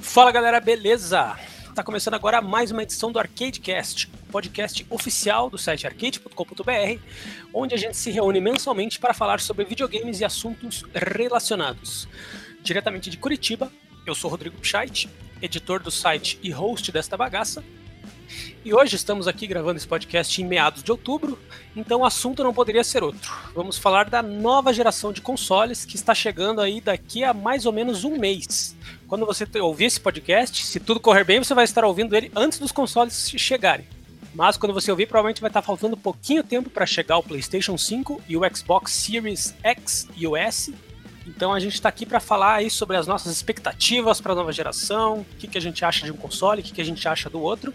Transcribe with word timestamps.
Fala 0.00 0.30
galera, 0.30 0.60
beleza? 0.60 1.36
Tá 1.74 1.82
começando 1.82 2.14
agora 2.14 2.42
mais 2.42 2.70
uma 2.70 2.82
edição 2.82 3.10
do 3.10 3.18
ArcadeCast, 3.18 4.08
podcast 4.30 4.86
oficial 4.90 5.48
do 5.48 5.56
site 5.56 5.86
arcade.com.br, 5.86 7.00
onde 7.54 7.74
a 7.74 7.78
gente 7.78 7.96
se 7.96 8.10
reúne 8.10 8.40
mensalmente 8.40 8.98
para 8.98 9.14
falar 9.14 9.40
sobre 9.40 9.64
videogames 9.64 10.20
e 10.20 10.24
assuntos 10.24 10.84
relacionados. 10.92 12.06
Diretamente 12.62 13.08
de 13.08 13.16
Curitiba, 13.16 13.72
eu 14.06 14.14
sou 14.14 14.30
Rodrigo 14.30 14.58
Pichait, 14.58 15.08
editor 15.40 15.82
do 15.82 15.90
site 15.90 16.38
e 16.42 16.50
host 16.50 16.92
desta 16.92 17.16
bagaça. 17.16 17.64
E 18.64 18.72
hoje 18.72 18.96
estamos 18.96 19.26
aqui 19.26 19.46
gravando 19.46 19.76
esse 19.76 19.86
podcast 19.86 20.40
em 20.40 20.46
meados 20.46 20.82
de 20.82 20.90
outubro, 20.90 21.38
então 21.74 22.00
o 22.00 22.04
assunto 22.04 22.44
não 22.44 22.54
poderia 22.54 22.84
ser 22.84 23.02
outro. 23.02 23.32
Vamos 23.54 23.76
falar 23.76 24.08
da 24.08 24.22
nova 24.22 24.72
geração 24.72 25.12
de 25.12 25.20
consoles 25.20 25.84
que 25.84 25.96
está 25.96 26.14
chegando 26.14 26.60
aí 26.60 26.80
daqui 26.80 27.24
a 27.24 27.34
mais 27.34 27.66
ou 27.66 27.72
menos 27.72 28.04
um 28.04 28.18
mês. 28.18 28.76
Quando 29.08 29.26
você 29.26 29.46
ouvir 29.60 29.86
esse 29.86 30.00
podcast, 30.00 30.64
se 30.64 30.78
tudo 30.78 31.00
correr 31.00 31.24
bem, 31.24 31.42
você 31.42 31.54
vai 31.54 31.64
estar 31.64 31.84
ouvindo 31.84 32.14
ele 32.16 32.30
antes 32.34 32.58
dos 32.58 32.72
consoles 32.72 33.30
chegarem. 33.36 33.86
Mas 34.34 34.56
quando 34.56 34.72
você 34.72 34.90
ouvir, 34.90 35.06
provavelmente 35.06 35.40
vai 35.40 35.50
estar 35.50 35.60
faltando 35.60 35.96
pouquinho 35.96 36.42
tempo 36.42 36.70
para 36.70 36.86
chegar 36.86 37.18
o 37.18 37.22
PlayStation 37.22 37.76
5 37.76 38.22
e 38.28 38.36
o 38.36 38.56
Xbox 38.56 38.92
Series 38.92 39.54
X 39.62 40.08
e 40.16 40.26
o 40.26 40.36
S. 40.36 40.74
Então 41.26 41.52
a 41.52 41.60
gente 41.60 41.74
está 41.74 41.88
aqui 41.88 42.06
para 42.06 42.18
falar 42.18 42.54
aí 42.54 42.70
sobre 42.70 42.96
as 42.96 43.06
nossas 43.06 43.32
expectativas 43.32 44.20
para 44.20 44.32
a 44.32 44.36
nova 44.36 44.52
geração, 44.52 45.20
o 45.20 45.36
que, 45.38 45.46
que 45.46 45.58
a 45.58 45.60
gente 45.60 45.84
acha 45.84 46.04
de 46.04 46.12
um 46.12 46.16
console, 46.16 46.60
o 46.60 46.64
que, 46.64 46.72
que 46.72 46.80
a 46.80 46.84
gente 46.84 47.06
acha 47.06 47.28
do 47.28 47.40
outro. 47.40 47.72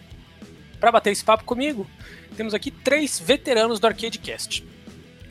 Para 0.80 0.92
bater 0.92 1.12
esse 1.12 1.24
papo 1.24 1.44
comigo, 1.44 1.88
temos 2.36 2.54
aqui 2.54 2.70
três 2.70 3.20
veteranos 3.20 3.80
do 3.80 3.88
ArcadeCast. 3.88 4.64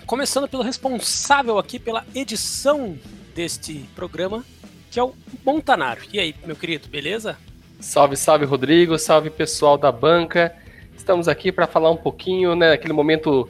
Começando 0.04 0.48
pelo 0.48 0.62
responsável 0.62 1.58
aqui 1.58 1.78
pela 1.78 2.04
edição 2.14 2.98
deste 3.34 3.88
programa, 3.94 4.44
que 4.90 4.98
é 4.98 5.02
o 5.02 5.14
Montanaro. 5.44 6.00
E 6.12 6.18
aí, 6.18 6.34
meu 6.44 6.56
querido, 6.56 6.88
beleza? 6.88 7.38
Salve, 7.78 8.16
salve, 8.16 8.44
Rodrigo. 8.44 8.98
Salve, 8.98 9.30
pessoal 9.30 9.78
da 9.78 9.92
banca. 9.92 10.54
Estamos 10.96 11.28
aqui 11.28 11.52
para 11.52 11.66
falar 11.66 11.90
um 11.90 11.96
pouquinho, 11.96 12.56
né, 12.56 12.72
aquele 12.72 12.92
momento 12.92 13.48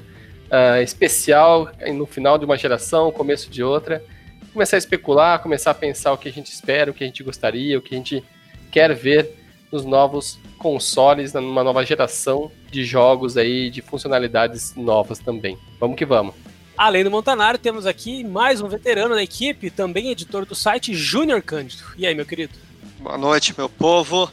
uh, 0.50 0.82
especial 0.82 1.70
no 1.94 2.04
final 2.04 2.36
de 2.36 2.44
uma 2.44 2.58
geração, 2.58 3.10
começo 3.10 3.48
de 3.48 3.62
outra. 3.62 4.04
Começar 4.52 4.76
a 4.76 4.78
especular, 4.78 5.42
começar 5.42 5.70
a 5.70 5.74
pensar 5.74 6.12
o 6.12 6.18
que 6.18 6.28
a 6.28 6.32
gente 6.32 6.52
espera, 6.52 6.90
o 6.90 6.94
que 6.94 7.04
a 7.04 7.06
gente 7.06 7.22
gostaria, 7.22 7.78
o 7.78 7.82
que 7.82 7.94
a 7.94 7.98
gente 7.98 8.24
quer 8.70 8.94
ver 8.94 9.45
nos 9.70 9.84
novos 9.84 10.38
consoles, 10.58 11.32
numa 11.32 11.62
nova 11.62 11.84
geração 11.84 12.50
de 12.70 12.84
jogos 12.84 13.36
aí, 13.36 13.70
de 13.70 13.82
funcionalidades 13.82 14.74
novas 14.74 15.18
também. 15.18 15.58
Vamos 15.78 15.96
que 15.96 16.04
vamos. 16.04 16.34
Além 16.76 17.02
do 17.02 17.10
Montanaro, 17.10 17.56
temos 17.56 17.86
aqui 17.86 18.22
mais 18.22 18.60
um 18.60 18.68
veterano 18.68 19.14
da 19.14 19.22
equipe, 19.22 19.70
também 19.70 20.10
editor 20.10 20.44
do 20.44 20.54
site 20.54 20.94
Júnior 20.94 21.40
Cândido. 21.42 21.82
E 21.96 22.06
aí, 22.06 22.14
meu 22.14 22.26
querido? 22.26 22.52
Boa 22.98 23.16
noite, 23.16 23.54
meu 23.56 23.68
povo. 23.68 24.30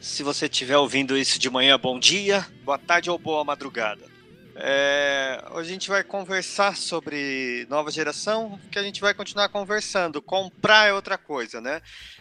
Se 0.00 0.22
você 0.22 0.46
estiver 0.46 0.76
ouvindo 0.76 1.16
isso 1.16 1.38
de 1.38 1.48
manhã, 1.48 1.78
bom 1.78 1.98
dia, 1.98 2.46
boa 2.64 2.78
tarde 2.78 3.10
ou 3.10 3.18
boa 3.18 3.44
madrugada. 3.44 4.13
É, 4.56 5.44
hoje 5.50 5.70
a 5.70 5.72
gente 5.72 5.88
vai 5.88 6.04
conversar 6.04 6.76
sobre 6.76 7.66
nova 7.68 7.90
geração, 7.90 8.58
que 8.70 8.78
a 8.78 8.82
gente 8.82 9.00
vai 9.00 9.12
continuar 9.12 9.48
conversando. 9.48 10.22
Comprar 10.22 10.88
é 10.88 10.92
outra 10.92 11.18
coisa, 11.18 11.60
né? 11.60 11.80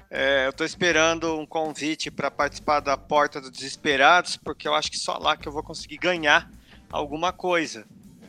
É, 0.10 0.46
eu 0.46 0.50
estou 0.50 0.66
esperando 0.66 1.40
um 1.40 1.46
convite 1.46 2.10
para 2.10 2.32
participar 2.32 2.80
da 2.80 2.98
Porta 2.98 3.40
dos 3.40 3.52
Desesperados, 3.52 4.36
porque 4.36 4.68
eu 4.68 4.74
acho 4.74 4.90
que 4.90 4.98
só 4.98 5.18
lá 5.18 5.38
que 5.38 5.48
eu 5.48 5.52
vou 5.52 5.64
conseguir 5.64 5.98
ganhar 5.98 6.50
alguma 6.92 7.32
coisa. 7.32 7.86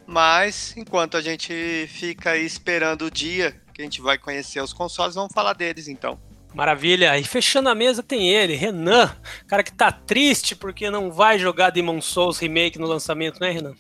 Mas 0.06 0.77
enquanto 0.77 1.17
a 1.17 1.23
gente 1.23 1.86
fica 1.89 2.33
aí 2.33 2.45
esperando 2.45 3.07
o 3.07 3.11
dia 3.11 3.58
que 3.73 3.80
a 3.80 3.84
gente 3.84 4.02
vai 4.02 4.18
conhecer 4.18 4.61
os 4.61 4.73
consoles, 4.73 5.14
vamos 5.14 5.33
falar 5.33 5.55
deles 5.55 5.89
então. 5.89 6.20
Maravilha. 6.55 7.18
E 7.18 7.24
fechando 7.24 7.68
a 7.68 7.74
mesa 7.74 8.02
tem 8.02 8.30
ele, 8.30 8.55
Renan, 8.55 9.17
cara 9.48 9.64
que 9.64 9.73
tá 9.73 9.90
triste 9.90 10.55
porque 10.55 10.89
não 10.89 11.11
vai 11.11 11.39
jogar 11.39 11.70
Demon 11.70 12.01
Souls 12.01 12.39
Remake 12.39 12.78
no 12.78 12.86
lançamento, 12.86 13.40
né, 13.40 13.51
Renan? 13.51 13.74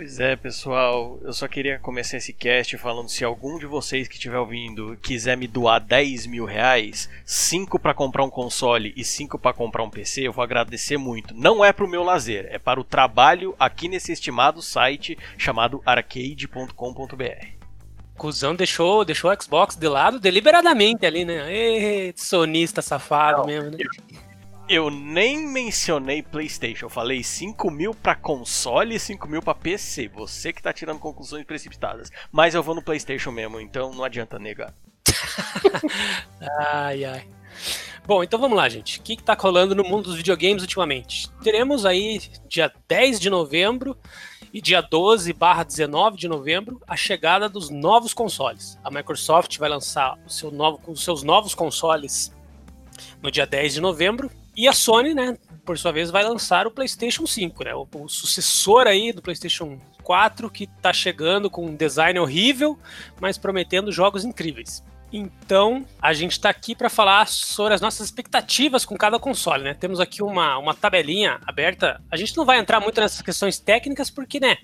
Pois 0.00 0.18
é, 0.18 0.34
pessoal, 0.34 1.18
eu 1.22 1.30
só 1.30 1.46
queria 1.46 1.78
começar 1.78 2.16
esse 2.16 2.32
cast 2.32 2.78
falando 2.78 3.10
se 3.10 3.22
algum 3.22 3.58
de 3.58 3.66
vocês 3.66 4.08
que 4.08 4.14
estiver 4.14 4.38
ouvindo 4.38 4.96
quiser 5.02 5.36
me 5.36 5.46
doar 5.46 5.78
10 5.78 6.24
mil 6.24 6.46
reais, 6.46 7.06
5 7.26 7.78
para 7.78 7.92
comprar 7.92 8.24
um 8.24 8.30
console 8.30 8.94
e 8.96 9.04
5 9.04 9.38
para 9.38 9.52
comprar 9.52 9.82
um 9.82 9.90
PC, 9.90 10.22
eu 10.22 10.32
vou 10.32 10.42
agradecer 10.42 10.96
muito. 10.96 11.34
Não 11.34 11.62
é 11.62 11.70
para 11.70 11.84
o 11.84 11.88
meu 11.88 12.02
lazer, 12.02 12.48
é 12.50 12.58
para 12.58 12.80
o 12.80 12.84
trabalho 12.84 13.54
aqui 13.60 13.88
nesse 13.88 14.10
estimado 14.10 14.62
site 14.62 15.18
chamado 15.36 15.82
arcade.com.br. 15.84 17.46
Cusão 18.16 18.54
deixou, 18.54 19.04
deixou 19.04 19.30
o 19.30 19.42
Xbox 19.42 19.76
de 19.76 19.86
lado 19.86 20.18
deliberadamente 20.18 21.04
ali, 21.04 21.26
né? 21.26 21.54
Ê, 21.54 22.14
sonista 22.16 22.80
safado 22.80 23.40
Não, 23.40 23.46
mesmo, 23.46 23.70
né? 23.70 23.76
Eu 23.78 24.19
nem 24.90 25.48
mencionei 25.48 26.22
PlayStation. 26.22 26.86
Eu 26.86 26.90
falei 26.90 27.24
5 27.24 27.68
mil 27.72 27.92
pra 27.92 28.14
console 28.14 28.94
e 28.94 29.00
5 29.00 29.26
mil 29.26 29.42
pra 29.42 29.52
PC. 29.52 30.06
Você 30.14 30.52
que 30.52 30.62
tá 30.62 30.72
tirando 30.72 31.00
conclusões 31.00 31.44
precipitadas. 31.44 32.08
Mas 32.30 32.54
eu 32.54 32.62
vou 32.62 32.76
no 32.76 32.82
PlayStation 32.82 33.32
mesmo, 33.32 33.60
então 33.60 33.92
não 33.92 34.04
adianta 34.04 34.38
negar. 34.38 34.72
ai, 36.70 37.04
ai. 37.04 37.26
Bom, 38.06 38.22
então 38.22 38.38
vamos 38.38 38.56
lá, 38.56 38.68
gente. 38.68 39.00
O 39.00 39.02
que, 39.02 39.16
que 39.16 39.24
tá 39.24 39.34
rolando 39.34 39.74
no 39.74 39.82
mundo 39.82 40.04
dos 40.04 40.16
videogames 40.16 40.62
ultimamente? 40.62 41.28
Teremos 41.42 41.84
aí, 41.84 42.20
dia 42.48 42.72
10 42.86 43.18
de 43.18 43.28
novembro 43.28 43.98
e 44.52 44.60
dia 44.60 44.80
12 44.80 45.32
barra 45.32 45.64
19 45.64 46.16
de 46.16 46.28
novembro, 46.28 46.80
a 46.86 46.96
chegada 46.96 47.48
dos 47.48 47.70
novos 47.70 48.14
consoles. 48.14 48.78
A 48.84 48.90
Microsoft 48.90 49.58
vai 49.58 49.68
lançar 49.68 50.16
seu 50.28 50.52
novo, 50.52 50.80
os 50.86 51.02
seus 51.02 51.24
novos 51.24 51.56
consoles 51.56 52.32
no 53.20 53.30
dia 53.32 53.46
10 53.46 53.74
de 53.74 53.80
novembro 53.80 54.30
e 54.60 54.68
a 54.68 54.72
Sony, 54.72 55.14
né, 55.14 55.38
por 55.64 55.78
sua 55.78 55.90
vez, 55.90 56.10
vai 56.10 56.22
lançar 56.22 56.66
o 56.66 56.70
PlayStation 56.70 57.26
5, 57.26 57.64
né, 57.64 57.74
o, 57.74 57.88
o 57.94 58.08
sucessor 58.08 58.86
aí 58.86 59.12
do 59.12 59.22
PlayStation 59.22 59.78
4, 60.02 60.50
que 60.50 60.64
está 60.64 60.92
chegando 60.92 61.48
com 61.48 61.64
um 61.64 61.74
design 61.74 62.18
horrível, 62.18 62.78
mas 63.20 63.38
prometendo 63.38 63.90
jogos 63.90 64.24
incríveis. 64.24 64.82
Então, 65.12 65.84
a 66.00 66.12
gente 66.12 66.32
está 66.32 66.50
aqui 66.50 66.74
para 66.74 66.88
falar 66.88 67.26
sobre 67.26 67.74
as 67.74 67.80
nossas 67.80 68.06
expectativas 68.06 68.84
com 68.84 68.96
cada 68.96 69.18
console, 69.18 69.64
né? 69.64 69.74
Temos 69.74 69.98
aqui 69.98 70.22
uma, 70.22 70.56
uma 70.56 70.72
tabelinha 70.72 71.40
aberta. 71.46 72.00
A 72.10 72.16
gente 72.16 72.36
não 72.36 72.44
vai 72.44 72.58
entrar 72.58 72.78
muito 72.78 73.00
nessas 73.00 73.20
questões 73.20 73.58
técnicas, 73.58 74.08
porque, 74.08 74.38
né? 74.38 74.56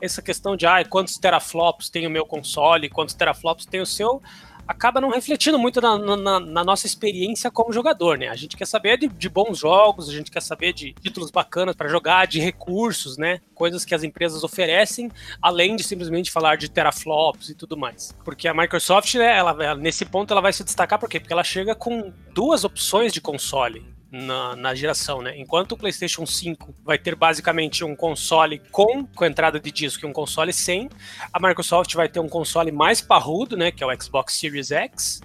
Essa 0.00 0.20
questão 0.20 0.56
de 0.56 0.66
ah, 0.66 0.84
quantos 0.84 1.18
teraflops 1.18 1.88
tem 1.88 2.04
o 2.06 2.10
meu 2.10 2.26
console, 2.26 2.88
quantos 2.88 3.14
teraflops 3.14 3.64
tem 3.64 3.80
o 3.80 3.86
seu, 3.86 4.20
acaba 4.66 5.00
não 5.00 5.10
refletindo 5.10 5.58
muito 5.58 5.80
na, 5.80 5.98
na, 5.98 6.40
na, 6.40 6.64
nossa 6.64 6.86
experiência 6.86 7.50
como 7.50 7.72
jogador, 7.72 8.18
né? 8.18 8.28
A 8.28 8.36
gente 8.36 8.56
quer 8.56 8.66
saber 8.66 8.98
de, 8.98 9.08
de 9.08 9.28
bons 9.28 9.58
jogos, 9.58 10.08
a 10.08 10.12
gente 10.12 10.30
quer 10.30 10.42
saber 10.42 10.72
de 10.72 10.92
títulos 10.94 11.30
bacanas 11.30 11.74
para 11.74 11.88
jogar, 11.88 12.26
de 12.26 12.40
recursos, 12.40 13.16
né? 13.16 13.40
Coisas 13.54 13.84
que 13.84 13.94
as 13.94 14.02
empresas 14.02 14.42
oferecem, 14.44 15.10
além 15.40 15.76
de 15.76 15.82
simplesmente 15.82 16.30
falar 16.30 16.56
de 16.56 16.68
teraflops 16.68 17.50
e 17.50 17.54
tudo 17.54 17.76
mais. 17.76 18.14
Porque 18.24 18.48
a 18.48 18.54
Microsoft, 18.54 19.14
né, 19.14 19.36
ela, 19.36 19.74
nesse 19.74 20.04
ponto, 20.04 20.32
ela 20.32 20.40
vai 20.40 20.52
se 20.52 20.64
destacar 20.64 20.98
por 20.98 21.08
quê? 21.08 21.20
Porque 21.20 21.32
ela 21.32 21.44
chega 21.44 21.74
com 21.74 22.12
duas 22.32 22.64
opções 22.64 23.12
de 23.12 23.20
console 23.20 23.91
na, 24.12 24.54
na, 24.54 24.74
geração, 24.74 25.22
né? 25.22 25.38
Enquanto 25.38 25.72
o 25.72 25.76
PlayStation 25.76 26.26
5 26.26 26.74
vai 26.84 26.98
ter 26.98 27.14
basicamente 27.14 27.82
um 27.82 27.96
console 27.96 28.60
com, 28.70 29.06
com 29.06 29.24
entrada 29.24 29.58
de 29.58 29.72
disco 29.72 30.04
e 30.04 30.08
um 30.08 30.12
console 30.12 30.52
sem, 30.52 30.90
a 31.32 31.40
Microsoft 31.40 31.94
vai 31.94 32.10
ter 32.10 32.20
um 32.20 32.28
console 32.28 32.70
mais 32.70 33.00
parrudo, 33.00 33.56
né? 33.56 33.72
Que 33.72 33.82
é 33.82 33.86
o 33.86 34.02
Xbox 34.02 34.34
Series 34.34 34.70
X, 34.70 35.22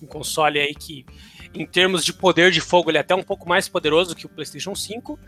um 0.00 0.06
console 0.06 0.60
aí 0.60 0.72
que 0.72 1.04
em 1.52 1.66
termos 1.66 2.04
de 2.04 2.12
poder 2.12 2.52
de 2.52 2.60
fogo, 2.60 2.90
ele 2.90 2.98
é 2.98 3.00
até 3.00 3.14
um 3.14 3.22
pouco 3.22 3.48
mais 3.48 3.68
poderoso 3.68 4.14
que 4.14 4.26
o 4.26 4.28
PlayStation 4.28 4.74
5, 4.74 5.18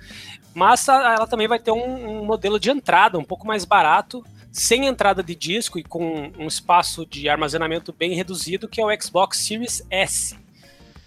mas 0.54 0.86
ela 0.86 1.26
também 1.26 1.48
vai 1.48 1.58
ter 1.58 1.72
um, 1.72 2.20
um 2.20 2.24
modelo 2.24 2.60
de 2.60 2.70
entrada 2.70 3.18
um 3.18 3.24
pouco 3.24 3.46
mais 3.46 3.64
barato, 3.64 4.24
sem 4.52 4.86
entrada 4.86 5.22
de 5.22 5.34
disco 5.34 5.78
e 5.78 5.82
com 5.82 6.30
um 6.38 6.46
espaço 6.46 7.06
de 7.06 7.28
armazenamento 7.28 7.92
bem 7.92 8.14
reduzido, 8.14 8.68
que 8.68 8.80
é 8.80 8.84
o 8.84 9.02
Xbox 9.02 9.38
Series 9.38 9.84
S 9.90 10.39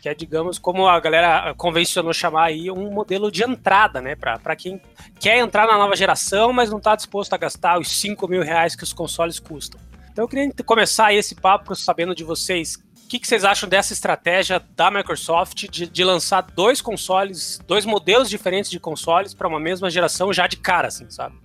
que 0.04 0.10
é, 0.10 0.14
digamos, 0.14 0.60
como 0.60 0.86
a 0.86 1.00
galera 1.00 1.54
convencionou 1.56 2.12
chamar 2.14 2.48
aí, 2.48 2.70
um 2.70 2.92
modelo 2.92 3.32
de 3.32 3.42
entrada, 3.42 4.02
né? 4.02 4.18
Para 4.18 4.54
quem 4.54 4.82
quer 5.18 5.38
entrar 5.38 5.66
na 5.66 5.78
nova 5.78 5.96
geração, 5.96 6.52
mas 6.52 6.70
não 6.70 6.78
está 6.78 6.94
disposto 6.94 7.32
a 7.32 7.38
gastar 7.38 7.80
os 7.80 7.88
5 8.02 8.28
mil 8.28 8.42
reais 8.42 8.76
que 8.76 8.84
os 8.84 8.92
consoles 8.92 9.40
custam. 9.40 9.80
Então 10.12 10.26
eu 10.26 10.28
queria 10.28 10.52
começar 10.66 11.14
esse 11.14 11.36
papo 11.36 11.74
sabendo 11.74 12.14
de 12.14 12.22
vocês 12.22 12.76
o 12.76 13.08
que, 13.08 13.18
que, 13.18 13.26
vocês 13.26 13.46
acham 13.46 13.70
dessa 13.70 13.94
estratégia 13.94 14.62
da 14.76 14.92
Microsoft 14.92 15.70
de, 15.70 15.88
de, 15.88 16.04
lançar 16.04 16.42
dois 16.42 16.82
consoles, 16.82 17.62
dois 17.66 17.86
modelos 17.86 18.30
diferentes 18.30 18.70
de 18.70 18.82
consoles 18.82 19.34
para 19.34 19.48
uma 19.48 19.60
mesma 19.60 19.90
geração 19.90 20.34
já 20.34 20.48
de 20.48 20.58
cara, 20.58 20.90
assim, 20.90 21.10
sabe? 21.10 21.38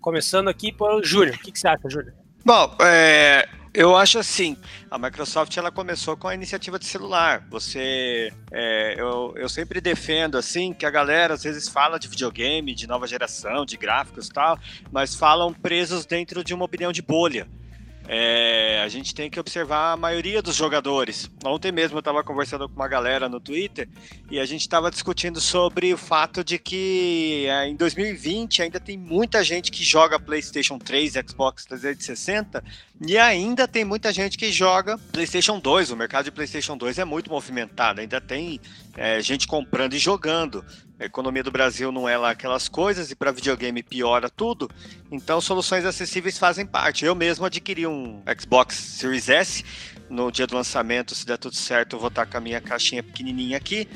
Começando 0.00 0.46
aqui 0.46 0.70
por 0.70 1.02
Júnior. 1.02 1.34
O 1.34 1.38
que, 1.40 1.50
que, 1.50 1.58
você 1.58 1.66
acha, 1.66 1.88
Júnior? 1.88 2.14
Bom, 2.44 2.76
é, 2.80 3.48
Eu 3.78 3.96
acho 3.96 4.18
assim, 4.18 4.56
a 4.90 4.98
Microsoft 4.98 5.56
ela 5.56 5.70
começou 5.70 6.16
com 6.16 6.26
a 6.26 6.34
iniciativa 6.34 6.80
de 6.80 6.84
celular. 6.84 7.46
Você, 7.48 8.32
é, 8.50 8.96
eu, 8.98 9.32
eu 9.36 9.48
sempre 9.48 9.80
defendo 9.80 10.36
assim 10.36 10.72
que 10.72 10.84
a 10.84 10.90
galera 10.90 11.34
às 11.34 11.44
vezes 11.44 11.68
fala 11.68 11.96
de 11.96 12.08
videogame, 12.08 12.74
de 12.74 12.88
nova 12.88 13.06
geração, 13.06 13.64
de 13.64 13.76
gráficos 13.76 14.26
e 14.26 14.32
tal, 14.32 14.58
mas 14.90 15.14
falam 15.14 15.54
presos 15.54 16.04
dentro 16.04 16.42
de 16.42 16.52
uma 16.52 16.64
opinião 16.64 16.90
de 16.90 17.00
bolha. 17.00 17.46
É, 18.10 18.80
a 18.82 18.88
gente 18.88 19.14
tem 19.14 19.28
que 19.28 19.38
observar 19.38 19.92
a 19.92 19.96
maioria 19.96 20.40
dos 20.40 20.56
jogadores. 20.56 21.30
Ontem 21.44 21.70
mesmo 21.70 21.98
eu 21.98 22.00
estava 22.00 22.24
conversando 22.24 22.66
com 22.66 22.74
uma 22.74 22.88
galera 22.88 23.28
no 23.28 23.38
Twitter 23.38 23.86
e 24.30 24.40
a 24.40 24.46
gente 24.46 24.62
estava 24.62 24.90
discutindo 24.90 25.42
sobre 25.42 25.92
o 25.92 25.98
fato 25.98 26.42
de 26.42 26.58
que 26.58 27.44
é, 27.46 27.68
em 27.68 27.76
2020 27.76 28.62
ainda 28.62 28.80
tem 28.80 28.96
muita 28.96 29.44
gente 29.44 29.70
que 29.70 29.84
joga 29.84 30.18
PlayStation 30.18 30.78
3, 30.78 31.12
Xbox 31.28 31.66
360 31.66 32.64
e 33.00 33.16
ainda 33.16 33.68
tem 33.68 33.84
muita 33.84 34.12
gente 34.12 34.36
que 34.36 34.50
joga 34.50 34.98
PlayStation 35.12 35.60
2. 35.60 35.92
O 35.92 35.96
mercado 35.96 36.24
de 36.24 36.32
PlayStation 36.32 36.76
2 36.76 36.98
é 36.98 37.04
muito 37.04 37.30
movimentado, 37.30 38.00
ainda 38.00 38.20
tem 38.20 38.60
é, 38.96 39.20
gente 39.20 39.46
comprando 39.46 39.94
e 39.94 39.98
jogando. 39.98 40.64
A 40.98 41.04
economia 41.04 41.44
do 41.44 41.52
Brasil 41.52 41.92
não 41.92 42.08
é 42.08 42.16
lá 42.16 42.30
aquelas 42.30 42.68
coisas 42.68 43.10
e 43.12 43.14
para 43.14 43.30
videogame 43.30 43.84
piora 43.84 44.28
tudo. 44.28 44.68
Então, 45.12 45.40
soluções 45.40 45.84
acessíveis 45.84 46.36
fazem 46.36 46.66
parte. 46.66 47.04
Eu 47.04 47.14
mesmo 47.14 47.46
adquiri 47.46 47.86
um 47.86 48.20
Xbox 48.40 48.74
Series 48.74 49.28
S 49.28 49.64
no 50.10 50.32
dia 50.32 50.46
do 50.46 50.56
lançamento. 50.56 51.14
Se 51.14 51.24
der 51.24 51.38
tudo 51.38 51.54
certo, 51.54 51.94
eu 51.94 52.00
vou 52.00 52.08
estar 52.08 52.26
com 52.26 52.36
a 52.36 52.40
minha 52.40 52.60
caixinha 52.60 53.02
pequenininha 53.02 53.56
aqui. 53.56 53.88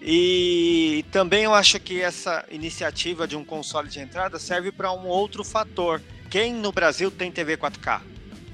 E 0.00 1.04
também 1.10 1.44
eu 1.44 1.52
acho 1.52 1.78
que 1.80 2.00
essa 2.00 2.44
iniciativa 2.50 3.26
de 3.26 3.36
um 3.36 3.44
console 3.44 3.88
de 3.88 4.00
entrada 4.00 4.38
serve 4.38 4.72
para 4.72 4.90
um 4.92 5.06
outro 5.06 5.44
fator. 5.44 6.00
Quem 6.30 6.54
no 6.54 6.72
Brasil 6.72 7.10
tem 7.10 7.30
TV 7.30 7.56
4K, 7.56 8.00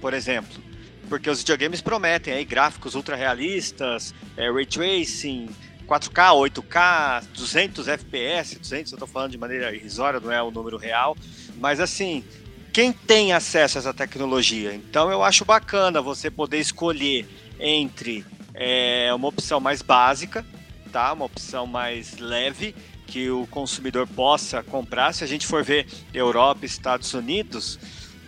por 0.05 0.13
exemplo? 0.13 0.63
Porque 1.09 1.31
os 1.31 1.39
videogames 1.39 1.81
prometem 1.81 2.35
aí 2.35 2.45
gráficos 2.45 2.95
ultra 2.95 3.17
realistas, 3.17 4.15
é, 4.37 4.51
ray 4.51 4.67
tracing, 4.67 5.49
4K, 5.89 6.51
8K, 6.53 7.25
200 7.35 7.89
FPS, 7.89 8.59
200 8.59 8.93
eu 8.93 8.97
estou 8.97 9.09
falando 9.09 9.31
de 9.31 9.39
maneira 9.39 9.75
irrisória, 9.75 10.21
não 10.21 10.31
é 10.31 10.43
o 10.43 10.51
número 10.51 10.77
real, 10.77 11.17
mas 11.57 11.81
assim, 11.81 12.23
quem 12.71 12.93
tem 12.93 13.33
acesso 13.33 13.79
a 13.79 13.81
essa 13.81 13.95
tecnologia? 13.95 14.75
Então 14.75 15.11
eu 15.11 15.23
acho 15.23 15.43
bacana 15.43 16.03
você 16.03 16.31
poder 16.31 16.59
escolher 16.59 17.27
entre 17.59 18.27
é, 18.53 19.09
uma 19.15 19.29
opção 19.29 19.59
mais 19.59 19.81
básica, 19.81 20.45
tá? 20.93 21.15
Uma 21.15 21.25
opção 21.25 21.67
mais 21.67 22.19
leve 22.19 22.75
que 23.07 23.31
o 23.31 23.47
consumidor 23.47 24.07
possa 24.07 24.63
comprar. 24.63 25.15
Se 25.15 25.25
a 25.25 25.27
gente 25.27 25.47
for 25.47 25.65
ver 25.65 25.87
Europa, 26.13 26.67
Estados 26.67 27.15
Unidos, 27.15 27.79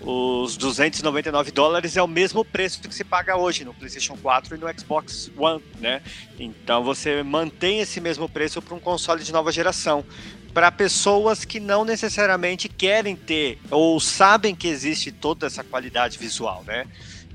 os 0.00 0.56
299 0.56 1.50
dólares 1.50 1.96
é 1.96 2.02
o 2.02 2.06
mesmo 2.06 2.44
preço 2.44 2.80
que 2.80 2.94
se 2.94 3.04
paga 3.04 3.36
hoje 3.36 3.64
no 3.64 3.72
PlayStation 3.72 4.16
4 4.16 4.56
e 4.56 4.58
no 4.58 4.66
Xbox 4.78 5.30
One, 5.36 5.62
né? 5.80 6.02
Então 6.38 6.84
você 6.84 7.22
mantém 7.22 7.80
esse 7.80 8.00
mesmo 8.00 8.28
preço 8.28 8.60
para 8.60 8.74
um 8.74 8.80
console 8.80 9.24
de 9.24 9.32
nova 9.32 9.50
geração. 9.50 10.04
Para 10.52 10.70
pessoas 10.70 11.44
que 11.44 11.60
não 11.60 11.84
necessariamente 11.84 12.68
querem 12.68 13.14
ter 13.16 13.58
ou 13.70 13.98
sabem 14.00 14.54
que 14.54 14.68
existe 14.68 15.10
toda 15.10 15.46
essa 15.46 15.64
qualidade 15.64 16.18
visual, 16.18 16.62
né? 16.66 16.86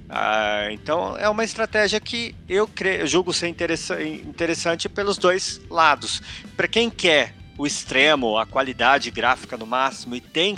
Ah, 0.10 0.68
então 0.72 1.16
é 1.18 1.30
uma 1.30 1.44
estratégia 1.44 2.00
que 2.00 2.36
eu, 2.48 2.70
eu 3.00 3.08
julgo 3.08 3.34
ser 3.34 3.48
interessante 3.48 4.90
pelos 4.90 5.18
dois 5.18 5.62
lados. 5.70 6.22
Para 6.58 6.68
quem 6.68 6.90
quer 6.90 7.34
o 7.58 7.66
extremo, 7.66 8.38
a 8.38 8.46
qualidade 8.46 9.10
gráfica 9.12 9.56
no 9.56 9.66
máximo 9.66 10.16
e 10.16 10.22
tem 10.22 10.58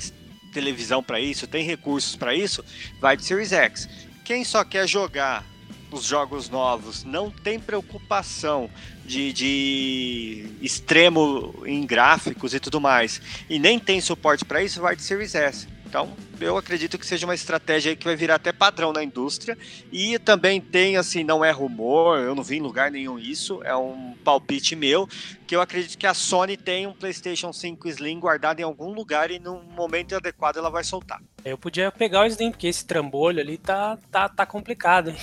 televisão 0.53 1.03
para 1.03 1.19
isso, 1.19 1.47
tem 1.47 1.65
recursos 1.65 2.15
para 2.15 2.35
isso, 2.35 2.63
vai 2.99 3.17
de 3.17 3.25
Series 3.25 3.51
X. 3.51 3.89
Quem 4.23 4.43
só 4.43 4.63
quer 4.63 4.87
jogar 4.87 5.43
os 5.91 6.05
jogos 6.05 6.49
novos, 6.49 7.03
não 7.03 7.29
tem 7.29 7.59
preocupação 7.59 8.69
de, 9.05 9.31
de 9.31 10.45
extremo 10.61 11.53
em 11.65 11.85
gráficos 11.85 12.53
e 12.53 12.59
tudo 12.59 12.81
mais, 12.81 13.21
e 13.49 13.59
nem 13.59 13.77
tem 13.77 14.01
suporte 14.01 14.43
para 14.43 14.63
isso, 14.63 14.81
vai 14.81 14.95
de 14.95 15.03
Series 15.03 15.35
S. 15.35 15.67
Então, 15.93 16.11
eu 16.41 16.57
acredito 16.57 16.97
que 16.97 17.05
seja 17.05 17.27
uma 17.27 17.35
estratégia 17.35 17.95
que 17.95 18.03
vai 18.03 18.15
virar 18.15 18.33
até 18.33 18.51
padrão 18.51 18.91
na 18.91 19.03
indústria. 19.03 19.55
E 19.91 20.17
também 20.17 20.59
tem, 20.59 20.97
assim, 20.97 21.23
não 21.23 21.45
é 21.45 21.51
rumor, 21.51 22.17
eu 22.17 22.33
não 22.33 22.41
vi 22.41 22.57
em 22.57 22.61
lugar 22.61 22.89
nenhum 22.89 23.19
isso, 23.19 23.61
é 23.63 23.75
um 23.75 24.15
palpite 24.23 24.75
meu, 24.75 25.07
que 25.45 25.55
eu 25.55 25.61
acredito 25.61 25.95
que 25.95 26.07
a 26.07 26.15
Sony 26.15 26.57
tem 26.57 26.87
um 26.87 26.93
PlayStation 26.93 27.53
5 27.53 27.87
Slim 27.89 28.19
guardado 28.19 28.59
em 28.59 28.63
algum 28.63 28.91
lugar 28.91 29.29
e 29.29 29.37
no 29.37 29.61
momento 29.61 30.15
adequado 30.15 30.57
ela 30.57 30.71
vai 30.71 30.83
soltar. 30.83 31.21
Eu 31.45 31.59
podia 31.59 31.91
pegar 31.91 32.21
o 32.21 32.25
Slim, 32.25 32.49
porque 32.49 32.65
esse 32.65 32.83
trambolho 32.83 33.39
ali 33.39 33.59
tá, 33.59 33.95
tá, 34.09 34.27
tá 34.27 34.47
complicado, 34.47 35.11
hein? 35.11 35.17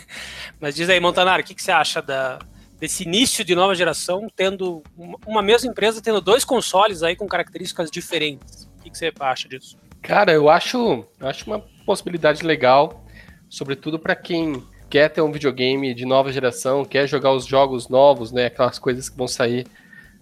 Mas 0.60 0.74
diz 0.74 0.90
aí, 0.90 1.00
Montanaro, 1.00 1.40
o 1.40 1.46
que, 1.46 1.54
que 1.54 1.62
você 1.62 1.72
acha 1.72 2.02
da, 2.02 2.38
desse 2.78 3.04
início 3.04 3.42
de 3.42 3.54
nova 3.54 3.74
geração, 3.74 4.26
tendo 4.36 4.82
uma 5.26 5.40
mesma 5.40 5.70
empresa 5.70 6.02
tendo 6.02 6.20
dois 6.20 6.44
consoles 6.44 7.02
aí 7.02 7.16
com 7.16 7.26
características 7.26 7.90
diferentes? 7.90 8.68
O 8.78 8.82
que, 8.82 8.90
que 8.90 8.98
você 8.98 9.10
acha 9.18 9.48
disso? 9.48 9.80
Cara, 10.02 10.32
eu 10.32 10.48
acho, 10.48 11.04
eu 11.20 11.28
acho 11.28 11.46
uma 11.46 11.60
possibilidade 11.84 12.44
legal, 12.44 13.04
sobretudo 13.48 13.98
para 13.98 14.16
quem 14.16 14.62
quer 14.88 15.08
ter 15.08 15.20
um 15.20 15.30
videogame 15.30 15.94
de 15.94 16.04
nova 16.04 16.32
geração, 16.32 16.84
quer 16.84 17.06
jogar 17.06 17.32
os 17.32 17.46
jogos 17.46 17.88
novos, 17.88 18.32
né, 18.32 18.46
aquelas 18.46 18.78
coisas 18.78 19.08
que 19.08 19.16
vão 19.16 19.28
sair 19.28 19.66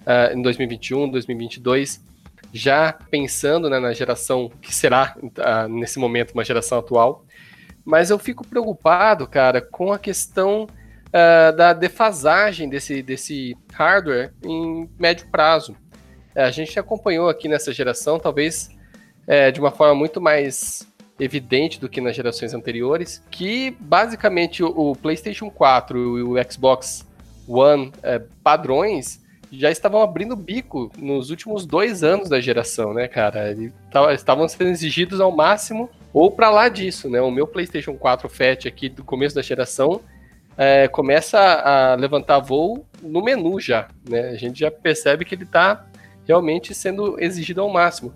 uh, 0.00 0.36
em 0.36 0.42
2021, 0.42 1.08
2022, 1.08 2.04
já 2.52 2.92
pensando 2.92 3.70
né, 3.70 3.78
na 3.78 3.94
geração 3.94 4.50
que 4.60 4.74
será 4.74 5.16
uh, 5.22 5.68
nesse 5.68 5.98
momento 5.98 6.32
uma 6.32 6.44
geração 6.44 6.78
atual. 6.78 7.24
Mas 7.84 8.10
eu 8.10 8.18
fico 8.18 8.46
preocupado, 8.46 9.26
cara, 9.26 9.62
com 9.62 9.90
a 9.92 9.98
questão 9.98 10.64
uh, 10.64 11.56
da 11.56 11.72
defasagem 11.72 12.68
desse, 12.68 13.02
desse 13.02 13.56
hardware 13.72 14.34
em 14.44 14.88
médio 14.98 15.26
prazo. 15.30 15.74
a 16.34 16.50
gente 16.50 16.78
acompanhou 16.78 17.30
aqui 17.30 17.48
nessa 17.48 17.72
geração, 17.72 18.18
talvez 18.18 18.76
é, 19.28 19.50
de 19.50 19.60
uma 19.60 19.70
forma 19.70 19.94
muito 19.94 20.20
mais 20.20 20.88
evidente 21.20 21.78
do 21.78 21.88
que 21.88 22.00
nas 22.00 22.16
gerações 22.16 22.54
anteriores, 22.54 23.22
que 23.30 23.76
basicamente 23.78 24.62
o, 24.62 24.68
o 24.68 24.96
PlayStation 24.96 25.50
4 25.50 26.18
e 26.18 26.22
o 26.22 26.50
Xbox 26.50 27.06
One 27.46 27.92
é, 28.02 28.20
padrões 28.42 29.22
já 29.50 29.70
estavam 29.70 30.02
abrindo 30.02 30.36
bico 30.36 30.90
nos 30.98 31.30
últimos 31.30 31.64
dois 31.66 32.02
anos 32.02 32.28
da 32.28 32.40
geração, 32.40 32.92
né, 32.92 33.08
cara? 33.08 33.56
Estavam 34.12 34.46
sendo 34.46 34.68
exigidos 34.68 35.20
ao 35.20 35.34
máximo 35.34 35.88
ou 36.12 36.30
para 36.30 36.50
lá 36.50 36.68
disso, 36.68 37.08
né? 37.08 37.20
O 37.20 37.30
meu 37.30 37.46
PlayStation 37.46 37.94
4 37.94 38.28
Fat 38.28 38.66
aqui 38.66 38.88
do 38.88 39.02
começo 39.02 39.34
da 39.34 39.42
geração 39.42 40.00
é, 40.56 40.88
começa 40.88 41.38
a 41.38 41.94
levantar 41.94 42.40
voo 42.40 42.84
no 43.02 43.22
menu 43.22 43.58
já, 43.58 43.88
né? 44.08 44.30
A 44.30 44.36
gente 44.36 44.60
já 44.60 44.70
percebe 44.70 45.24
que 45.24 45.34
ele 45.34 45.44
está 45.44 45.86
realmente 46.26 46.74
sendo 46.74 47.18
exigido 47.18 47.62
ao 47.62 47.70
máximo. 47.70 48.12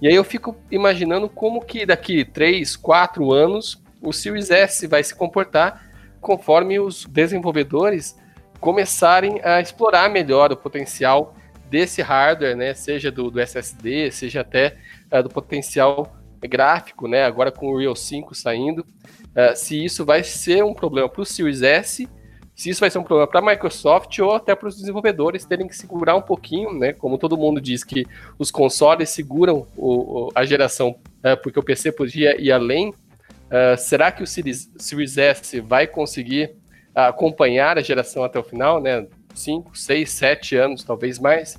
E 0.00 0.08
aí 0.08 0.14
eu 0.14 0.24
fico 0.24 0.56
imaginando 0.70 1.28
como 1.28 1.64
que 1.64 1.86
daqui 1.86 2.24
3, 2.24 2.76
4 2.76 3.32
anos 3.32 3.82
o 4.02 4.12
Series 4.12 4.50
S 4.50 4.86
vai 4.86 5.02
se 5.02 5.14
comportar 5.14 5.88
conforme 6.20 6.78
os 6.78 7.04
desenvolvedores 7.04 8.16
começarem 8.60 9.40
a 9.44 9.60
explorar 9.60 10.08
melhor 10.08 10.50
o 10.52 10.56
potencial 10.56 11.34
desse 11.68 12.00
hardware, 12.00 12.56
né, 12.56 12.72
seja 12.72 13.10
do, 13.10 13.30
do 13.30 13.40
SSD, 13.40 14.10
seja 14.10 14.40
até 14.40 14.76
uh, 15.12 15.22
do 15.22 15.28
potencial 15.28 16.16
gráfico, 16.40 17.08
né, 17.08 17.24
agora 17.24 17.50
com 17.50 17.66
o 17.66 17.78
Real 17.78 17.96
5 17.96 18.34
saindo, 18.34 18.80
uh, 18.80 19.56
se 19.56 19.84
isso 19.84 20.04
vai 20.04 20.22
ser 20.22 20.62
um 20.64 20.72
problema 20.72 21.08
para 21.08 21.22
o 21.22 21.26
Series 21.26 21.62
S 21.62 22.08
se 22.54 22.70
isso 22.70 22.80
vai 22.80 22.90
ser 22.90 22.98
um 22.98 23.02
problema 23.02 23.26
para 23.26 23.40
a 23.40 23.44
Microsoft 23.44 24.16
ou 24.20 24.32
até 24.32 24.54
para 24.54 24.68
os 24.68 24.76
desenvolvedores 24.76 25.44
terem 25.44 25.66
que 25.66 25.76
segurar 25.76 26.14
um 26.14 26.22
pouquinho, 26.22 26.72
né? 26.72 26.92
Como 26.92 27.18
todo 27.18 27.36
mundo 27.36 27.60
diz 27.60 27.82
que 27.82 28.06
os 28.38 28.50
consoles 28.50 29.10
seguram 29.10 29.66
o, 29.76 30.26
o, 30.26 30.30
a 30.34 30.44
geração 30.44 30.96
é, 31.22 31.34
porque 31.34 31.58
o 31.58 31.62
PC 31.62 31.90
podia 31.90 32.40
ir 32.40 32.52
além. 32.52 32.90
Uh, 32.90 33.76
será 33.76 34.12
que 34.12 34.22
o 34.22 34.26
Series, 34.26 34.70
Series 34.78 35.18
S 35.18 35.60
vai 35.60 35.86
conseguir 35.86 36.54
acompanhar 36.94 37.76
a 37.76 37.82
geração 37.82 38.22
até 38.22 38.38
o 38.38 38.44
final, 38.44 38.80
né? 38.80 39.04
5, 39.34 39.76
6, 39.76 40.10
7 40.10 40.56
anos, 40.56 40.84
talvez 40.84 41.18
mais. 41.18 41.58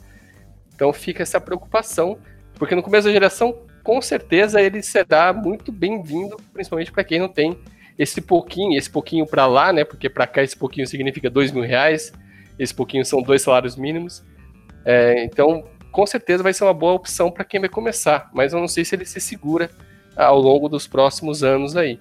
Então 0.74 0.94
fica 0.94 1.24
essa 1.24 1.42
preocupação, 1.42 2.18
porque 2.56 2.74
no 2.74 2.82
começo 2.82 3.08
da 3.08 3.14
geração, 3.14 3.58
com 3.84 4.02
certeza, 4.02 4.62
ele 4.62 4.82
será 4.82 5.34
muito 5.34 5.74
bem-vindo, 5.74 6.38
principalmente 6.54 6.92
para 6.92 7.04
quem 7.04 7.20
não 7.20 7.28
tem 7.28 7.58
esse 7.98 8.22
pouquinho, 8.22 8.78
esse 8.78 8.90
pouquinho 8.90 9.26
para 9.26 9.46
lá, 9.48 9.72
né? 9.72 9.84
Porque 9.84 10.10
para 10.10 10.28
cá 10.28 10.44
esse 10.44 10.56
pouquinho 10.56 10.86
significa 10.86 11.30
dois 11.30 11.52
mil 11.52 11.64
reais, 11.64 12.12
esse 12.60 12.74
pouquinho 12.74 13.06
são 13.06 13.22
dois 13.22 13.42
salários 13.42 13.76
mínimos. 13.76 14.24
É, 14.84 15.24
então, 15.24 15.64
com 15.92 16.06
certeza 16.06 16.44
vai 16.44 16.54
ser 16.54 16.64
uma 16.64 16.74
boa 16.74 16.94
opção 16.94 17.32
para 17.32 17.46
quem 17.46 17.60
vai 17.60 17.70
começar, 17.70 18.30
mas 18.34 18.54
eu 18.54 18.60
não 18.60 18.68
sei 18.68 18.84
se 18.84 18.96
ele 18.96 19.06
se 19.06 19.20
segura 19.20 19.70
ao 20.16 20.40
longo 20.40 20.70
dos 20.70 20.88
próximos 20.88 21.44
anos 21.44 21.76
aí. 21.76 22.00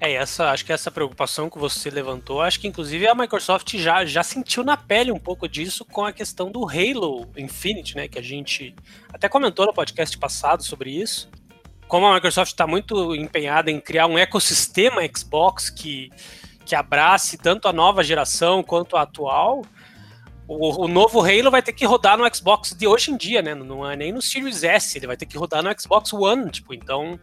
É, 0.00 0.12
essa, 0.14 0.50
acho 0.50 0.66
que 0.66 0.72
essa 0.72 0.90
preocupação 0.90 1.48
que 1.48 1.58
você 1.58 1.88
levantou, 1.88 2.42
acho 2.42 2.60
que 2.60 2.66
inclusive 2.66 3.06
a 3.06 3.14
Microsoft 3.14 3.76
já, 3.76 4.04
já 4.04 4.22
sentiu 4.22 4.64
na 4.64 4.76
pele 4.76 5.12
um 5.12 5.18
pouco 5.18 5.48
disso 5.48 5.84
com 5.84 6.04
a 6.04 6.12
questão 6.12 6.50
do 6.50 6.68
Halo 6.68 7.26
Infinite, 7.36 7.96
né? 7.96 8.08
Que 8.08 8.18
a 8.18 8.22
gente 8.22 8.74
até 9.12 9.28
comentou 9.28 9.64
no 9.66 9.72
podcast 9.72 10.18
passado 10.18 10.62
sobre 10.62 10.90
isso. 10.90 11.30
Como 11.88 12.06
a 12.06 12.14
Microsoft 12.14 12.52
está 12.52 12.66
muito 12.66 13.14
empenhada 13.14 13.70
em 13.70 13.80
criar 13.80 14.06
um 14.06 14.18
ecossistema 14.18 15.02
Xbox 15.14 15.70
que, 15.70 16.10
que 16.64 16.74
abrace 16.74 17.36
tanto 17.36 17.68
a 17.68 17.72
nova 17.72 18.02
geração 18.02 18.62
quanto 18.62 18.96
a 18.96 19.02
atual, 19.02 19.62
o, 20.46 20.84
o, 20.84 20.88
novo 20.88 21.20
Halo 21.20 21.50
vai 21.50 21.62
ter 21.62 21.72
que 21.72 21.86
rodar 21.86 22.18
no 22.18 22.34
Xbox 22.34 22.74
de 22.74 22.86
hoje 22.86 23.10
em 23.10 23.16
dia, 23.16 23.40
né? 23.40 23.54
Não 23.54 23.88
é 23.88 23.96
nem 23.96 24.12
no 24.12 24.20
Series 24.20 24.62
S, 24.62 24.98
ele 24.98 25.06
vai 25.06 25.16
ter 25.16 25.26
que 25.26 25.38
rodar 25.38 25.62
no 25.62 25.80
Xbox 25.80 26.12
One, 26.12 26.50
tipo, 26.50 26.74
então 26.74 27.18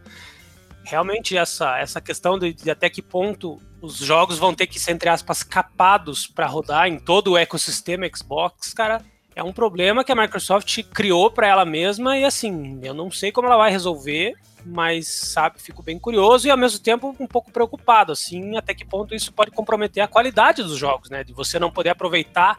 realmente 0.84 1.36
essa, 1.36 1.78
essa 1.78 2.00
questão 2.00 2.36
de, 2.36 2.52
de 2.52 2.68
até 2.68 2.90
que 2.90 3.00
ponto 3.00 3.60
os 3.80 3.98
jogos 3.98 4.38
vão 4.38 4.52
ter 4.52 4.66
que 4.66 4.80
ser, 4.80 4.92
entre 4.92 5.08
aspas, 5.08 5.42
capados 5.42 6.26
para 6.26 6.46
rodar 6.46 6.88
em 6.88 6.98
todo 6.98 7.32
o 7.32 7.38
ecossistema 7.38 8.08
Xbox, 8.12 8.72
cara, 8.74 9.00
é 9.34 9.42
um 9.42 9.52
problema 9.52 10.04
que 10.04 10.12
a 10.12 10.16
Microsoft 10.16 10.82
criou 10.92 11.30
para 11.30 11.46
ela 11.46 11.64
mesma 11.64 12.18
e 12.18 12.24
assim, 12.24 12.80
eu 12.82 12.92
não 12.92 13.10
sei 13.10 13.32
como 13.32 13.46
ela 13.46 13.56
vai 13.56 13.70
resolver, 13.70 14.34
mas 14.64 15.08
sabe, 15.08 15.60
fico 15.60 15.82
bem 15.82 15.98
curioso 15.98 16.46
e 16.46 16.50
ao 16.50 16.56
mesmo 16.56 16.78
tempo 16.78 17.14
um 17.18 17.26
pouco 17.26 17.50
preocupado, 17.50 18.12
assim, 18.12 18.56
até 18.56 18.74
que 18.74 18.84
ponto 18.84 19.14
isso 19.14 19.32
pode 19.32 19.50
comprometer 19.50 20.02
a 20.02 20.08
qualidade 20.08 20.62
dos 20.62 20.76
jogos, 20.76 21.10
né? 21.10 21.24
De 21.24 21.32
você 21.32 21.58
não 21.58 21.70
poder 21.70 21.90
aproveitar 21.90 22.58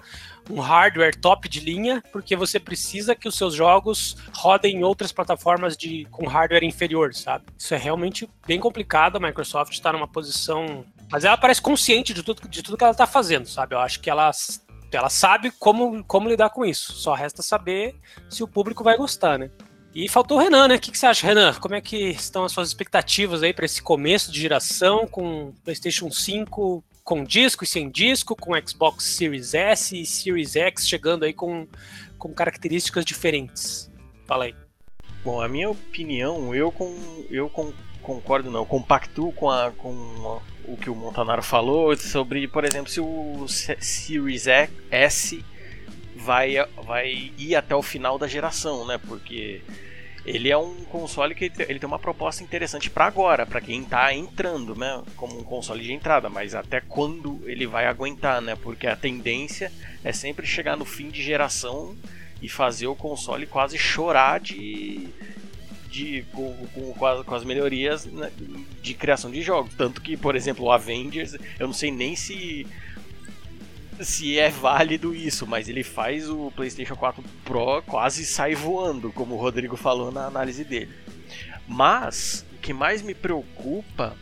um 0.49 0.59
hardware 0.59 1.15
top 1.15 1.47
de 1.47 1.59
linha, 1.59 2.03
porque 2.11 2.35
você 2.35 2.59
precisa 2.59 3.15
que 3.15 3.27
os 3.27 3.35
seus 3.35 3.53
jogos 3.53 4.17
rodem 4.35 4.77
em 4.77 4.83
outras 4.83 5.11
plataformas 5.11 5.77
de, 5.77 6.05
com 6.11 6.27
hardware 6.27 6.63
inferior, 6.63 7.13
sabe? 7.13 7.45
Isso 7.57 7.73
é 7.73 7.77
realmente 7.77 8.29
bem 8.45 8.59
complicado, 8.59 9.17
a 9.17 9.19
Microsoft 9.19 9.73
está 9.73 9.93
numa 9.93 10.07
posição. 10.07 10.85
Mas 11.09 11.23
ela 11.23 11.37
parece 11.37 11.61
consciente 11.61 12.13
de 12.13 12.23
tudo, 12.23 12.47
de 12.47 12.61
tudo 12.61 12.77
que 12.77 12.83
ela 12.83 12.91
está 12.91 13.07
fazendo, 13.07 13.47
sabe? 13.47 13.75
Eu 13.75 13.79
acho 13.79 13.99
que 13.99 14.09
ela 14.09 14.31
ela 14.91 15.09
sabe 15.09 15.51
como, 15.51 16.03
como 16.03 16.29
lidar 16.29 16.49
com 16.51 16.63
isso. 16.63 16.93
Só 16.93 17.13
resta 17.13 17.41
saber 17.41 17.95
se 18.29 18.43
o 18.43 18.47
público 18.47 18.83
vai 18.83 18.95
gostar, 18.95 19.39
né? 19.39 19.49
E 19.93 20.09
faltou 20.09 20.37
o 20.37 20.41
Renan, 20.41 20.67
né? 20.67 20.75
O 20.75 20.79
que, 20.79 20.91
que 20.91 20.97
você 20.97 21.05
acha, 21.05 21.27
Renan? 21.27 21.53
Como 21.53 21.75
é 21.75 21.81
que 21.81 22.09
estão 22.09 22.43
as 22.43 22.51
suas 22.51 22.67
expectativas 22.69 23.43
aí 23.43 23.53
para 23.53 23.65
esse 23.65 23.81
começo 23.81 24.31
de 24.31 24.41
geração 24.41 25.05
com 25.07 25.53
PlayStation 25.63 26.09
5 26.09 26.83
com 27.03 27.23
disco 27.23 27.63
e 27.63 27.67
sem 27.67 27.89
disco, 27.89 28.35
com 28.35 28.53
Xbox 28.65 29.03
Series 29.03 29.53
S 29.53 29.99
e 29.99 30.05
Series 30.05 30.55
X 30.55 30.87
chegando 30.87 31.25
aí 31.25 31.33
com, 31.33 31.67
com 32.17 32.33
características 32.33 33.05
diferentes? 33.05 33.91
Fala 34.25 34.45
aí. 34.45 34.55
Bom, 35.23 35.41
a 35.41 35.47
minha 35.47 35.69
opinião, 35.69 36.55
eu 36.55 36.71
com 36.71 36.95
eu 37.29 37.49
com, 37.49 37.73
concordo 38.01 38.49
não, 38.49 38.65
compactuo 38.65 39.31
com 39.31 39.49
a 39.49 39.71
com 39.71 39.91
a, 40.25 40.71
o 40.71 40.77
que 40.77 40.89
o 40.89 40.95
Montanaro 40.95 41.43
falou 41.43 41.95
sobre, 41.97 42.47
por 42.47 42.65
exemplo, 42.65 42.89
se 42.89 42.99
o 42.99 43.45
Series 43.47 44.47
S 44.89 45.43
vai, 46.23 46.55
vai 46.83 47.31
ir 47.37 47.55
até 47.55 47.75
o 47.75 47.81
final 47.81 48.17
da 48.17 48.27
geração, 48.27 48.85
né? 48.85 48.97
Porque 48.97 49.61
ele 50.25 50.49
é 50.49 50.57
um 50.57 50.83
console 50.85 51.35
que 51.35 51.51
ele 51.67 51.79
tem 51.79 51.87
uma 51.87 51.99
proposta 51.99 52.43
interessante 52.43 52.89
para 52.89 53.05
agora, 53.05 53.45
para 53.45 53.59
quem 53.59 53.81
está 53.81 54.13
entrando, 54.13 54.75
né? 54.75 55.03
Como 55.17 55.37
um 55.37 55.43
console 55.43 55.83
de 55.83 55.91
entrada, 55.91 56.29
mas 56.29 56.55
até 56.55 56.79
quando 56.79 57.41
ele 57.45 57.67
vai 57.67 57.85
aguentar, 57.85 58.41
né? 58.41 58.55
Porque 58.55 58.87
a 58.87 58.95
tendência 58.95 59.71
é 60.03 60.13
sempre 60.13 60.47
chegar 60.47 60.77
no 60.77 60.85
fim 60.85 61.09
de 61.09 61.21
geração 61.21 61.95
e 62.41 62.47
fazer 62.47 62.87
o 62.87 62.95
console 62.95 63.45
quase 63.45 63.77
chorar 63.77 64.39
de. 64.39 65.07
De, 65.89 66.25
com, 66.31 66.51
com, 66.73 67.23
com 67.23 67.35
as 67.35 67.43
melhorias 67.43 68.05
né, 68.05 68.31
de 68.81 68.95
criação 68.95 69.29
de 69.29 69.43
jogos. 69.43 69.75
Tanto 69.75 70.01
que, 70.01 70.17
por 70.17 70.35
exemplo, 70.35 70.65
o 70.65 70.71
Avengers, 70.71 71.35
eu 71.59 71.67
não 71.67 71.73
sei 71.73 71.91
nem 71.91 72.15
se 72.15 72.65
se 74.03 74.37
é 74.37 74.49
válido 74.49 75.15
isso, 75.15 75.45
mas 75.47 75.69
ele 75.69 75.83
faz 75.83 76.29
o 76.29 76.51
PlayStation 76.51 76.95
4 76.95 77.23
Pro 77.43 77.81
quase 77.83 78.25
sair 78.25 78.55
voando, 78.55 79.11
como 79.11 79.35
o 79.35 79.37
Rodrigo 79.37 79.75
falou 79.75 80.11
na 80.11 80.25
análise 80.25 80.63
dele. 80.63 80.91
Mas 81.67 82.45
o 82.53 82.57
que 82.57 82.73
mais 82.73 83.01
me 83.01 83.13
preocupa, 83.13 84.15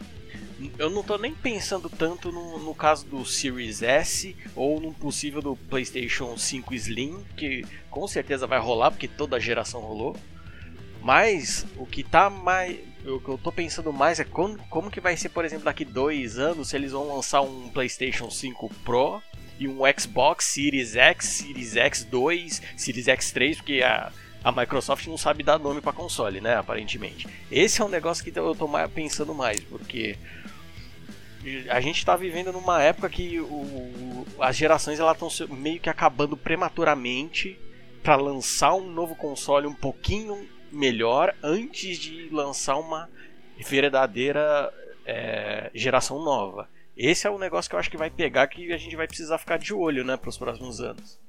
eu 0.77 0.89
não 0.89 1.01
estou 1.01 1.17
nem 1.17 1.33
pensando 1.33 1.89
tanto 1.89 2.31
no, 2.31 2.59
no, 2.59 2.75
caso 2.75 3.05
do 3.05 3.25
Series 3.25 3.81
S 3.81 4.35
ou 4.55 4.79
no 4.79 4.93
possível 4.93 5.41
do 5.41 5.55
PlayStation 5.55 6.37
5 6.37 6.73
Slim, 6.75 7.23
que 7.35 7.65
com 7.89 8.07
certeza 8.07 8.45
vai 8.45 8.59
rolar 8.59 8.91
porque 8.91 9.07
toda 9.07 9.37
a 9.37 9.39
geração 9.39 9.81
rolou. 9.81 10.15
Mas 11.01 11.65
o 11.77 11.85
que 11.85 12.03
tá 12.03 12.29
mais. 12.29 12.79
O 13.03 13.19
que 13.19 13.29
eu 13.29 13.37
tô 13.39 13.51
pensando 13.51 13.91
mais 13.91 14.19
é 14.19 14.23
como, 14.23 14.55
como 14.69 14.91
que 14.91 15.01
vai 15.01 15.17
ser, 15.17 15.29
por 15.29 15.43
exemplo, 15.43 15.65
daqui 15.65 15.83
dois 15.83 16.37
anos 16.37 16.69
se 16.69 16.75
eles 16.75 16.91
vão 16.91 17.15
lançar 17.15 17.41
um 17.41 17.67
PlayStation 17.69 18.29
5 18.29 18.71
Pro 18.85 19.19
e 19.61 19.67
um 19.67 19.81
Xbox 19.95 20.45
Series 20.45 20.95
X, 20.95 21.25
Series 21.25 21.75
X2, 21.75 22.63
Series 22.75 23.05
X3, 23.05 23.57
porque 23.57 23.83
a, 23.83 24.11
a 24.43 24.51
Microsoft 24.51 25.05
não 25.05 25.19
sabe 25.19 25.43
dar 25.43 25.59
nome 25.59 25.81
para 25.81 25.93
console, 25.93 26.41
né? 26.41 26.55
Aparentemente. 26.55 27.27
Esse 27.51 27.79
é 27.79 27.85
um 27.85 27.89
negócio 27.89 28.23
que 28.23 28.37
eu 28.37 28.55
tô 28.55 28.67
pensando 28.89 29.35
mais, 29.35 29.59
porque 29.59 30.17
a 31.69 31.79
gente 31.79 31.97
está 31.97 32.15
vivendo 32.15 32.51
numa 32.51 32.81
época 32.81 33.07
que 33.07 33.39
o, 33.39 34.25
as 34.39 34.55
gerações 34.55 34.99
estão 34.99 35.29
meio 35.55 35.79
que 35.79 35.89
acabando 35.91 36.35
prematuramente 36.35 37.55
para 38.01 38.15
lançar 38.15 38.73
um 38.73 38.89
novo 38.89 39.15
console 39.15 39.67
um 39.67 39.75
pouquinho 39.75 40.49
melhor 40.71 41.35
antes 41.43 41.99
de 41.99 42.29
lançar 42.31 42.77
uma 42.77 43.07
verdadeira 43.59 44.73
é, 45.05 45.69
geração 45.75 46.23
nova. 46.23 46.67
Esse 46.95 47.27
é 47.27 47.29
o 47.29 47.39
negócio 47.39 47.69
que 47.69 47.75
eu 47.75 47.79
acho 47.79 47.89
que 47.89 47.97
vai 47.97 48.09
pegar 48.09 48.47
que 48.47 48.71
a 48.71 48.77
gente 48.77 48.95
vai 48.95 49.07
precisar 49.07 49.37
ficar 49.37 49.57
de 49.57 49.73
olho, 49.73 50.03
né, 50.03 50.17
para 50.17 50.29
os 50.29 50.37
próximos 50.37 50.81
anos. 50.81 51.19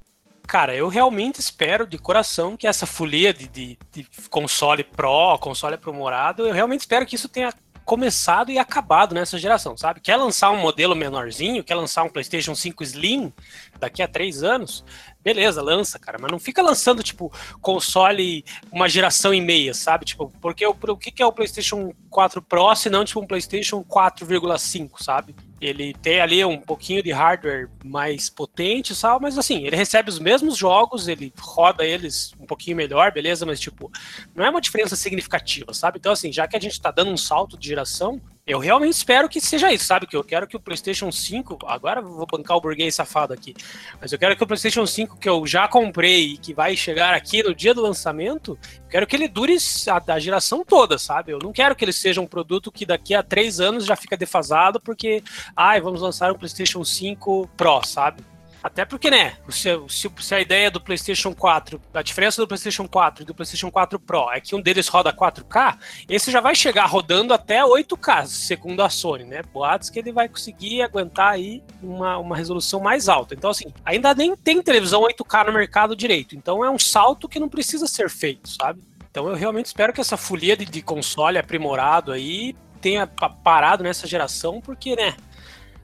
Cara, 0.46 0.74
eu 0.74 0.88
realmente 0.88 1.40
espero 1.40 1.86
de 1.86 1.98
coração 1.98 2.56
que 2.56 2.66
essa 2.66 2.84
folia 2.84 3.32
de, 3.32 3.46
de, 3.46 3.78
de 3.92 4.06
console 4.28 4.82
Pro, 4.82 5.38
console 5.38 5.76
aprimorado, 5.76 6.46
eu 6.46 6.52
realmente 6.52 6.80
espero 6.80 7.06
que 7.06 7.14
isso 7.14 7.28
tenha 7.28 7.52
começado 7.84 8.50
e 8.50 8.58
acabado 8.58 9.14
nessa 9.14 9.38
geração, 9.38 9.76
sabe? 9.76 10.00
Quer 10.00 10.16
lançar 10.16 10.50
um 10.50 10.60
modelo 10.60 10.94
menorzinho, 10.94 11.64
quer 11.64 11.74
lançar 11.74 12.02
um 12.04 12.08
PlayStation 12.08 12.54
5 12.54 12.82
Slim 12.82 13.32
daqui 13.78 14.02
a 14.02 14.08
três 14.08 14.42
anos, 14.42 14.84
beleza, 15.22 15.62
lança, 15.62 15.98
cara, 15.98 16.18
mas 16.20 16.30
não 16.30 16.38
fica 16.38 16.62
lançando, 16.62 17.02
tipo, 17.02 17.32
console 17.60 18.44
uma 18.70 18.88
geração 18.88 19.34
e 19.34 19.40
meia, 19.40 19.74
sabe? 19.74 20.04
Tipo, 20.04 20.32
porque 20.40 20.66
o, 20.66 20.70
o 20.70 20.96
que 20.96 21.22
é 21.22 21.26
o 21.26 21.32
PlayStation 21.32 21.92
4 22.10 22.40
Pro 22.42 22.74
se 22.74 22.88
não, 22.88 23.04
tipo, 23.04 23.20
um 23.20 23.26
PlayStation 23.26 23.82
4,5, 23.84 25.02
sabe? 25.02 25.34
Ele 25.62 25.94
tem 25.94 26.20
ali 26.20 26.44
um 26.44 26.58
pouquinho 26.58 27.02
de 27.02 27.12
hardware 27.12 27.68
mais 27.84 28.28
potente, 28.28 28.94
sabe? 28.94 29.22
Mas 29.22 29.38
assim, 29.38 29.64
ele 29.64 29.76
recebe 29.76 30.10
os 30.10 30.18
mesmos 30.18 30.56
jogos, 30.56 31.06
ele 31.06 31.32
roda 31.38 31.84
eles 31.84 32.32
um 32.40 32.46
pouquinho 32.46 32.76
melhor, 32.76 33.12
beleza? 33.12 33.46
Mas, 33.46 33.60
tipo, 33.60 33.90
não 34.34 34.44
é 34.44 34.50
uma 34.50 34.60
diferença 34.60 34.96
significativa, 34.96 35.72
sabe? 35.72 35.98
Então, 35.98 36.12
assim, 36.12 36.32
já 36.32 36.48
que 36.48 36.56
a 36.56 36.60
gente 36.60 36.80
tá 36.80 36.90
dando 36.90 37.12
um 37.12 37.16
salto 37.16 37.56
de 37.56 37.68
geração, 37.68 38.20
eu 38.44 38.58
realmente 38.58 38.94
espero 38.94 39.28
que 39.28 39.40
seja 39.40 39.72
isso, 39.72 39.84
sabe? 39.84 40.06
Que 40.06 40.16
eu 40.16 40.24
quero 40.24 40.48
que 40.48 40.56
o 40.56 40.60
PlayStation 40.60 41.12
5, 41.12 41.58
agora 41.64 42.02
vou 42.02 42.26
bancar 42.26 42.56
o 42.56 42.60
burguês 42.60 42.92
safado 42.92 43.32
aqui, 43.32 43.54
mas 44.00 44.12
eu 44.12 44.18
quero 44.18 44.36
que 44.36 44.42
o 44.42 44.46
PlayStation 44.46 44.84
5 44.84 45.16
que 45.16 45.28
eu 45.28 45.46
já 45.46 45.68
comprei 45.68 46.32
e 46.32 46.36
que 46.36 46.52
vai 46.52 46.76
chegar 46.76 47.14
aqui 47.14 47.40
no 47.42 47.54
dia 47.54 47.72
do 47.72 47.80
lançamento, 47.80 48.58
eu 48.84 48.90
quero 48.90 49.06
que 49.06 49.14
ele 49.14 49.28
dure 49.28 49.56
a, 49.88 50.12
a 50.14 50.18
geração 50.18 50.64
toda, 50.64 50.98
sabe? 50.98 51.32
Eu 51.32 51.38
não 51.38 51.52
quero 51.52 51.76
que 51.76 51.84
ele 51.84 51.92
seja 51.92 52.20
um 52.20 52.26
produto 52.26 52.72
que 52.72 52.84
daqui 52.84 53.14
a 53.14 53.22
três 53.22 53.60
anos 53.60 53.86
já 53.86 53.94
fica 53.94 54.16
defasado 54.16 54.80
porque, 54.80 55.22
ai, 55.56 55.80
vamos 55.80 56.00
lançar 56.00 56.32
um 56.32 56.36
PlayStation 56.36 56.84
5 56.84 57.48
Pro, 57.56 57.84
sabe? 57.84 58.24
Até 58.62 58.84
porque, 58.84 59.10
né, 59.10 59.36
se, 59.48 59.68
se, 59.88 60.10
se, 60.20 60.34
a 60.34 60.40
ideia 60.40 60.70
do 60.70 60.80
PlayStation 60.80 61.34
4, 61.34 61.80
a 61.92 62.02
diferença 62.02 62.40
do 62.40 62.46
PlayStation 62.46 62.86
4 62.86 63.22
e 63.22 63.26
do 63.26 63.34
PlayStation 63.34 63.70
4 63.70 63.98
Pro 63.98 64.30
é 64.30 64.40
que 64.40 64.54
um 64.54 64.60
deles 64.60 64.86
roda 64.88 65.12
4K, 65.12 65.76
esse 66.08 66.30
já 66.30 66.40
vai 66.40 66.54
chegar 66.54 66.86
rodando 66.86 67.34
até 67.34 67.62
8K, 67.62 68.26
segundo 68.26 68.82
a 68.82 68.88
Sony, 68.88 69.24
né? 69.24 69.42
Boatos 69.52 69.90
que 69.90 69.98
ele 69.98 70.12
vai 70.12 70.28
conseguir 70.28 70.82
aguentar 70.82 71.32
aí 71.32 71.62
uma, 71.82 72.18
uma 72.18 72.36
resolução 72.36 72.78
mais 72.80 73.08
alta. 73.08 73.34
Então, 73.34 73.50
assim, 73.50 73.72
ainda 73.84 74.14
nem 74.14 74.36
tem 74.36 74.62
televisão 74.62 75.02
8K 75.02 75.46
no 75.46 75.52
mercado 75.52 75.96
direito. 75.96 76.36
Então 76.36 76.64
é 76.64 76.70
um 76.70 76.78
salto 76.78 77.28
que 77.28 77.40
não 77.40 77.48
precisa 77.48 77.86
ser 77.88 78.08
feito, 78.08 78.48
sabe? 78.48 78.80
Então 79.10 79.28
eu 79.28 79.34
realmente 79.34 79.66
espero 79.66 79.92
que 79.92 80.00
essa 80.00 80.16
folia 80.16 80.56
de, 80.56 80.64
de 80.64 80.80
console 80.82 81.36
aprimorado 81.36 82.12
aí 82.12 82.56
tenha 82.80 83.06
parado 83.06 83.84
nessa 83.84 84.06
geração, 84.06 84.60
porque, 84.60 84.96
né? 84.96 85.14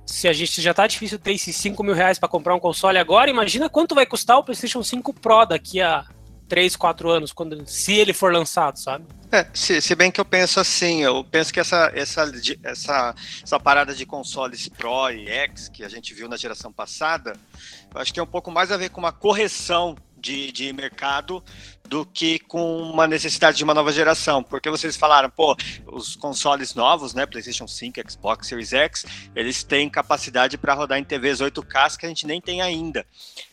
Se 0.08 0.26
a 0.26 0.32
gente 0.32 0.62
já 0.62 0.72
tá 0.72 0.86
difícil 0.86 1.18
ter 1.18 1.32
esses 1.32 1.54
5 1.56 1.84
mil 1.84 1.94
reais 1.94 2.18
para 2.18 2.30
comprar 2.30 2.54
um 2.54 2.58
console 2.58 2.96
agora, 2.96 3.28
imagina 3.28 3.68
quanto 3.68 3.94
vai 3.94 4.06
custar 4.06 4.38
o 4.38 4.42
PlayStation 4.42 4.82
5 4.82 5.12
Pro 5.12 5.44
daqui 5.44 5.82
a 5.82 6.06
3, 6.48 6.76
4 6.76 7.10
anos, 7.10 7.30
quando, 7.30 7.68
se 7.68 7.92
ele 7.92 8.14
for 8.14 8.32
lançado, 8.32 8.78
sabe? 8.78 9.04
É, 9.30 9.46
se, 9.52 9.82
se, 9.82 9.94
bem 9.94 10.10
que 10.10 10.18
eu 10.18 10.24
penso 10.24 10.58
assim, 10.58 11.02
eu 11.02 11.22
penso 11.22 11.52
que 11.52 11.60
essa, 11.60 11.92
essa, 11.94 12.32
essa, 12.64 13.14
essa 13.42 13.60
parada 13.60 13.94
de 13.94 14.06
consoles 14.06 14.66
Pro 14.66 15.10
e 15.10 15.28
X 15.28 15.68
que 15.68 15.84
a 15.84 15.88
gente 15.90 16.14
viu 16.14 16.26
na 16.26 16.38
geração 16.38 16.72
passada, 16.72 17.34
acho 17.94 18.12
que 18.12 18.18
é 18.18 18.22
um 18.22 18.26
pouco 18.26 18.50
mais 18.50 18.72
a 18.72 18.78
ver 18.78 18.88
com 18.88 19.00
uma 19.00 19.12
correção 19.12 19.94
de, 20.16 20.50
de 20.50 20.72
mercado 20.72 21.44
do 21.88 22.04
que 22.04 22.38
com 22.38 22.82
uma 22.82 23.06
necessidade 23.06 23.56
de 23.56 23.64
uma 23.64 23.74
nova 23.74 23.90
geração, 23.90 24.42
porque 24.42 24.68
vocês 24.68 24.96
falaram, 24.96 25.30
pô, 25.30 25.56
os 25.86 26.14
consoles 26.14 26.74
novos, 26.74 27.14
né, 27.14 27.24
PlayStation 27.24 27.66
5, 27.66 28.10
Xbox 28.10 28.46
Series 28.46 28.72
X, 28.72 29.06
eles 29.34 29.62
têm 29.64 29.88
capacidade 29.88 30.58
para 30.58 30.74
rodar 30.74 30.98
em 30.98 31.04
TVs 31.04 31.40
8K 31.40 31.96
que 31.96 32.06
a 32.06 32.08
gente 32.08 32.26
nem 32.26 32.40
tem 32.40 32.60
ainda. 32.60 33.06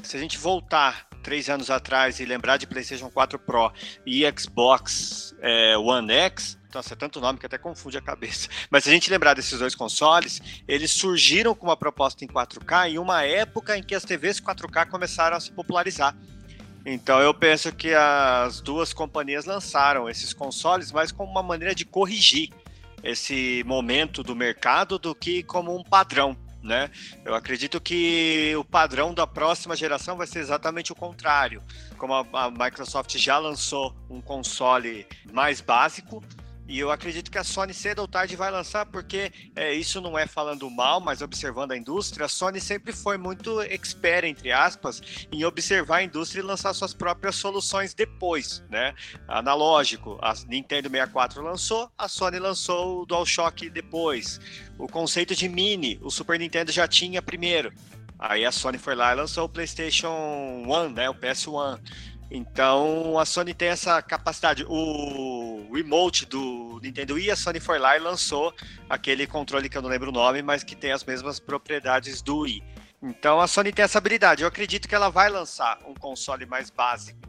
Se 0.04 0.18
a 0.18 0.20
gente 0.20 0.38
voltar 0.38 1.08
três 1.24 1.50
anos 1.50 1.72
atrás 1.72 2.20
e 2.20 2.26
lembrar 2.26 2.58
de 2.58 2.68
PlayStation 2.68 3.10
4 3.10 3.40
Pro 3.40 3.72
e 4.06 4.24
Xbox 4.38 5.34
é, 5.42 5.78
One 5.78 6.12
X, 6.12 6.58
nossa, 6.74 6.94
é 6.94 6.98
tanto 6.98 7.22
nome 7.22 7.40
que 7.40 7.46
até 7.46 7.58
confunde 7.58 7.98
a 7.98 8.02
cabeça. 8.02 8.50
Mas 8.70 8.84
se 8.84 8.90
a 8.90 8.94
gente 8.94 9.10
lembrar 9.10 9.34
desses 9.34 9.58
dois 9.58 9.74
consoles, 9.74 10.42
eles 10.68 10.92
surgiram 10.92 11.56
com 11.56 11.66
uma 11.66 11.78
proposta 11.78 12.26
em 12.26 12.28
4K 12.28 12.92
em 12.92 13.00
uma 13.00 13.24
época 13.24 13.78
em 13.78 13.82
que 13.82 13.96
as 13.96 14.04
TVs 14.04 14.42
4K 14.42 14.88
começaram 14.88 15.38
a 15.38 15.40
se 15.40 15.52
popularizar. 15.52 16.16
Então 16.86 17.20
eu 17.20 17.34
penso 17.34 17.72
que 17.72 17.94
as 17.94 18.62
duas 18.62 18.94
companhias 18.94 19.46
lançaram 19.46 20.08
esses 20.08 20.34
consoles 20.34 20.92
mais 20.92 21.12
como 21.12 21.32
uma 21.32 21.42
maneira 21.42 21.74
de 21.74 21.84
corrigir 21.84 22.50
esse 23.04 23.64
momento 23.66 24.22
do 24.22 24.36
mercado 24.36 25.00
do 25.00 25.16
que 25.16 25.42
como 25.42 25.76
um 25.76 25.84
padrão. 25.84 26.38
Né? 26.62 26.90
Eu 27.24 27.36
acredito 27.36 27.80
que 27.80 28.54
o 28.58 28.64
padrão 28.64 29.14
da 29.14 29.28
próxima 29.28 29.76
geração 29.76 30.18
vai 30.18 30.26
ser 30.26 30.40
exatamente 30.40 30.92
o 30.92 30.96
contrário. 30.96 31.62
Como 31.98 32.14
a, 32.14 32.26
a 32.34 32.52
Microsoft 32.52 33.16
já 33.18 33.38
lançou 33.38 33.96
um 34.10 34.20
console 34.20 35.08
mais 35.32 35.62
básico, 35.62 36.24
e 36.68 36.80
eu 36.80 36.90
acredito 36.90 37.30
que 37.30 37.38
a 37.38 37.44
Sony 37.44 37.74
cedo 37.74 38.00
ou 38.00 38.08
tarde 38.08 38.36
vai 38.36 38.50
lançar, 38.50 38.86
porque 38.86 39.32
é, 39.56 39.74
isso 39.74 40.02
não 40.02 40.18
é 40.18 40.26
falando 40.26 40.70
mal, 40.70 41.00
mas 41.00 41.22
observando 41.22 41.72
a 41.72 41.78
indústria, 41.78 42.26
a 42.26 42.30
Sony 42.30 42.60
sempre 42.60 42.92
foi 42.92 43.18
muito 43.18 43.62
expert, 43.62 44.26
entre 44.26 44.52
aspas, 44.52 45.02
em 45.32 45.46
observar 45.46 45.98
a 45.98 46.04
indústria 46.04 46.42
e 46.42 46.44
lançar 46.44 46.74
suas 46.74 46.94
próprias 46.94 47.36
soluções 47.36 47.94
depois, 47.94 48.64
né? 48.70 48.96
Analógico, 49.28 50.18
a 50.22 50.34
Nintendo 50.48 50.90
64 50.90 51.44
lançou, 51.44 51.92
a 51.98 52.08
Sony 52.08 52.40
lançou 52.40 53.02
o 53.02 53.06
DualShock 53.06 53.70
depois. 53.70 54.40
O 54.78 54.88
conceito 54.88 55.36
de 55.36 55.48
mini, 55.48 56.00
o 56.02 56.10
Super 56.10 56.40
Nintendo 56.40 56.72
já 56.72 56.88
tinha 56.88 57.22
primeiro. 57.22 57.72
Aí 58.18 58.46
a 58.46 58.52
Sony 58.52 58.78
foi 58.78 58.96
lá 58.96 59.12
e 59.12 59.16
lançou 59.16 59.46
o 59.46 59.50
PlayStation 59.50 60.64
1, 60.66 60.90
né? 60.90 61.10
O 61.10 61.14
PS1. 61.14 61.80
Então 62.30 63.20
a 63.20 63.26
Sony 63.26 63.54
tem 63.54 63.70
essa 63.70 64.02
capacidade. 64.02 64.66
O 64.68 65.72
remote 65.74 66.26
do 66.26 66.80
Nintendo 66.82 67.16
Wii, 67.16 67.32
a 67.32 67.36
Sony 67.36 67.60
foi 67.60 67.78
lá 67.78 67.96
e 67.96 68.00
lançou 68.00 68.54
aquele 68.90 69.28
controle 69.28 69.70
que 69.70 69.78
eu 69.78 69.82
não 69.82 69.90
lembro 69.90 70.10
o 70.10 70.14
nome, 70.14 70.42
mas 70.42 70.64
que 70.64 70.76
tem 70.76 70.92
as 70.92 71.04
mesmas 71.04 71.40
propriedades 71.40 72.22
do 72.22 72.40
Wii. 72.40 72.64
Então 73.02 73.40
a 73.40 73.48
Sony 73.48 73.72
tem 73.72 73.86
essa 73.86 74.00
habilidade. 74.00 74.42
Eu 74.42 74.48
acredito 74.48 74.88
que 74.88 74.96
ela 74.96 75.10
vai 75.10 75.30
lançar 75.30 75.80
um 75.86 75.94
console 75.94 76.46
mais 76.46 76.70
básico. 76.70 77.20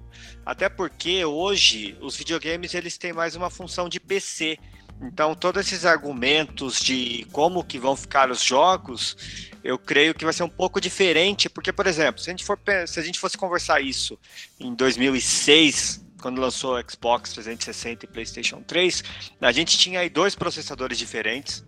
Até 0.45 0.69
porque 0.69 1.25
hoje 1.25 1.97
os 2.00 2.17
videogames 2.17 2.73
eles 2.73 2.97
têm 2.97 3.12
mais 3.12 3.37
uma 3.37 3.50
função 3.50 3.88
de 3.88 4.00
PC. 4.00 4.59
Então, 5.00 5.35
todos 5.35 5.67
esses 5.67 5.85
argumentos 5.85 6.81
de 6.81 7.26
como 7.33 7.62
que 7.62 7.79
vão 7.79 7.95
ficar 7.95 8.31
os 8.31 8.43
jogos, 8.43 9.17
eu 9.62 9.79
creio 9.79 10.15
que 10.15 10.25
vai 10.25 10.33
ser 10.33 10.43
um 10.43 10.49
pouco 10.49 10.81
diferente, 10.81 11.50
porque, 11.50 11.73
por 11.73 11.87
exemplo, 11.87 12.21
se 12.21 12.31
a 12.31 12.33
gente, 12.33 12.45
for, 12.45 12.59
se 12.87 12.99
a 12.99 13.03
gente 13.03 13.19
fosse 13.19 13.37
conversar 13.37 13.81
isso 13.81 14.19
em 14.59 14.75
2006, 14.75 16.05
quando 16.21 16.41
lançou 16.41 16.79
o 16.79 16.91
Xbox 16.91 17.33
360 17.35 18.07
e 18.07 18.09
PlayStation 18.09 18.62
3, 18.62 19.05
a 19.41 19.53
gente 19.53 19.76
tinha 19.76 20.00
aí 20.00 20.09
dois 20.09 20.35
processadores 20.35 20.97
diferentes, 20.97 21.65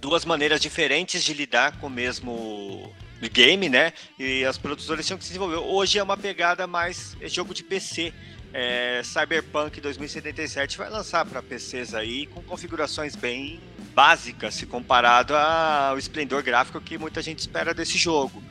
duas 0.00 0.24
maneiras 0.24 0.60
diferentes 0.60 1.22
de 1.22 1.34
lidar 1.34 1.78
com 1.78 1.88
o 1.88 1.90
mesmo 1.90 2.92
game, 3.26 3.68
né? 3.68 3.92
E 4.18 4.44
as 4.44 4.56
produtoras 4.56 5.04
tinham 5.04 5.18
que 5.18 5.24
se 5.24 5.30
desenvolver. 5.30 5.56
Hoje 5.56 5.98
é 5.98 6.02
uma 6.02 6.16
pegada 6.16 6.66
mais 6.66 7.16
é 7.20 7.28
jogo 7.28 7.52
de 7.52 7.64
PC. 7.64 8.12
É, 8.52 9.02
Cyberpunk 9.04 9.80
2077 9.80 10.78
vai 10.78 10.88
lançar 10.88 11.24
para 11.26 11.42
PCs 11.42 11.94
aí 11.94 12.26
com 12.26 12.42
configurações 12.42 13.14
bem 13.14 13.60
básicas 13.94 14.54
se 14.54 14.64
comparado 14.64 15.34
ao 15.36 15.98
esplendor 15.98 16.42
gráfico 16.42 16.80
que 16.80 16.96
muita 16.96 17.20
gente 17.20 17.40
espera 17.40 17.74
desse 17.74 17.98
jogo. 17.98 18.42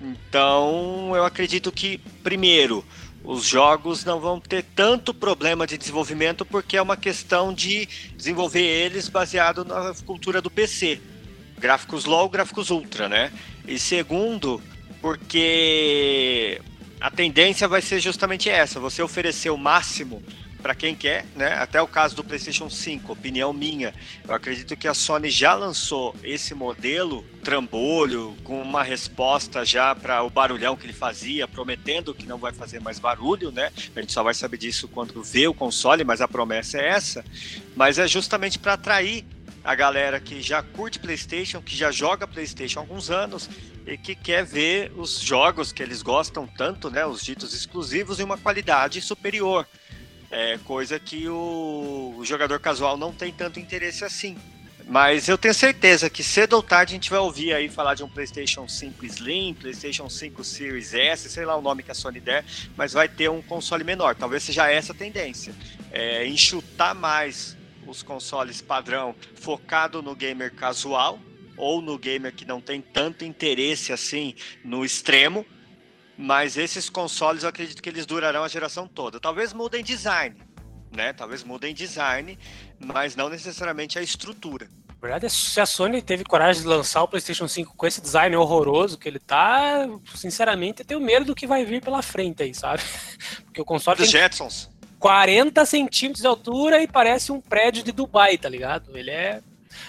Então, 0.00 1.12
eu 1.14 1.24
acredito 1.24 1.70
que 1.70 1.98
primeiro 2.22 2.84
os 3.22 3.44
jogos 3.44 4.04
não 4.04 4.20
vão 4.20 4.38
ter 4.40 4.64
tanto 4.74 5.12
problema 5.12 5.66
de 5.66 5.76
desenvolvimento 5.76 6.44
porque 6.44 6.76
é 6.76 6.82
uma 6.82 6.96
questão 6.96 7.52
de 7.52 7.86
desenvolver 8.16 8.62
eles 8.62 9.08
baseado 9.08 9.64
na 9.64 9.92
cultura 10.04 10.40
do 10.40 10.50
PC. 10.50 11.00
Gráficos 11.58 12.04
low, 12.04 12.28
gráficos 12.28 12.70
ultra, 12.70 13.08
né? 13.08 13.32
E 13.66 13.78
segundo, 13.78 14.62
porque 15.00 16.60
a 17.00 17.10
tendência 17.10 17.68
vai 17.68 17.82
ser 17.82 18.00
justamente 18.00 18.48
essa: 18.48 18.80
você 18.80 19.02
oferecer 19.02 19.50
o 19.50 19.56
máximo 19.56 20.22
para 20.66 20.74
quem 20.74 20.96
quer, 20.96 21.24
né? 21.36 21.54
Até 21.54 21.80
o 21.80 21.86
caso 21.86 22.16
do 22.16 22.24
PlayStation 22.24 22.68
5, 22.68 23.12
opinião 23.12 23.52
minha. 23.52 23.94
Eu 24.26 24.34
acredito 24.34 24.76
que 24.76 24.88
a 24.88 24.94
Sony 24.94 25.30
já 25.30 25.54
lançou 25.54 26.12
esse 26.24 26.54
modelo 26.54 27.24
trambolho 27.44 28.36
com 28.42 28.60
uma 28.60 28.82
resposta 28.82 29.64
já 29.64 29.94
para 29.94 30.24
o 30.24 30.30
barulhão 30.30 30.76
que 30.76 30.84
ele 30.84 30.92
fazia, 30.92 31.46
prometendo 31.46 32.12
que 32.12 32.26
não 32.26 32.38
vai 32.38 32.52
fazer 32.52 32.80
mais 32.80 32.98
barulho, 32.98 33.52
né? 33.52 33.70
A 33.94 34.00
gente 34.00 34.12
só 34.12 34.24
vai 34.24 34.34
saber 34.34 34.56
disso 34.56 34.88
quando 34.88 35.22
vê 35.22 35.46
o 35.46 35.54
console, 35.54 36.02
mas 36.02 36.20
a 36.20 36.26
promessa 36.26 36.78
é 36.78 36.88
essa. 36.88 37.24
Mas 37.76 37.98
é 37.98 38.08
justamente 38.08 38.58
para 38.58 38.72
atrair 38.72 39.24
a 39.66 39.74
galera 39.74 40.20
que 40.20 40.40
já 40.40 40.62
curte 40.62 41.00
PlayStation, 41.00 41.60
que 41.60 41.74
já 41.74 41.90
joga 41.90 42.24
PlayStation 42.24 42.78
há 42.78 42.82
alguns 42.82 43.10
anos 43.10 43.50
e 43.84 43.98
que 43.98 44.14
quer 44.14 44.44
ver 44.44 44.92
os 44.96 45.20
jogos 45.20 45.72
que 45.72 45.82
eles 45.82 46.02
gostam 46.02 46.46
tanto, 46.46 46.88
né, 46.88 47.04
os 47.04 47.20
ditos 47.20 47.52
exclusivos, 47.52 48.20
em 48.20 48.22
uma 48.22 48.38
qualidade 48.38 49.00
superior. 49.00 49.66
É 50.30 50.56
coisa 50.58 51.00
que 51.00 51.28
o, 51.28 52.14
o 52.16 52.24
jogador 52.24 52.60
casual 52.60 52.96
não 52.96 53.12
tem 53.12 53.32
tanto 53.32 53.58
interesse 53.58 54.04
assim. 54.04 54.38
Mas 54.88 55.28
eu 55.28 55.36
tenho 55.36 55.52
certeza 55.52 56.08
que 56.08 56.22
cedo 56.22 56.52
ou 56.52 56.62
tarde 56.62 56.92
a 56.92 56.94
gente 56.94 57.10
vai 57.10 57.18
ouvir 57.18 57.52
aí 57.52 57.68
falar 57.68 57.94
de 57.94 58.04
um 58.04 58.08
PlayStation 58.08 58.68
5 58.68 59.04
Slim, 59.04 59.52
PlayStation 59.54 60.08
5 60.08 60.44
Series 60.44 60.94
S, 60.94 61.28
sei 61.28 61.44
lá 61.44 61.56
o 61.56 61.60
nome 61.60 61.82
que 61.82 61.90
a 61.90 61.94
Sony 61.94 62.20
der, 62.20 62.44
mas 62.76 62.92
vai 62.92 63.08
ter 63.08 63.28
um 63.28 63.42
console 63.42 63.82
menor. 63.82 64.14
Talvez 64.14 64.44
seja 64.44 64.70
essa 64.70 64.92
a 64.92 64.96
tendência. 64.96 65.52
É, 65.90 66.24
enxutar 66.24 66.94
mais 66.94 67.55
os 67.86 68.02
consoles 68.02 68.60
padrão 68.60 69.14
focado 69.34 70.02
no 70.02 70.14
gamer 70.14 70.54
casual 70.54 71.18
ou 71.56 71.80
no 71.80 71.98
gamer 71.98 72.34
que 72.34 72.44
não 72.44 72.60
tem 72.60 72.80
tanto 72.80 73.24
interesse 73.24 73.92
assim 73.92 74.34
no 74.64 74.84
extremo, 74.84 75.46
mas 76.16 76.56
esses 76.56 76.88
consoles 76.88 77.42
eu 77.42 77.48
acredito 77.48 77.82
que 77.82 77.88
eles 77.88 78.06
durarão 78.06 78.44
a 78.44 78.48
geração 78.48 78.86
toda. 78.86 79.20
Talvez 79.20 79.52
mudem 79.52 79.82
design, 79.82 80.36
né? 80.94 81.12
Talvez 81.12 81.42
mudem 81.42 81.74
design, 81.74 82.38
mas 82.78 83.16
não 83.16 83.28
necessariamente 83.28 83.98
a 83.98 84.02
estrutura. 84.02 84.68
Na 84.88 85.08
verdade, 85.08 85.30
se 85.30 85.60
a 85.60 85.66
Sony 85.66 86.00
teve 86.00 86.24
coragem 86.24 86.62
de 86.62 86.68
lançar 86.68 87.02
o 87.02 87.08
PlayStation 87.08 87.46
5 87.46 87.76
com 87.76 87.86
esse 87.86 88.00
design 88.00 88.34
horroroso 88.34 88.96
que 88.96 89.06
ele 89.06 89.18
tá, 89.18 89.86
sinceramente, 90.14 90.80
eu 90.80 90.86
tenho 90.86 91.00
medo 91.00 91.26
do 91.26 91.34
que 91.34 91.46
vai 91.46 91.64
vir 91.64 91.82
pela 91.82 92.00
frente 92.00 92.42
aí, 92.42 92.54
sabe? 92.54 92.82
Porque 93.44 93.60
o 93.60 93.64
console. 93.64 93.98
Dos 93.98 94.10
Jetsons. 94.10 94.70
40 94.98 95.64
centímetros 95.66 96.22
de 96.22 96.26
altura 96.26 96.82
e 96.82 96.88
parece 96.88 97.32
um 97.32 97.40
prédio 97.40 97.82
de 97.82 97.92
Dubai, 97.92 98.38
tá 98.38 98.48
ligado? 98.48 98.96
Ele 98.96 99.10
é. 99.10 99.40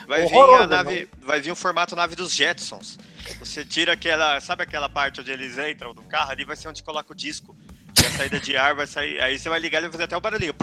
Vai 0.08 0.26
vir 0.26 0.38
a 0.38 0.68
nave, 0.68 1.10
vai 1.22 1.42
vir 1.42 1.52
o 1.52 1.56
formato 1.56 1.96
nave 1.96 2.16
dos 2.16 2.34
Jetsons. 2.34 2.98
Você 3.40 3.66
tira 3.66 3.94
aquela, 3.94 4.40
sabe 4.40 4.64
aquela 4.64 4.90
parte 4.90 5.22
onde 5.22 5.32
eles 5.32 5.58
entram 5.58 5.94
do 5.94 6.02
carro 6.04 6.32
ali, 6.32 6.46
vai 6.46 6.56
ser 6.56 6.68
onde 6.68 6.84
coloca 6.84 7.12
o 7.12 7.16
disco. 7.16 7.56
E 8.02 8.06
a 8.06 8.12
saída 8.12 8.40
de 8.40 8.56
ar 8.56 8.76
vai 8.76 8.86
sair, 8.86 9.20
aí 9.20 9.40
você 9.40 9.50
vai 9.50 9.60
ligar 9.60 9.80
e 9.80 9.82
vai 9.84 9.92
fazer 9.92 10.04
até 10.04 10.16
o 10.16 10.22
barulhinho. 10.22 10.54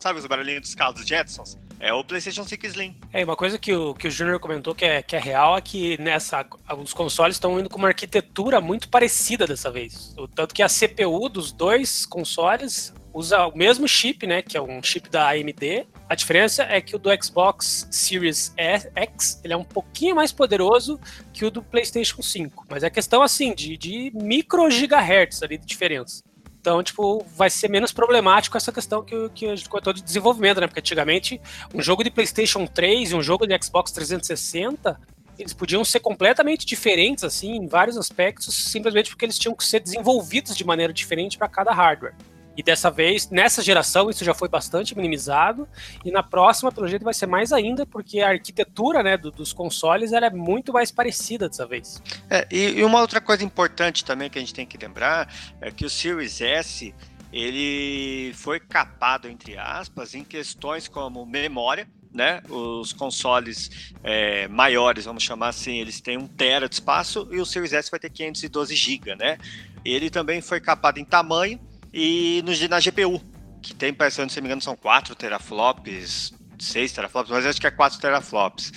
sabe 0.00 0.18
os 0.18 0.26
barulhinhos 0.26 0.62
dos 0.62 0.74
carros 0.74 0.96
dos 0.96 1.06
Jetsons? 1.06 1.56
É 1.78 1.92
o 1.92 2.02
PlayStation 2.02 2.44
5 2.44 2.66
Slim. 2.66 2.96
É, 3.12 3.24
uma 3.24 3.36
coisa 3.36 3.58
que 3.58 3.72
o, 3.72 3.94
que 3.94 4.08
o 4.08 4.10
Junior 4.10 4.40
comentou 4.40 4.74
que 4.74 4.84
é, 4.84 5.02
que 5.02 5.14
é 5.14 5.20
real 5.20 5.56
é 5.56 5.60
que 5.60 6.00
nessa, 6.00 6.44
os 6.78 6.92
consoles 6.92 7.36
estão 7.36 7.60
indo 7.60 7.68
com 7.68 7.78
uma 7.78 7.88
arquitetura 7.88 8.60
muito 8.60 8.88
parecida 8.88 9.46
dessa 9.46 9.70
vez. 9.70 10.14
O 10.16 10.26
tanto 10.26 10.54
que 10.54 10.62
a 10.62 10.68
CPU 10.68 11.28
dos 11.28 11.52
dois 11.52 12.06
consoles 12.06 12.92
usa 13.14 13.46
o 13.46 13.56
mesmo 13.56 13.86
chip, 13.86 14.26
né, 14.26 14.42
que 14.42 14.56
é 14.56 14.60
um 14.60 14.82
chip 14.82 15.08
da 15.08 15.30
AMD. 15.30 15.86
A 16.08 16.14
diferença 16.16 16.64
é 16.64 16.80
que 16.80 16.96
o 16.96 16.98
do 16.98 17.10
Xbox 17.22 17.86
Series 17.90 18.52
X 18.56 19.40
ele 19.44 19.54
é 19.54 19.56
um 19.56 19.64
pouquinho 19.64 20.16
mais 20.16 20.32
poderoso 20.32 21.00
que 21.32 21.44
o 21.44 21.50
do 21.50 21.62
PlayStation 21.62 22.20
5, 22.20 22.66
mas 22.68 22.82
é 22.82 22.90
questão 22.90 23.22
assim 23.22 23.54
de, 23.54 23.76
de 23.76 24.10
micro 24.12 24.68
gigahertz 24.70 25.42
ali 25.42 25.56
de 25.56 25.64
diferença. 25.64 26.22
Então, 26.60 26.82
tipo, 26.82 27.24
vai 27.36 27.50
ser 27.50 27.68
menos 27.68 27.92
problemático 27.92 28.56
essa 28.56 28.72
questão 28.72 29.04
que, 29.04 29.28
que 29.34 29.46
a 29.46 29.54
gente 29.54 29.68
comentou 29.68 29.92
de 29.92 30.02
desenvolvimento, 30.02 30.62
né? 30.62 30.66
Porque 30.66 30.80
antigamente, 30.80 31.38
um 31.74 31.82
jogo 31.82 32.02
de 32.02 32.10
PlayStation 32.10 32.66
3 32.66 33.10
e 33.10 33.14
um 33.14 33.22
jogo 33.22 33.46
de 33.46 33.54
Xbox 33.62 33.92
360, 33.92 34.98
eles 35.38 35.52
podiam 35.52 35.84
ser 35.84 36.00
completamente 36.00 36.64
diferentes, 36.64 37.22
assim, 37.22 37.56
em 37.56 37.66
vários 37.66 37.98
aspectos, 37.98 38.54
simplesmente 38.54 39.10
porque 39.10 39.26
eles 39.26 39.38
tinham 39.38 39.54
que 39.54 39.62
ser 39.62 39.78
desenvolvidos 39.78 40.56
de 40.56 40.64
maneira 40.64 40.90
diferente 40.90 41.36
para 41.36 41.48
cada 41.48 41.70
hardware. 41.70 42.14
E 42.56 42.62
dessa 42.62 42.90
vez, 42.90 43.28
nessa 43.30 43.62
geração, 43.62 44.08
isso 44.08 44.24
já 44.24 44.34
foi 44.34 44.48
bastante 44.48 44.96
minimizado. 44.96 45.68
E 46.04 46.10
na 46.10 46.22
próxima, 46.22 46.70
pelo 46.70 46.86
jeito, 46.86 47.04
vai 47.04 47.14
ser 47.14 47.26
mais 47.26 47.52
ainda, 47.52 47.84
porque 47.84 48.20
a 48.20 48.30
arquitetura 48.30 49.02
né, 49.02 49.16
do, 49.16 49.30
dos 49.30 49.52
consoles 49.52 50.12
ela 50.12 50.26
é 50.26 50.30
muito 50.30 50.72
mais 50.72 50.90
parecida 50.90 51.48
dessa 51.48 51.66
vez. 51.66 52.02
É, 52.30 52.46
e, 52.50 52.78
e 52.78 52.84
uma 52.84 53.00
outra 53.00 53.20
coisa 53.20 53.44
importante 53.44 54.04
também 54.04 54.30
que 54.30 54.38
a 54.38 54.40
gente 54.40 54.54
tem 54.54 54.66
que 54.66 54.78
lembrar 54.78 55.32
é 55.60 55.70
que 55.70 55.84
o 55.84 55.90
Series 55.90 56.40
S 56.40 56.94
ele 57.32 58.32
foi 58.34 58.60
capado, 58.60 59.28
entre 59.28 59.58
aspas, 59.58 60.14
em 60.14 60.22
questões 60.22 60.86
como 60.86 61.26
memória, 61.26 61.88
né? 62.12 62.40
Os 62.48 62.92
consoles 62.92 63.92
é, 64.04 64.46
maiores, 64.46 65.04
vamos 65.04 65.24
chamar 65.24 65.48
assim, 65.48 65.80
eles 65.80 66.00
têm 66.00 66.16
um 66.16 66.28
tera 66.28 66.68
de 66.68 66.76
espaço 66.76 67.28
e 67.32 67.40
o 67.40 67.44
Series 67.44 67.72
S 67.72 67.90
vai 67.90 67.98
ter 67.98 68.08
512 68.10 68.76
GB, 68.76 69.16
né? 69.16 69.36
Ele 69.84 70.08
também 70.08 70.40
foi 70.40 70.60
capado 70.60 71.00
em 71.00 71.04
tamanho 71.04 71.58
e 71.96 72.42
no, 72.42 72.50
na 72.68 72.80
GPU, 72.80 73.22
que 73.62 73.72
tem, 73.72 73.94
se 74.10 74.18
não 74.18 74.26
me 74.26 74.40
engano, 74.48 74.60
são 74.60 74.74
4 74.74 75.14
teraflops, 75.14 76.34
6 76.58 76.92
teraflops, 76.92 77.30
mas 77.30 77.46
acho 77.46 77.60
que 77.60 77.68
é 77.68 77.70
4 77.70 78.00
teraflops. 78.00 78.72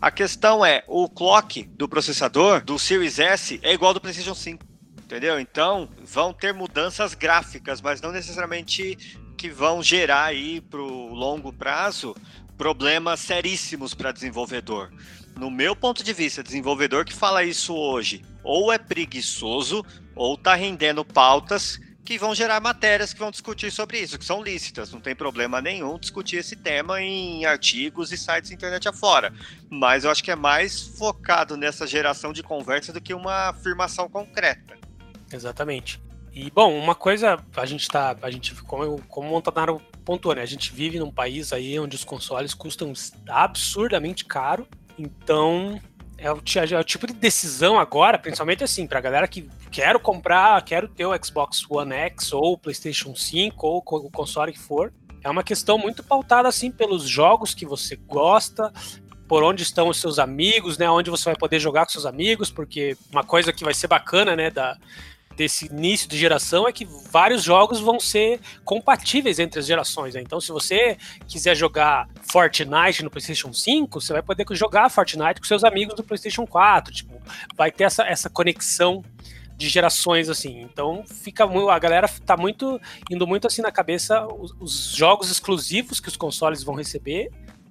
A 0.00 0.10
questão 0.10 0.64
é, 0.64 0.82
o 0.88 1.06
clock 1.06 1.64
do 1.64 1.86
processador 1.86 2.64
do 2.64 2.78
Series 2.78 3.18
S 3.18 3.60
é 3.62 3.74
igual 3.74 3.90
ao 3.90 3.94
do 3.94 4.00
PlayStation 4.00 4.34
5, 4.34 4.64
entendeu? 5.04 5.38
Então, 5.38 5.86
vão 6.02 6.32
ter 6.32 6.54
mudanças 6.54 7.12
gráficas, 7.12 7.82
mas 7.82 8.00
não 8.00 8.10
necessariamente 8.10 8.96
que 9.36 9.50
vão 9.50 9.82
gerar 9.82 10.24
aí 10.24 10.62
para 10.62 10.80
o 10.80 11.12
longo 11.12 11.52
prazo 11.52 12.16
problemas 12.56 13.20
seríssimos 13.20 13.92
para 13.92 14.12
desenvolvedor. 14.12 14.90
No 15.38 15.50
meu 15.50 15.76
ponto 15.76 16.02
de 16.02 16.12
vista, 16.14 16.42
desenvolvedor 16.42 17.04
que 17.04 17.12
fala 17.12 17.44
isso 17.44 17.74
hoje, 17.74 18.24
ou 18.42 18.72
é 18.72 18.78
preguiçoso, 18.78 19.84
ou 20.14 20.34
está 20.34 20.54
rendendo 20.54 21.04
pautas 21.04 21.78
que 22.04 22.18
vão 22.18 22.34
gerar 22.34 22.60
matérias 22.60 23.12
que 23.12 23.20
vão 23.20 23.30
discutir 23.30 23.70
sobre 23.70 23.98
isso, 24.00 24.18
que 24.18 24.24
são 24.24 24.42
lícitas, 24.42 24.92
não 24.92 25.00
tem 25.00 25.14
problema 25.14 25.60
nenhum 25.60 25.98
discutir 25.98 26.36
esse 26.36 26.56
tema 26.56 27.00
em 27.00 27.44
artigos 27.44 28.12
e 28.12 28.16
sites 28.16 28.50
internet 28.50 28.88
afora. 28.88 29.32
Mas 29.70 30.04
eu 30.04 30.10
acho 30.10 30.22
que 30.22 30.30
é 30.30 30.36
mais 30.36 30.80
focado 30.80 31.56
nessa 31.56 31.86
geração 31.86 32.32
de 32.32 32.42
conversa 32.42 32.92
do 32.92 33.00
que 33.00 33.14
uma 33.14 33.50
afirmação 33.50 34.08
concreta. 34.08 34.76
Exatamente. 35.32 36.00
E 36.34 36.50
bom, 36.50 36.76
uma 36.78 36.94
coisa, 36.94 37.38
a 37.56 37.66
gente 37.66 37.88
tá, 37.88 38.16
a 38.22 38.30
gente 38.30 38.54
como, 38.62 39.00
como 39.02 39.28
Montanaro 39.28 39.80
pontuou, 40.04 40.34
né? 40.34 40.42
A 40.42 40.46
gente 40.46 40.72
vive 40.72 40.98
num 40.98 41.10
país 41.10 41.52
aí 41.52 41.78
onde 41.78 41.94
os 41.94 42.04
consoles 42.04 42.54
custam 42.54 42.92
absurdamente 43.28 44.24
caro. 44.24 44.66
Então, 44.98 45.80
é 46.22 46.32
o, 46.32 46.36
é 46.36 46.78
o, 46.78 46.84
tipo 46.84 47.04
de 47.04 47.12
decisão 47.12 47.80
agora, 47.80 48.16
principalmente 48.16 48.62
assim, 48.62 48.86
pra 48.86 49.00
galera 49.00 49.26
que 49.26 49.50
quero 49.72 49.98
comprar, 49.98 50.62
quero 50.64 50.86
ter 50.86 51.04
o 51.04 51.24
Xbox 51.24 51.68
One 51.68 51.92
X 51.92 52.32
ou 52.32 52.52
o 52.52 52.58
PlayStation 52.58 53.12
5 53.12 53.66
ou 53.66 53.78
o 53.84 54.10
console 54.10 54.52
que 54.52 54.58
for. 54.58 54.92
É 55.24 55.28
uma 55.28 55.42
questão 55.42 55.76
muito 55.76 56.00
pautada 56.04 56.48
assim 56.48 56.70
pelos 56.70 57.08
jogos 57.08 57.54
que 57.54 57.66
você 57.66 57.96
gosta, 57.96 58.72
por 59.26 59.42
onde 59.42 59.64
estão 59.64 59.88
os 59.88 60.00
seus 60.00 60.20
amigos, 60.20 60.78
né? 60.78 60.88
Onde 60.88 61.10
você 61.10 61.24
vai 61.24 61.36
poder 61.36 61.58
jogar 61.58 61.86
com 61.86 61.90
seus 61.90 62.06
amigos, 62.06 62.52
porque 62.52 62.96
uma 63.10 63.24
coisa 63.24 63.52
que 63.52 63.64
vai 63.64 63.74
ser 63.74 63.88
bacana, 63.88 64.36
né, 64.36 64.48
da, 64.48 64.78
desse 65.36 65.66
início 65.66 66.08
de 66.08 66.16
geração 66.16 66.66
é 66.68 66.72
que 66.72 66.86
vários 67.10 67.42
jogos 67.42 67.80
vão 67.80 67.98
ser 67.98 68.40
compatíveis 68.64 69.38
entre 69.38 69.60
as 69.60 69.66
gerações. 69.66 70.14
Né? 70.14 70.20
Então, 70.20 70.40
se 70.40 70.52
você 70.52 70.96
quiser 71.26 71.54
jogar 71.54 72.08
Fortnite 72.30 73.02
no 73.02 73.10
PlayStation 73.10 73.52
5, 73.52 74.00
você 74.00 74.12
vai 74.12 74.22
poder 74.22 74.44
jogar 74.52 74.90
Fortnite 74.90 75.40
com 75.40 75.46
seus 75.46 75.64
amigos 75.64 75.94
do 75.94 76.02
PlayStation 76.02 76.46
4. 76.46 76.92
Tipo, 76.92 77.20
vai 77.56 77.70
ter 77.70 77.84
essa, 77.84 78.04
essa 78.04 78.28
conexão 78.28 79.02
de 79.56 79.68
gerações 79.68 80.28
assim. 80.28 80.60
Então 80.60 81.04
fica 81.06 81.44
a 81.44 81.78
galera 81.78 82.08
tá 82.26 82.36
muito 82.36 82.80
indo 83.10 83.26
muito 83.26 83.46
assim 83.46 83.62
na 83.62 83.70
cabeça 83.70 84.26
os, 84.26 84.52
os, 84.58 84.94
jogos 84.94 85.30
exclusivos 85.30 86.00
que 86.00 86.08
os 86.08 86.16
consoles 86.16 86.64
vão 86.64 86.74
receber 86.74 87.30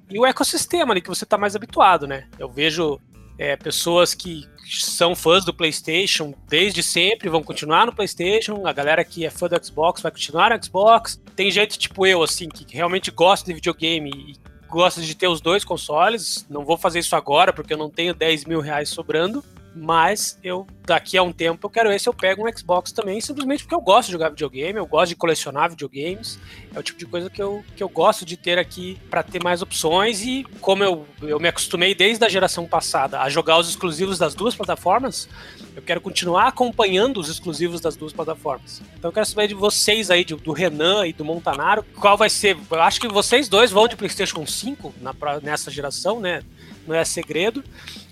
e 0.10 0.18
o 0.18 0.26
ecossistema 0.26 0.94
ali 0.94 1.02
que 1.02 1.10
você 1.10 1.26
tá 1.26 1.38
mais 1.38 1.56
habituado, 1.56 2.08
né? 2.08 2.28
Eu 2.40 2.50
vejo 2.50 3.00
é, 3.38 3.56
pessoas 3.56 4.14
que 4.14 4.48
são 4.80 5.16
fãs 5.16 5.44
do 5.44 5.54
PlayStation 5.54 6.34
desde 6.48 6.82
sempre 6.82 7.30
vão 7.30 7.44
continuar 7.44 7.86
no 7.86 7.94
PlayStation. 7.94 8.66
A 8.66 8.74
galera 8.74 9.04
que 9.04 9.26
é 9.26 9.30
fã 9.30 9.48
do 9.48 9.66
Xbox 9.66 10.02
vai 10.02 10.12
continuar 10.12 10.52
no 10.52 10.64
Xbox. 10.64 11.22
Tem 11.36 11.52
gente 11.52 11.78
tipo 11.78 12.06
eu, 12.06 12.24
assim, 12.24 12.48
que 12.48 12.66
realmente 12.74 13.12
gosta 13.12 13.46
de 13.46 13.54
videogame 13.54 14.10
e 14.10 14.52
gosta 14.70 15.02
de 15.02 15.14
ter 15.14 15.28
os 15.28 15.42
dois 15.42 15.64
consoles. 15.64 16.46
Não 16.50 16.64
vou 16.64 16.78
fazer 16.78 17.00
isso 17.00 17.16
agora 17.16 17.52
porque 17.52 17.74
eu 17.74 17.78
não 17.78 17.90
tenho 17.90 18.14
10 18.14 18.46
mil 18.46 18.62
reais 18.62 18.90
sobrando. 18.90 19.44
Mas 19.74 20.38
eu, 20.44 20.68
daqui 20.86 21.18
a 21.18 21.24
um 21.24 21.32
tempo, 21.32 21.66
eu 21.66 21.70
quero 21.70 21.90
ver 21.90 22.00
se 22.00 22.08
eu 22.08 22.14
pego 22.14 22.46
um 22.46 22.58
Xbox 22.58 22.92
também, 22.92 23.22
simplesmente 23.22 23.64
porque 23.64 23.76
eu 23.76 23.80
gosto 23.80 24.08
de 24.08 24.12
jogar 24.14 24.30
videogame, 24.30 24.78
eu 24.78 24.86
gosto 24.86 25.10
de 25.10 25.16
colecionar 25.16 25.70
videogames. 25.70 26.38
É 26.76 26.80
o 26.80 26.84
tipo 26.84 27.00
de 27.00 27.06
coisa 27.06 27.30
que 27.30 27.42
eu, 27.42 27.64
que 27.76 27.82
eu 27.82 27.88
gosto 27.88 28.26
de 28.26 28.36
ter 28.36 28.60
aqui 28.60 29.00
para 29.10 29.24
ter 29.24 29.42
mais 29.42 29.62
opções. 29.62 30.22
E 30.24 30.46
como 30.60 30.84
eu, 30.84 31.08
eu 31.22 31.40
me 31.40 31.48
acostumei 31.48 31.96
desde 31.96 32.26
a 32.26 32.30
geração 32.30 32.68
passada 32.68 33.22
a 33.22 33.30
jogar 33.30 33.58
os 33.58 33.70
exclusivos 33.70 34.18
das 34.18 34.36
duas 34.36 34.56
plataformas, 34.56 35.30
eu 35.74 35.82
quero 35.82 36.02
continuar 36.02 36.48
acompanhando 36.48 37.20
os 37.20 37.30
exclusivos 37.30 37.80
das 37.80 37.96
duas 37.96 38.12
plataformas. 38.12 38.82
Então 38.98 39.10
eu 39.10 39.14
quero 39.14 39.26
saber 39.26 39.48
de 39.48 39.54
vocês 39.54 40.12
aí, 40.12 40.26
do 40.26 40.52
Renan 40.52 41.08
e 41.08 41.14
do 41.14 41.24
Montanaro, 41.24 41.84
qual 41.96 42.18
vai 42.18 42.30
ser. 42.30 42.58
Eu 42.70 42.82
acho 42.82 43.00
que 43.00 43.08
vocês 43.08 43.48
dois 43.48 43.72
vão 43.72 43.88
de 43.88 43.96
PlayStation 43.96 44.46
5 44.46 44.94
na, 45.00 45.16
nessa 45.42 45.72
geração, 45.72 46.20
né? 46.20 46.44
Não 46.88 46.96
é 46.96 47.04
segredo. 47.06 47.64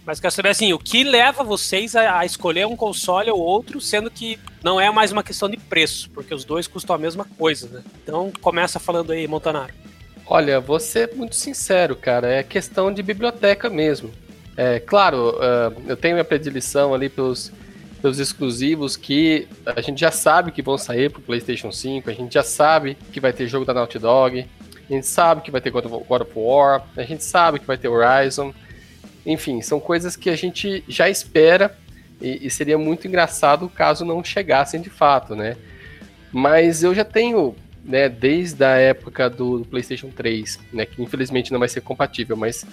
Mas 0.05 0.19
quero 0.19 0.33
saber 0.33 0.49
assim, 0.49 0.73
o 0.73 0.79
que 0.79 1.03
leva 1.03 1.43
vocês 1.43 1.95
a, 1.95 2.19
a, 2.19 2.25
escolher 2.25 2.65
um 2.65 2.75
console 2.75 3.29
ou 3.29 3.39
outro, 3.39 3.79
sendo 3.79 4.09
que 4.09 4.39
não 4.63 4.81
é 4.81 4.89
mais 4.91 5.11
uma 5.11 5.23
questão 5.23 5.47
de 5.47 5.57
preço, 5.57 6.09
porque 6.11 6.33
os 6.33 6.43
dois 6.43 6.67
custam 6.67 6.95
a 6.95 6.99
mesma 6.99 7.25
coisa, 7.37 7.69
né? 7.69 7.83
Então 8.03 8.31
começa 8.41 8.79
falando 8.79 9.11
aí, 9.11 9.27
Montanaro. 9.27 9.73
Olha, 10.25 10.59
vou 10.59 10.79
ser 10.79 11.15
muito 11.15 11.35
sincero, 11.35 11.95
cara, 11.95 12.27
é 12.27 12.43
questão 12.43 12.91
de 12.93 13.03
biblioteca 13.03 13.69
mesmo. 13.69 14.11
É 14.57 14.79
claro, 14.79 15.35
uh, 15.35 15.81
eu 15.87 15.95
tenho 15.95 16.15
minha 16.15 16.25
predileção 16.25 16.93
ali 16.93 17.07
pelos, 17.07 17.51
pelos 18.01 18.19
exclusivos 18.19 18.97
que 18.97 19.47
a 19.65 19.81
gente 19.81 20.01
já 20.01 20.11
sabe 20.11 20.51
que 20.51 20.61
vão 20.61 20.77
sair 20.77 21.09
pro 21.09 21.21
PlayStation 21.21 21.71
5, 21.71 22.09
a 22.09 22.13
gente 22.13 22.33
já 22.33 22.43
sabe 22.43 22.97
que 23.11 23.19
vai 23.19 23.31
ter 23.31 23.47
jogo 23.47 23.65
da 23.65 23.73
Naughty 23.73 23.99
Dog, 23.99 24.45
a 24.89 24.93
gente 24.93 25.07
sabe 25.07 25.41
que 25.41 25.51
vai 25.51 25.61
ter 25.61 25.69
God 25.69 25.85
of 25.85 26.31
War, 26.35 26.83
a 26.97 27.03
gente 27.03 27.23
sabe 27.23 27.59
que 27.59 27.65
vai 27.65 27.77
ter 27.77 27.87
Horizon. 27.87 28.53
Enfim, 29.25 29.61
são 29.61 29.79
coisas 29.79 30.15
que 30.15 30.29
a 30.29 30.35
gente 30.35 30.83
já 30.87 31.07
espera 31.07 31.77
e, 32.19 32.47
e 32.47 32.49
seria 32.49 32.77
muito 32.77 33.07
engraçado 33.07 33.69
caso 33.69 34.03
não 34.03 34.23
chegassem 34.23 34.81
de 34.81 34.89
fato, 34.89 35.35
né? 35.35 35.55
Mas 36.31 36.83
eu 36.83 36.93
já 36.93 37.05
tenho, 37.05 37.55
né, 37.83 38.09
desde 38.09 38.63
a 38.63 38.77
época 38.77 39.29
do, 39.29 39.59
do 39.59 39.65
PlayStation 39.65 40.09
3, 40.09 40.59
né, 40.73 40.85
que 40.85 41.01
infelizmente 41.01 41.51
não 41.51 41.59
vai 41.59 41.69
ser 41.69 41.81
compatível, 41.81 42.35
mas 42.35 42.65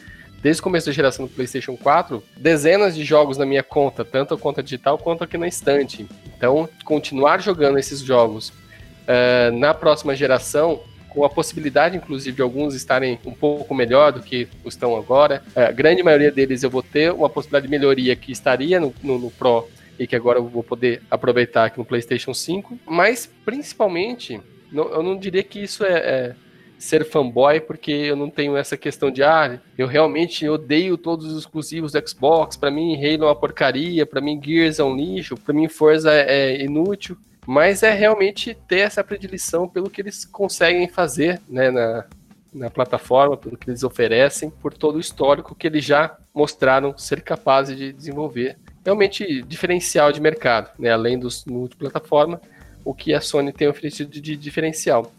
desde 0.42 0.60
o 0.60 0.62
começo 0.62 0.86
da 0.86 0.92
geração 0.92 1.26
do 1.26 1.32
PlayStation 1.32 1.76
4, 1.76 2.22
dezenas 2.36 2.94
de 2.94 3.04
jogos 3.04 3.36
na 3.36 3.44
minha 3.46 3.62
conta, 3.62 4.04
tanto 4.04 4.34
a 4.34 4.38
conta 4.38 4.62
digital 4.62 4.98
quanto 4.98 5.24
aqui 5.24 5.36
na 5.36 5.48
estante. 5.48 6.06
Então, 6.36 6.68
continuar 6.84 7.40
jogando 7.40 7.78
esses 7.78 8.00
jogos 8.00 8.50
uh, 8.50 9.56
na 9.56 9.72
próxima 9.74 10.14
geração 10.14 10.80
com 11.16 11.24
a 11.24 11.30
possibilidade, 11.30 11.96
inclusive, 11.96 12.36
de 12.36 12.42
alguns 12.42 12.74
estarem 12.74 13.18
um 13.24 13.32
pouco 13.32 13.74
melhor 13.74 14.12
do 14.12 14.20
que 14.20 14.46
estão 14.66 14.94
agora. 14.94 15.42
A 15.56 15.72
grande 15.72 16.02
maioria 16.02 16.30
deles 16.30 16.62
eu 16.62 16.68
vou 16.68 16.82
ter 16.82 17.10
uma 17.10 17.30
possibilidade 17.30 17.64
de 17.64 17.70
melhoria 17.70 18.14
que 18.14 18.30
estaria 18.30 18.78
no, 18.78 18.94
no, 19.02 19.18
no 19.18 19.30
Pro 19.30 19.66
e 19.98 20.06
que 20.06 20.14
agora 20.14 20.38
eu 20.38 20.46
vou 20.46 20.62
poder 20.62 21.00
aproveitar 21.10 21.64
aqui 21.64 21.78
no 21.78 21.86
PlayStation 21.86 22.34
5. 22.34 22.78
Mas, 22.84 23.30
principalmente, 23.46 24.38
não, 24.70 24.90
eu 24.90 25.02
não 25.02 25.16
diria 25.16 25.42
que 25.42 25.58
isso 25.58 25.86
é, 25.86 25.94
é 25.94 26.34
ser 26.78 27.02
fanboy, 27.06 27.60
porque 27.60 27.90
eu 27.90 28.14
não 28.14 28.28
tenho 28.28 28.54
essa 28.54 28.76
questão 28.76 29.10
de, 29.10 29.22
ah, 29.22 29.58
eu 29.78 29.86
realmente 29.86 30.46
odeio 30.46 30.98
todos 30.98 31.32
os 31.32 31.38
exclusivos 31.38 31.92
do 31.92 32.08
Xbox, 32.08 32.58
para 32.58 32.70
mim 32.70 32.94
Halo 32.94 33.24
é 33.24 33.28
uma 33.28 33.34
porcaria, 33.34 34.04
para 34.04 34.20
mim 34.20 34.38
Gears 34.38 34.78
é 34.78 34.84
um 34.84 34.94
lixo, 34.94 35.34
para 35.34 35.54
mim 35.54 35.66
Forza 35.66 36.12
é, 36.12 36.58
é 36.58 36.62
inútil 36.62 37.16
mas 37.46 37.82
é 37.82 37.92
realmente 37.92 38.56
ter 38.66 38.80
essa 38.80 39.04
predileção 39.04 39.68
pelo 39.68 39.88
que 39.88 40.00
eles 40.00 40.24
conseguem 40.24 40.88
fazer 40.88 41.40
né, 41.48 41.70
na, 41.70 42.04
na 42.52 42.70
plataforma, 42.70 43.36
pelo 43.36 43.56
que 43.56 43.70
eles 43.70 43.84
oferecem, 43.84 44.50
por 44.50 44.74
todo 44.74 44.96
o 44.96 45.00
histórico 45.00 45.54
que 45.54 45.66
eles 45.66 45.84
já 45.84 46.16
mostraram 46.34 46.96
ser 46.98 47.22
capazes 47.22 47.76
de 47.76 47.92
desenvolver. 47.92 48.58
Realmente 48.84 49.42
diferencial 49.42 50.10
de 50.10 50.20
mercado, 50.20 50.70
né, 50.78 50.90
além 50.90 51.18
dos 51.18 51.44
multiplataforma, 51.44 52.40
o 52.84 52.94
que 52.94 53.14
a 53.14 53.20
Sony 53.20 53.52
tem 53.52 53.68
oferecido 53.68 54.10
de 54.10 54.36
diferencial. 54.36 55.12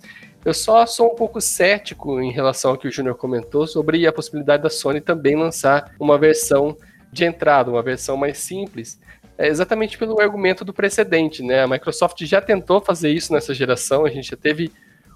Eu 0.43 0.53
só 0.53 0.85
sou 0.85 1.11
um 1.11 1.15
pouco 1.15 1.41
cético 1.41 2.21
em 2.21 2.31
relação 2.31 2.71
ao 2.71 2.77
que 2.77 2.87
o 2.87 2.91
Júnior 2.91 3.15
comentou 3.15 3.67
sobre 3.67 4.07
a 4.07 4.13
possibilidade 4.13 4.63
da 4.63 4.69
Sony 4.69 5.01
também 5.01 5.35
lançar 5.35 5.93
uma 5.99 6.17
versão 6.17 6.77
de 7.11 7.25
entrada, 7.25 7.71
uma 7.71 7.81
versão 7.81 8.15
mais 8.15 8.37
simples, 8.37 8.99
é 9.38 9.47
exatamente 9.47 9.97
pelo 9.97 10.19
argumento 10.19 10.65
do 10.65 10.73
precedente, 10.73 11.43
né? 11.43 11.62
A 11.63 11.67
Microsoft 11.67 12.23
já 12.26 12.41
tentou 12.41 12.82
fazer 12.82 13.12
isso 13.12 13.32
nessa 13.32 13.54
geração, 13.54 14.06
a 14.06 14.10
gente 14.10 14.32
já 14.32 14.38
teve 14.38 14.71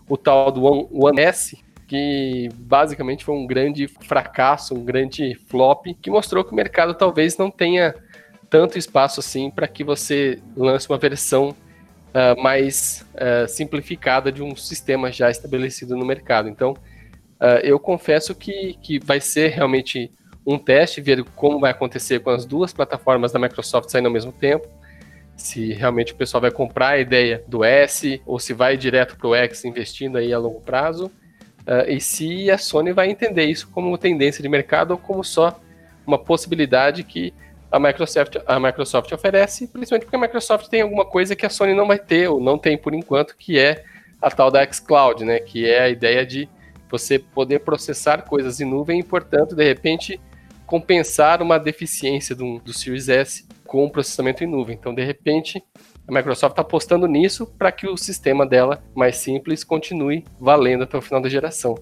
o 0.08 0.16
tal 0.16 0.52
do 0.52 0.64
One, 0.64 1.20
S, 1.22 1.58
que 1.88 2.50
basicamente 2.54 3.26
foi 3.26 3.36
um 3.36 3.48
grande 3.48 3.88
fracasso, 3.88 4.76
um 4.76 4.84
grande 4.84 5.36
flop, 5.48 5.88
que 6.02 6.12
mostrou 6.12 6.44
que 6.44 6.52
o 6.52 6.56
mercado 6.56 6.94
talvez 6.94 7.38
não 7.38 7.50
tenha 7.50 7.96
tanto 8.50 8.78
espaço 8.78 9.20
assim 9.20 9.50
para 9.50 9.68
que 9.68 9.84
você 9.84 10.40
lance 10.56 10.88
uma 10.88 10.98
versão 10.98 11.50
uh, 11.50 12.42
mais 12.42 13.06
uh, 13.16 13.48
simplificada 13.48 14.32
de 14.32 14.44
um 14.44 14.56
sistema 14.56 15.12
já 15.12 15.32
estabelecido 15.32 15.96
no 15.96 16.06
mercado. 16.06 16.48
Então, 16.50 16.74
uh, 16.74 17.60
eu 17.64 17.80
confesso 17.80 18.36
que, 18.36 18.78
que 18.82 19.00
vai 19.00 19.20
ser 19.20 19.50
realmente 19.50 20.12
um 20.46 20.58
teste, 20.58 21.02
ver 21.02 21.24
como 21.36 21.60
vai 21.60 21.72
acontecer 21.72 22.20
com 22.20 22.30
as 22.30 22.46
duas 22.46 22.74
plataformas 22.74 23.32
da 23.32 23.40
Microsoft 23.40 23.90
saindo 23.90 24.08
ao 24.08 24.12
mesmo 24.12 24.32
tempo. 24.32 24.68
Se 25.36 25.74
realmente 25.74 26.14
o 26.14 26.16
pessoal 26.16 26.42
vai 26.42 26.52
comprar 26.52 26.90
a 26.90 27.00
ideia 27.00 27.44
do 27.48 27.64
S 27.64 28.22
ou 28.26 28.40
se 28.40 28.54
vai 28.54 28.78
direto 28.78 29.16
para 29.18 29.28
o 29.28 29.36
X 29.36 29.66
investindo 29.66 30.18
aí 30.18 30.34
a 30.34 30.38
longo 30.38 30.62
prazo. 30.62 31.12
Uh, 31.62 31.90
e 31.90 32.00
se 32.00 32.50
a 32.50 32.58
Sony 32.58 32.92
vai 32.92 33.10
entender 33.10 33.46
isso 33.46 33.70
como 33.70 33.96
tendência 33.98 34.42
de 34.42 34.50
mercado 34.50 34.92
ou 34.92 34.98
como 34.98 35.24
só 35.24 35.60
uma 36.06 36.18
possibilidade 36.18 37.04
que 37.04 37.34
a 37.72 37.80
Microsoft, 37.80 38.38
a 38.46 38.60
Microsoft 38.60 39.12
oferece, 39.12 39.68
principalmente 39.68 40.06
porque 40.06 40.16
a 40.16 40.20
Microsoft 40.20 40.68
tem 40.68 40.82
alguma 40.82 41.06
coisa 41.06 41.36
que 41.36 41.46
a 41.46 41.50
Sony 41.50 41.74
não 41.74 41.88
vai 41.88 41.98
ter 41.98 42.28
ou 42.28 42.42
não 42.42 42.58
tem 42.58 42.78
por 42.78 42.94
enquanto, 42.94 43.36
que 43.38 43.58
é 43.58 43.84
a 44.22 44.30
tal 44.30 44.52
da 44.52 44.66
xCloud, 44.72 45.24
né? 45.24 45.40
Que 45.40 45.68
é 45.68 45.82
a 45.82 45.90
ideia 45.90 46.26
de 46.26 46.50
Você 46.90 47.18
poder 47.18 47.60
processar 47.60 48.24
coisas 48.24 48.60
em 48.60 48.66
nuvem 48.66 49.00
e, 49.00 49.04
portanto, 49.04 49.56
de 49.56 49.64
repente, 49.64 50.20
compensar 50.72 51.42
uma 51.42 51.60
deficiência 51.60 52.34
do, 52.34 52.58
do 52.60 52.72
Series 52.72 53.10
S 53.10 53.46
com 53.68 53.90
processamento 53.90 54.42
em 54.42 54.48
nuvem. 54.48 54.78
Então, 54.80 54.96
de 54.96 55.04
repente, 55.04 55.62
a 56.08 56.14
Microsoft 56.14 56.54
está 56.54 56.62
apostando 56.62 57.08
nisso 57.08 57.46
para 57.46 57.74
que 57.74 57.90
o 57.90 57.98
sistema 57.98 58.46
dela 58.46 58.82
mais 58.96 59.18
simples 59.18 59.66
continue 59.66 60.24
valendo 60.40 60.86
até 60.86 60.98
o 60.98 61.02
final 61.02 61.22
da 61.22 61.28
geração. 61.28 61.76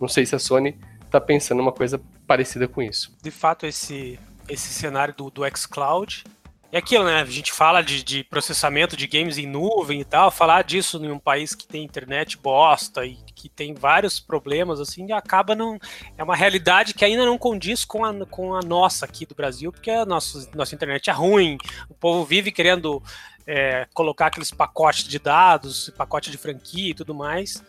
Não 0.00 0.06
sei 0.06 0.24
se 0.24 0.36
a 0.36 0.38
Sony 0.38 0.78
está 1.04 1.20
pensando 1.20 1.60
uma 1.60 1.72
coisa 1.72 2.00
parecida 2.24 2.68
com 2.68 2.80
isso. 2.80 3.16
De 3.20 3.32
fato, 3.32 3.66
esse, 3.66 4.16
esse 4.48 4.72
cenário 4.72 5.12
do, 5.12 5.28
do 5.28 5.42
xCloud 5.56 6.22
é 6.70 6.78
aquilo, 6.78 7.04
né? 7.04 7.22
A 7.22 7.24
gente 7.24 7.52
fala 7.52 7.82
de, 7.82 8.04
de, 8.04 8.22
processamento 8.22 8.96
de 8.96 9.08
games 9.08 9.38
em 9.38 9.46
nuvem 9.46 10.00
e 10.02 10.04
tal, 10.04 10.30
falar 10.30 10.62
disso 10.62 11.04
em 11.04 11.10
um 11.10 11.18
país 11.18 11.52
que 11.52 11.66
tem 11.66 11.82
internet 11.82 12.38
bosta 12.38 13.04
e 13.04 13.18
que 13.36 13.50
tem 13.50 13.74
vários 13.74 14.18
problemas, 14.18 14.80
assim, 14.80 15.12
acaba 15.12 15.54
não. 15.54 15.78
É 16.16 16.24
uma 16.24 16.34
realidade 16.34 16.94
que 16.94 17.04
ainda 17.04 17.24
não 17.24 17.36
condiz 17.36 17.84
com 17.84 18.02
a, 18.04 18.26
com 18.26 18.54
a 18.54 18.60
nossa 18.60 19.04
aqui 19.04 19.26
do 19.26 19.34
Brasil, 19.34 19.70
porque 19.70 19.90
a 19.90 20.06
nossa, 20.06 20.48
nossa 20.54 20.74
internet 20.74 21.10
é 21.10 21.12
ruim, 21.12 21.58
o 21.88 21.94
povo 21.94 22.24
vive 22.24 22.50
querendo 22.50 23.02
é, 23.46 23.86
colocar 23.92 24.28
aqueles 24.28 24.50
pacotes 24.50 25.04
de 25.04 25.18
dados, 25.18 25.90
pacote 25.96 26.30
de 26.30 26.38
franquia 26.38 26.90
e 26.90 26.94
tudo 26.94 27.14
mais, 27.14 27.62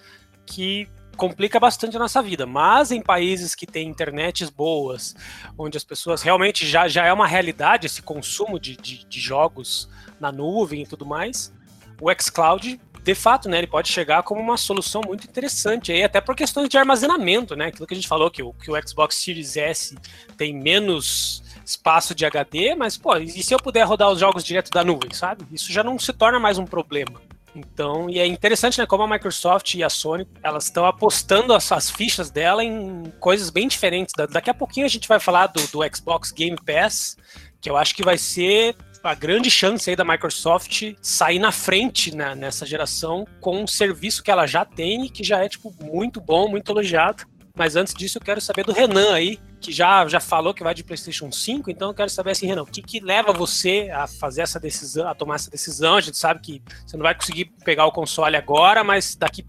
que 0.45 0.87
complica 1.17 1.59
bastante 1.59 1.97
a 1.97 1.99
nossa 1.99 2.21
vida. 2.21 2.45
Mas 2.45 2.89
em 2.89 3.01
países 3.01 3.53
que 3.53 3.67
têm 3.67 3.89
internets 3.89 4.49
boas, 4.49 5.15
onde 5.57 5.75
as 5.75 5.83
pessoas 5.83 6.21
realmente 6.21 6.65
já, 6.65 6.87
já 6.87 7.05
é 7.05 7.11
uma 7.11 7.27
realidade 7.27 7.87
esse 7.87 8.01
consumo 8.01 8.57
de, 8.57 8.77
de, 8.77 9.05
de 9.05 9.19
jogos 9.19 9.89
na 10.17 10.31
nuvem 10.31 10.83
e 10.83 10.87
tudo 10.87 11.05
mais, 11.05 11.53
o 11.99 12.09
xCloud 12.13 12.79
de 13.07 13.15
fato, 13.15 13.47
né, 13.47 13.59
ele 13.59 13.67
pode 13.67 13.87
chegar 13.87 14.21
como 14.21 14.41
uma 14.41 14.57
solução 14.57 15.01
muito 15.07 15.25
interessante, 15.25 15.93
aí, 15.93 16.03
até 16.03 16.19
por 16.19 16.35
questões 16.35 16.67
de 16.67 16.77
armazenamento, 16.77 17.55
né? 17.55 17.67
Aquilo 17.67 17.87
que 17.87 17.93
a 17.93 17.95
gente 17.95 18.07
falou, 18.07 18.29
que 18.29 18.43
o, 18.43 18.51
que 18.51 18.69
o 18.69 18.75
Xbox 18.85 19.15
Series 19.15 19.55
S 19.55 19.97
tem 20.35 20.53
menos 20.53 21.41
espaço 21.65 22.13
de 22.13 22.25
HD, 22.25 22.75
mas, 22.75 22.97
pô, 22.97 23.15
e 23.15 23.41
se 23.41 23.55
eu 23.55 23.59
puder 23.59 23.83
rodar 23.83 24.11
os 24.11 24.19
jogos 24.19 24.43
direto 24.43 24.69
da 24.71 24.83
nuvem, 24.83 25.13
sabe? 25.13 25.45
Isso 25.53 25.71
já 25.71 25.85
não 25.85 25.97
se 25.97 26.11
torna 26.11 26.37
mais 26.37 26.57
um 26.57 26.65
problema. 26.65 27.21
Então, 27.55 28.09
e 28.09 28.19
é 28.19 28.27
interessante, 28.27 28.77
né, 28.77 28.85
como 28.85 29.03
a 29.03 29.07
Microsoft 29.07 29.73
e 29.75 29.85
a 29.85 29.89
Sony, 29.89 30.27
elas 30.43 30.65
estão 30.65 30.85
apostando 30.85 31.53
as, 31.53 31.71
as, 31.71 31.89
fichas 31.89 32.29
dela 32.29 32.61
em 32.61 33.05
coisas 33.21 33.49
bem 33.49 33.69
diferentes. 33.69 34.13
Da, 34.17 34.25
daqui 34.25 34.49
a 34.49 34.53
pouquinho 34.53 34.85
a 34.85 34.89
gente 34.89 35.07
vai 35.07 35.17
falar 35.19 35.47
do, 35.47 35.65
do 35.67 35.79
Xbox 35.95 36.29
Game 36.31 36.57
Pass, 36.57 37.15
que 37.61 37.69
eu 37.69 37.77
acho 37.77 37.95
que 37.95 38.03
vai 38.03 38.17
ser 38.17 38.75
a 39.07 39.15
grande 39.15 39.49
chance 39.49 39.89
aí 39.89 39.95
da 39.95 40.03
Microsoft 40.03 40.93
sair 41.01 41.39
na 41.39 41.51
frente 41.51 42.15
né, 42.15 42.35
nessa 42.35 42.65
geração 42.65 43.25
com 43.39 43.61
um 43.61 43.67
serviço 43.67 44.21
que 44.21 44.29
ela 44.29 44.45
já 44.45 44.65
tem 44.65 45.05
e 45.05 45.09
que 45.09 45.23
já 45.23 45.43
é, 45.43 45.49
tipo, 45.49 45.73
muito 45.81 46.19
bom, 46.19 46.49
muito 46.49 46.71
elogiado. 46.71 47.23
Mas 47.55 47.75
antes 47.75 47.93
disso, 47.93 48.19
eu 48.19 48.21
quero 48.21 48.39
saber 48.39 48.63
do 48.63 48.71
Renan 48.71 49.13
aí, 49.13 49.39
que 49.59 49.71
já, 49.71 50.07
já 50.07 50.19
falou 50.19 50.53
que 50.53 50.63
vai 50.63 50.75
de 50.75 50.83
PlayStation 50.83 51.31
5, 51.31 51.71
então 51.71 51.89
eu 51.89 51.93
quero 51.93 52.09
saber 52.09 52.31
assim, 52.31 52.45
Renan, 52.45 52.61
o 52.61 52.67
que, 52.67 52.83
que 52.83 52.99
leva 52.99 53.33
você 53.33 53.89
a 53.91 54.05
fazer 54.05 54.41
essa 54.41 54.59
decisão, 54.59 55.07
a 55.07 55.15
tomar 55.15 55.35
essa 55.35 55.49
decisão? 55.49 55.95
A 55.95 56.01
gente 56.01 56.17
sabe 56.17 56.39
que 56.39 56.61
você 56.85 56.95
não 56.95 57.03
vai 57.03 57.15
conseguir 57.15 57.45
pegar 57.65 57.87
o 57.87 57.91
console 57.91 58.35
agora, 58.35 58.83
mas 58.83 59.15
daqui, 59.15 59.43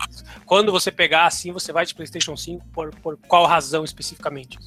quando 0.46 0.72
você 0.72 0.90
pegar 0.90 1.26
assim, 1.26 1.52
você 1.52 1.70
vai 1.70 1.84
de 1.84 1.94
PlayStation 1.94 2.34
5, 2.34 2.64
por, 2.72 2.94
por 2.96 3.18
qual 3.28 3.44
razão 3.44 3.84
especificamente? 3.84 4.58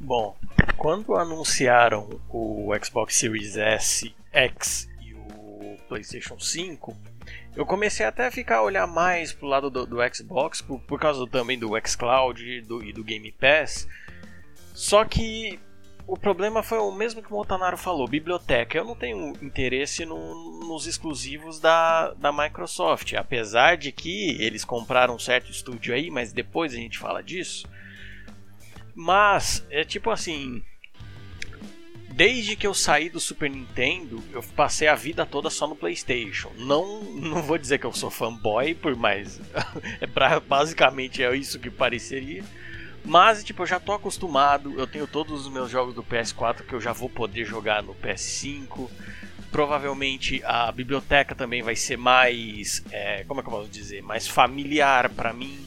Bom, 0.00 0.34
quando 0.78 1.14
anunciaram 1.14 2.08
o 2.30 2.70
Xbox 2.82 3.16
Series 3.16 3.58
S, 3.58 4.14
X 4.32 4.88
e 5.00 5.14
o 5.14 5.76
PlayStation 5.88 6.38
5, 6.38 6.96
eu 7.56 7.66
comecei 7.66 8.06
até 8.06 8.26
a 8.26 8.30
ficar 8.30 8.58
a 8.58 8.62
olhar 8.62 8.86
mais 8.86 9.32
pro 9.32 9.46
lado 9.46 9.70
do, 9.70 9.86
do 9.86 9.96
Xbox, 10.14 10.60
por, 10.60 10.80
por 10.80 11.00
causa 11.00 11.26
também 11.26 11.58
do 11.58 11.70
xCloud 11.86 12.60
do, 12.62 12.82
e 12.82 12.92
do 12.92 13.02
Game 13.04 13.32
Pass. 13.32 13.88
Só 14.72 15.04
que 15.04 15.58
o 16.06 16.16
problema 16.16 16.62
foi 16.62 16.78
o 16.78 16.90
mesmo 16.90 17.22
que 17.22 17.30
o 17.30 17.36
Montanaro 17.36 17.76
falou, 17.76 18.08
biblioteca. 18.08 18.76
Eu 18.76 18.84
não 18.84 18.96
tenho 18.96 19.32
interesse 19.42 20.04
no, 20.04 20.66
nos 20.66 20.86
exclusivos 20.86 21.60
da, 21.60 22.14
da 22.14 22.32
Microsoft, 22.32 23.14
apesar 23.14 23.76
de 23.76 23.92
que 23.92 24.36
eles 24.42 24.64
compraram 24.64 25.14
um 25.14 25.18
certo 25.18 25.50
estúdio 25.50 25.94
aí, 25.94 26.10
mas 26.10 26.32
depois 26.32 26.72
a 26.72 26.76
gente 26.76 26.98
fala 26.98 27.22
disso. 27.22 27.68
Mas 28.94 29.64
é 29.70 29.84
tipo 29.84 30.10
assim, 30.10 30.64
desde 32.12 32.56
que 32.56 32.66
eu 32.66 32.74
saí 32.74 33.08
do 33.08 33.20
Super 33.20 33.50
Nintendo, 33.50 34.22
eu 34.32 34.42
passei 34.42 34.88
a 34.88 34.94
vida 34.94 35.24
toda 35.24 35.48
só 35.50 35.66
no 35.66 35.76
PlayStation. 35.76 36.50
Não, 36.56 37.02
não 37.02 37.42
vou 37.42 37.56
dizer 37.56 37.78
que 37.78 37.86
eu 37.86 37.92
sou 37.92 38.10
fanboy, 38.10 38.74
por 38.74 38.96
mais 38.96 39.40
é 40.00 40.40
basicamente 40.40 41.22
é 41.22 41.34
isso 41.34 41.58
que 41.58 41.70
pareceria. 41.70 42.44
Mas 43.04 43.42
tipo, 43.42 43.62
eu 43.62 43.66
já 43.66 43.80
tô 43.80 43.92
acostumado, 43.92 44.78
eu 44.78 44.86
tenho 44.86 45.06
todos 45.06 45.46
os 45.46 45.52
meus 45.52 45.70
jogos 45.70 45.94
do 45.94 46.02
PS4 46.02 46.62
que 46.66 46.74
eu 46.74 46.80
já 46.80 46.92
vou 46.92 47.08
poder 47.08 47.44
jogar 47.44 47.82
no 47.82 47.94
PS5. 47.94 48.90
Provavelmente 49.50 50.42
a 50.44 50.70
biblioteca 50.70 51.34
também 51.34 51.62
vai 51.62 51.74
ser 51.74 51.96
mais, 51.96 52.84
é, 52.92 53.24
como 53.24 53.40
é 53.40 53.42
que 53.42 53.48
eu 53.48 53.52
posso 53.52 53.68
dizer, 53.68 54.02
mais 54.02 54.28
familiar 54.28 55.08
para 55.08 55.32
mim. 55.32 55.66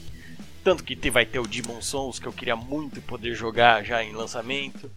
Tanto 0.62 0.82
que 0.82 1.10
vai 1.10 1.26
ter 1.26 1.38
o 1.38 1.46
Demon 1.46 1.82
Souls 1.82 2.18
que 2.18 2.26
eu 2.26 2.32
queria 2.32 2.56
muito 2.56 3.02
poder 3.02 3.34
jogar 3.34 3.84
já 3.84 4.02
em 4.02 4.12
lançamento. 4.12 4.90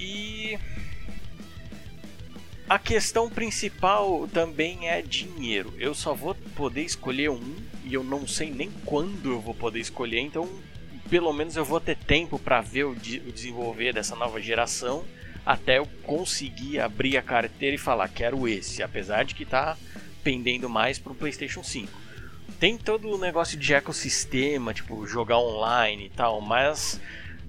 E 0.00 0.58
a 2.66 2.78
questão 2.78 3.28
principal 3.28 4.26
também 4.32 4.88
é 4.88 5.02
dinheiro. 5.02 5.74
Eu 5.78 5.94
só 5.94 6.14
vou 6.14 6.34
poder 6.56 6.82
escolher 6.82 7.28
um 7.28 7.56
e 7.84 7.92
eu 7.92 8.02
não 8.02 8.26
sei 8.26 8.50
nem 8.50 8.70
quando 8.86 9.30
eu 9.30 9.40
vou 9.40 9.54
poder 9.54 9.80
escolher, 9.80 10.20
então 10.20 10.48
pelo 11.10 11.32
menos 11.34 11.56
eu 11.56 11.64
vou 11.64 11.80
ter 11.80 11.96
tempo 11.96 12.38
para 12.38 12.62
ver 12.62 12.84
o, 12.84 12.94
de 12.94 13.18
o 13.18 13.32
desenvolver 13.32 13.92
dessa 13.92 14.16
nova 14.16 14.40
geração 14.40 15.04
até 15.44 15.78
eu 15.78 15.86
conseguir 16.02 16.80
abrir 16.80 17.16
a 17.18 17.22
carteira 17.22 17.74
e 17.74 17.78
falar 17.78 18.08
quero 18.08 18.48
esse, 18.48 18.82
apesar 18.82 19.24
de 19.24 19.34
que 19.34 19.44
tá 19.44 19.76
pendendo 20.22 20.68
mais 20.68 20.98
para 20.98 21.12
o 21.12 21.14
PlayStation 21.14 21.62
5. 21.62 21.92
Tem 22.58 22.78
todo 22.78 23.08
o 23.08 23.18
negócio 23.18 23.58
de 23.58 23.74
ecossistema, 23.74 24.72
tipo 24.72 25.06
jogar 25.06 25.38
online 25.38 26.06
e 26.06 26.10
tal, 26.10 26.40
mas 26.40 27.00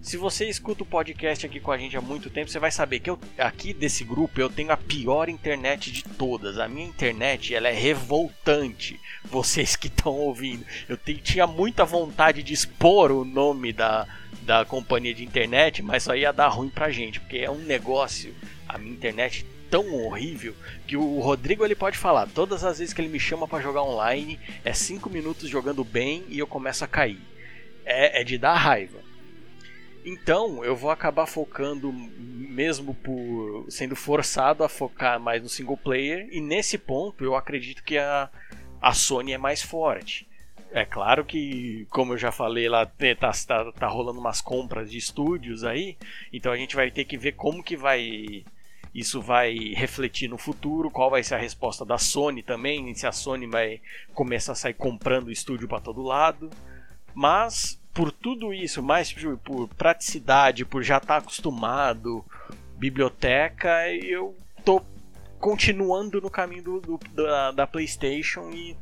se 0.02 0.18
você 0.18 0.50
escuta 0.50 0.82
o 0.82 0.86
podcast 0.86 1.46
aqui 1.46 1.60
com 1.60 1.72
a 1.72 1.78
gente 1.78 1.96
há 1.96 2.02
muito 2.02 2.30
tempo, 2.30 2.50
você 2.50 2.58
vai 2.58 2.72
saber 2.72 3.00
que 3.00 3.10
eu, 3.10 3.20
aqui 3.38 3.72
desse 3.72 4.04
grupo 4.04 4.42
eu 4.42 4.50
tenho 4.50 4.72
a 4.72 4.78
pior 4.78 5.30
internet 5.30 5.92
de 5.92 6.04
todas. 6.04 6.58
A 6.58 6.68
minha 6.68 6.88
internet 6.88 7.54
ela 7.54 7.70
é 7.70 7.74
revoltante. 7.74 9.00
Vocês 9.24 9.76
que 9.76 9.88
estão 9.88 10.14
ouvindo, 10.14 10.66
eu 10.90 10.98
tinha 10.98 11.46
muita 11.46 11.86
vontade 11.86 12.42
de 12.42 12.52
expor 12.52 13.12
o 13.12 13.24
nome 13.24 13.72
da, 13.72 14.08
da 14.42 14.66
companhia 14.66 15.14
de 15.14 15.24
internet, 15.24 15.84
mas 15.84 16.04
só 16.04 16.16
ia 16.16 16.34
dar 16.34 16.48
ruim 16.48 16.70
pra 16.70 16.90
gente, 16.90 17.20
porque 17.20 17.38
é 17.38 17.52
um 17.52 17.60
negócio. 17.60 18.34
A 18.68 18.78
minha 18.78 18.94
internet 18.94 19.46
tão 19.70 19.94
horrível 19.94 20.56
que 20.88 20.98
o 20.98 21.20
Rodrigo 21.20 21.64
ele 21.64 21.76
pode 21.76 21.98
falar. 21.98 22.28
Todas 22.28 22.64
as 22.64 22.80
vezes 22.80 22.94
que 22.94 23.02
ele 23.02 23.08
me 23.08 23.20
chama 23.20 23.48
para 23.48 23.62
jogar 23.62 23.84
online, 23.84 24.40
é 24.66 24.74
5 24.74 25.10
minutos 25.10 25.48
jogando 25.48 25.84
bem 25.84 26.24
e 26.28 26.40
eu 26.40 26.48
começo 26.48 26.84
a 26.84 26.88
cair. 26.88 27.22
É, 27.86 28.22
é 28.22 28.24
de 28.24 28.38
dar 28.38 28.56
raiva. 28.56 29.11
Então, 30.04 30.64
eu 30.66 30.76
vou 30.76 30.90
acabar 30.90 31.28
focando, 31.28 31.94
mesmo 31.94 32.94
por 32.96 33.66
sendo 33.70 33.96
forçado 33.96 34.64
a 34.64 34.70
focar 34.70 35.20
mais 35.20 35.44
no 35.44 35.50
single 35.50 35.78
player, 35.78 36.28
e 36.32 36.42
nesse 36.42 36.78
ponto 36.78 37.24
eu 37.24 37.36
acredito 37.36 37.84
que 37.84 37.98
a, 37.98 38.30
a 38.82 38.94
Sony 38.94 39.34
é 39.34 39.38
mais 39.38 39.62
forte. 39.62 40.28
É 40.72 40.86
claro 40.86 41.26
que, 41.26 41.86
como 41.90 42.14
eu 42.14 42.18
já 42.18 42.32
falei 42.32 42.68
lá, 42.70 42.86
tá, 42.86 43.32
tá, 43.46 43.72
tá 43.74 43.88
rolando 43.88 44.20
umas 44.20 44.42
compras 44.42 44.90
de 44.90 44.98
estúdios 44.98 45.64
aí, 45.64 45.98
então 46.32 46.52
a 46.52 46.58
gente 46.58 46.76
vai 46.76 46.90
ter 46.90 47.04
que 47.04 47.18
ver 47.18 47.34
como 47.34 47.64
que 47.64 47.76
vai 47.76 48.44
isso 48.94 49.22
vai 49.22 49.56
refletir 49.74 50.28
no 50.28 50.38
futuro, 50.38 50.92
qual 50.92 51.10
vai 51.10 51.24
ser 51.24 51.36
a 51.36 51.38
resposta 51.38 51.86
da 51.86 51.98
Sony 51.98 52.44
também, 52.44 52.94
se 52.94 53.08
a 53.08 53.12
Sony 53.12 53.48
vai 53.48 53.82
começar 54.14 54.52
a 54.52 54.56
sair 54.56 54.74
comprando 54.74 55.32
estúdio 55.32 55.68
para 55.68 55.80
todo 55.80 56.02
lado. 56.02 56.50
Mas 57.14 57.81
por 57.94 58.12
tudo 58.12 58.54
isso, 58.54 58.82
mais 58.82 59.14
por 59.44 59.68
praticidade, 59.70 60.66
por 60.66 60.84
já 60.84 60.98
estar 60.98 61.16
tá 61.16 61.18
acostumado, 61.18 62.26
biblioteca, 62.78 63.90
eu 63.94 64.36
tô 64.64 64.82
continuando 65.40 66.22
no 66.22 66.30
caminho 66.30 66.64
do, 66.64 66.82
do 66.82 67.00
da, 67.14 67.52
da, 67.52 67.68
PlayStation 67.68 68.52
e 68.52 68.78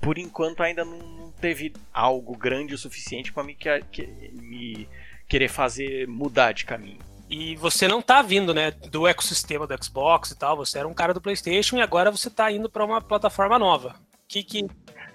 por 0.00 0.18
enquanto 0.18 0.62
ainda 0.62 0.84
não, 0.84 0.98
não 0.98 1.30
teve 1.32 1.72
algo 1.92 2.36
grande 2.36 2.74
o 2.74 2.78
suficiente 2.78 3.32
para 3.32 3.42
me, 3.42 3.54
que, 3.54 4.06
me 4.32 4.88
querer 5.26 5.48
fazer 5.48 6.06
mudar 6.06 6.52
de 6.52 6.64
caminho. 6.64 6.98
E 7.28 7.56
você 7.56 7.88
não 7.88 8.02
tá 8.02 8.20
vindo, 8.20 8.52
né, 8.52 8.70
do 8.70 9.08
ecossistema 9.08 9.66
do 9.66 9.84
Xbox 9.84 10.30
e 10.30 10.38
tal, 10.38 10.56
você 10.56 10.78
era 10.78 10.86
um 10.86 10.94
cara 10.94 11.14
do 11.14 11.20
PlayStation 11.20 11.78
e 11.78 11.80
agora 11.80 12.10
você 12.10 12.28
tá 12.30 12.52
indo 12.52 12.68
para 12.68 12.84
uma 12.84 13.00
plataforma 13.00 13.58
nova. 13.58 13.96
Que 14.28 14.42
que 14.42 14.66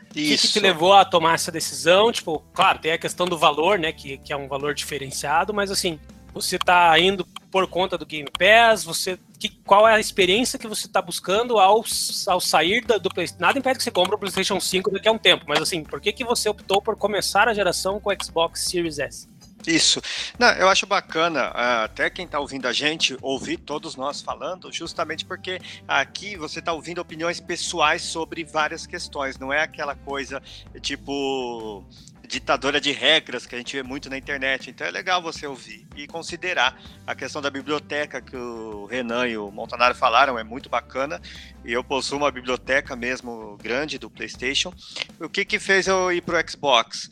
o 0.10 0.14
que, 0.14 0.38
que, 0.38 0.48
te 0.48 0.60
levou 0.60 0.94
a 0.94 1.06
tomar 1.06 1.36
essa 1.36 1.52
decisão? 1.52 2.12
Tipo, 2.12 2.44
claro, 2.54 2.80
tem 2.80 2.92
a 2.92 2.98
questão 2.98 3.28
do 3.28 3.38
valor, 3.38 3.78
né? 3.78 3.92
Que, 3.92 4.18
que 4.18 4.34
é 4.34 4.38
um 4.38 4.48
valor 4.48 4.74
diferenciado, 4.74 5.54
mas 5.54 5.70
assim, 5.70 6.00
você 6.34 6.58
tá 6.58 6.98
indo 7.00 7.26
por 7.52 7.68
conta 7.68 7.98
do 7.98 8.06
Game 8.06 8.30
Pass? 8.38 8.84
Você, 8.84 9.20
que, 9.40 9.50
qual 9.66 9.88
é 9.88 9.94
a 9.94 10.00
experiência 10.00 10.60
que 10.60 10.68
você 10.68 10.88
está 10.88 11.02
buscando 11.02 11.58
ao, 11.60 11.84
ao 12.28 12.42
sair 12.42 12.86
da, 12.86 12.98
do 12.98 13.10
PlayStation? 13.10 13.42
Nada 13.42 13.60
impede 13.60 13.78
que 13.78 13.84
você 13.84 13.92
compre 13.92 14.16
o 14.16 14.20
PlayStation 14.20 14.60
5 14.60 14.92
daqui 14.92 15.08
a 15.08 15.12
um 15.12 15.18
tempo, 15.18 15.46
mas 15.48 15.62
assim, 15.62 15.84
por 15.84 16.00
que, 16.00 16.12
que 16.12 16.24
você 16.24 16.50
optou 16.50 16.82
por 16.82 16.96
começar 16.96 17.48
a 17.48 17.54
geração 17.54 18.00
com 18.00 18.10
o 18.12 18.24
Xbox 18.24 18.62
Series 18.62 19.00
S? 19.00 19.28
Isso. 19.68 20.02
Não, 20.38 20.50
eu 20.54 20.70
acho 20.70 20.88
bacana, 20.88 21.48
até 21.84 22.10
quem 22.10 22.26
está 22.26 22.40
ouvindo 22.40 22.68
a 22.68 22.74
gente, 22.74 23.18
ouvir 23.22 23.58
todos 23.58 23.96
nós 23.96 24.22
falando, 24.22 24.72
justamente 24.72 25.26
porque 25.26 25.60
aqui 25.88 26.38
você 26.38 26.60
está 26.60 26.72
ouvindo 26.72 27.00
opiniões 27.00 27.40
pessoais 27.40 28.02
sobre 28.02 28.44
várias 28.44 28.88
questões, 28.88 29.38
não 29.38 29.52
é 29.52 29.62
aquela 29.62 29.96
coisa 29.96 30.42
tipo 30.82 31.86
ditadora 32.30 32.80
de 32.80 32.92
regras 32.92 33.48
que 33.48 33.56
a 33.56 33.58
gente 33.58 33.76
vê 33.76 33.82
muito 33.82 34.08
na 34.08 34.16
internet. 34.16 34.70
Então 34.70 34.86
é 34.86 34.92
legal 34.92 35.20
você 35.20 35.48
ouvir 35.48 35.88
e 35.96 36.06
considerar 36.06 36.80
a 37.06 37.16
questão 37.16 37.42
da 37.42 37.50
biblioteca 37.50 38.22
que 38.22 38.38
o 38.38 38.86
Renan 38.86 39.28
e 39.28 39.36
o 39.36 39.50
Montanaro 39.50 39.96
falaram, 39.96 40.38
é 40.38 40.44
muito 40.44 40.70
bacana. 40.70 41.20
E 41.66 41.74
eu 41.74 41.84
possuo 41.84 42.20
uma 42.20 42.32
biblioteca 42.32 42.96
mesmo 42.96 43.58
grande 43.58 43.98
do 43.98 44.12
PlayStation. 44.12 44.72
O 45.20 45.28
que 45.28 45.44
que 45.44 45.60
fez 45.60 45.88
eu 45.88 46.12
ir 46.12 46.22
pro 46.22 46.38
Xbox? 46.48 47.10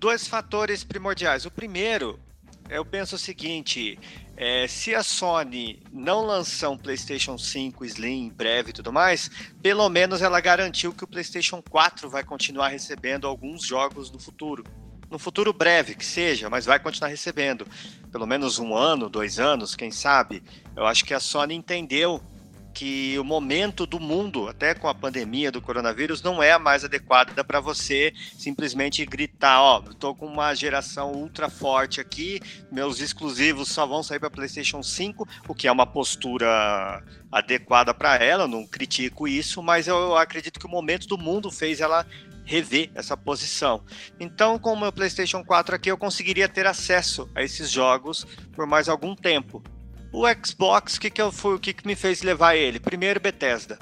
Dois 0.00 0.26
fatores 0.26 0.82
primordiais. 0.82 1.44
O 1.44 1.50
primeiro, 1.50 2.18
eu 2.70 2.86
penso 2.86 3.16
o 3.16 3.18
seguinte: 3.18 3.98
é, 4.34 4.66
se 4.66 4.94
a 4.94 5.02
Sony 5.02 5.82
não 5.92 6.24
lançar 6.24 6.70
um 6.70 6.78
PlayStation 6.78 7.36
5 7.36 7.84
Slim 7.84 8.24
em 8.24 8.28
breve 8.30 8.70
e 8.70 8.72
tudo 8.72 8.90
mais, 8.90 9.30
pelo 9.60 9.86
menos 9.90 10.22
ela 10.22 10.40
garantiu 10.40 10.94
que 10.94 11.04
o 11.04 11.06
PlayStation 11.06 11.60
4 11.60 12.08
vai 12.08 12.24
continuar 12.24 12.68
recebendo 12.68 13.26
alguns 13.26 13.62
jogos 13.62 14.10
no 14.10 14.18
futuro. 14.18 14.64
No 15.10 15.18
futuro 15.18 15.52
breve, 15.52 15.94
que 15.94 16.06
seja, 16.06 16.48
mas 16.48 16.64
vai 16.64 16.80
continuar 16.80 17.10
recebendo. 17.10 17.66
Pelo 18.10 18.26
menos 18.26 18.58
um 18.58 18.74
ano, 18.74 19.10
dois 19.10 19.38
anos, 19.38 19.76
quem 19.76 19.90
sabe. 19.90 20.42
Eu 20.74 20.86
acho 20.86 21.04
que 21.04 21.12
a 21.12 21.20
Sony 21.20 21.54
entendeu 21.54 22.22
que 22.72 23.18
o 23.18 23.24
momento 23.24 23.86
do 23.86 23.98
mundo, 23.98 24.48
até 24.48 24.74
com 24.74 24.88
a 24.88 24.94
pandemia 24.94 25.50
do 25.50 25.60
coronavírus, 25.60 26.22
não 26.22 26.42
é 26.42 26.52
a 26.52 26.58
mais 26.58 26.84
adequada 26.84 27.42
para 27.44 27.60
você 27.60 28.12
simplesmente 28.38 29.04
gritar, 29.04 29.60
ó, 29.60 29.78
oh, 29.78 29.94
tô 29.94 30.14
com 30.14 30.26
uma 30.26 30.54
geração 30.54 31.12
ultra 31.12 31.48
forte 31.48 32.00
aqui, 32.00 32.40
meus 32.70 33.00
exclusivos 33.00 33.68
só 33.68 33.86
vão 33.86 34.02
sair 34.02 34.18
para 34.18 34.30
PlayStation 34.30 34.82
5, 34.82 35.28
o 35.48 35.54
que 35.54 35.68
é 35.68 35.72
uma 35.72 35.86
postura 35.86 37.02
adequada 37.30 37.92
para 37.92 38.16
ela, 38.16 38.46
não 38.46 38.66
critico 38.66 39.28
isso, 39.28 39.62
mas 39.62 39.86
eu 39.86 40.16
acredito 40.16 40.58
que 40.58 40.66
o 40.66 40.70
momento 40.70 41.06
do 41.06 41.18
mundo 41.18 41.50
fez 41.50 41.80
ela 41.80 42.06
rever 42.44 42.90
essa 42.94 43.16
posição. 43.16 43.84
Então, 44.18 44.58
com 44.58 44.72
o 44.72 44.80
meu 44.80 44.92
PlayStation 44.92 45.44
4 45.44 45.74
aqui, 45.74 45.90
eu 45.90 45.96
conseguiria 45.96 46.48
ter 46.48 46.66
acesso 46.66 47.30
a 47.34 47.42
esses 47.42 47.70
jogos 47.70 48.26
por 48.52 48.66
mais 48.66 48.88
algum 48.88 49.14
tempo. 49.14 49.62
O 50.12 50.24
Xbox, 50.44 50.96
o 50.96 51.00
que, 51.00 51.10
que, 51.10 51.22
eu 51.22 51.30
fui, 51.30 51.54
o 51.54 51.58
que, 51.58 51.72
que 51.72 51.86
me 51.86 51.94
fez 51.94 52.22
levar 52.22 52.56
ele? 52.56 52.80
Primeiro, 52.80 53.20
Bethesda. 53.20 53.78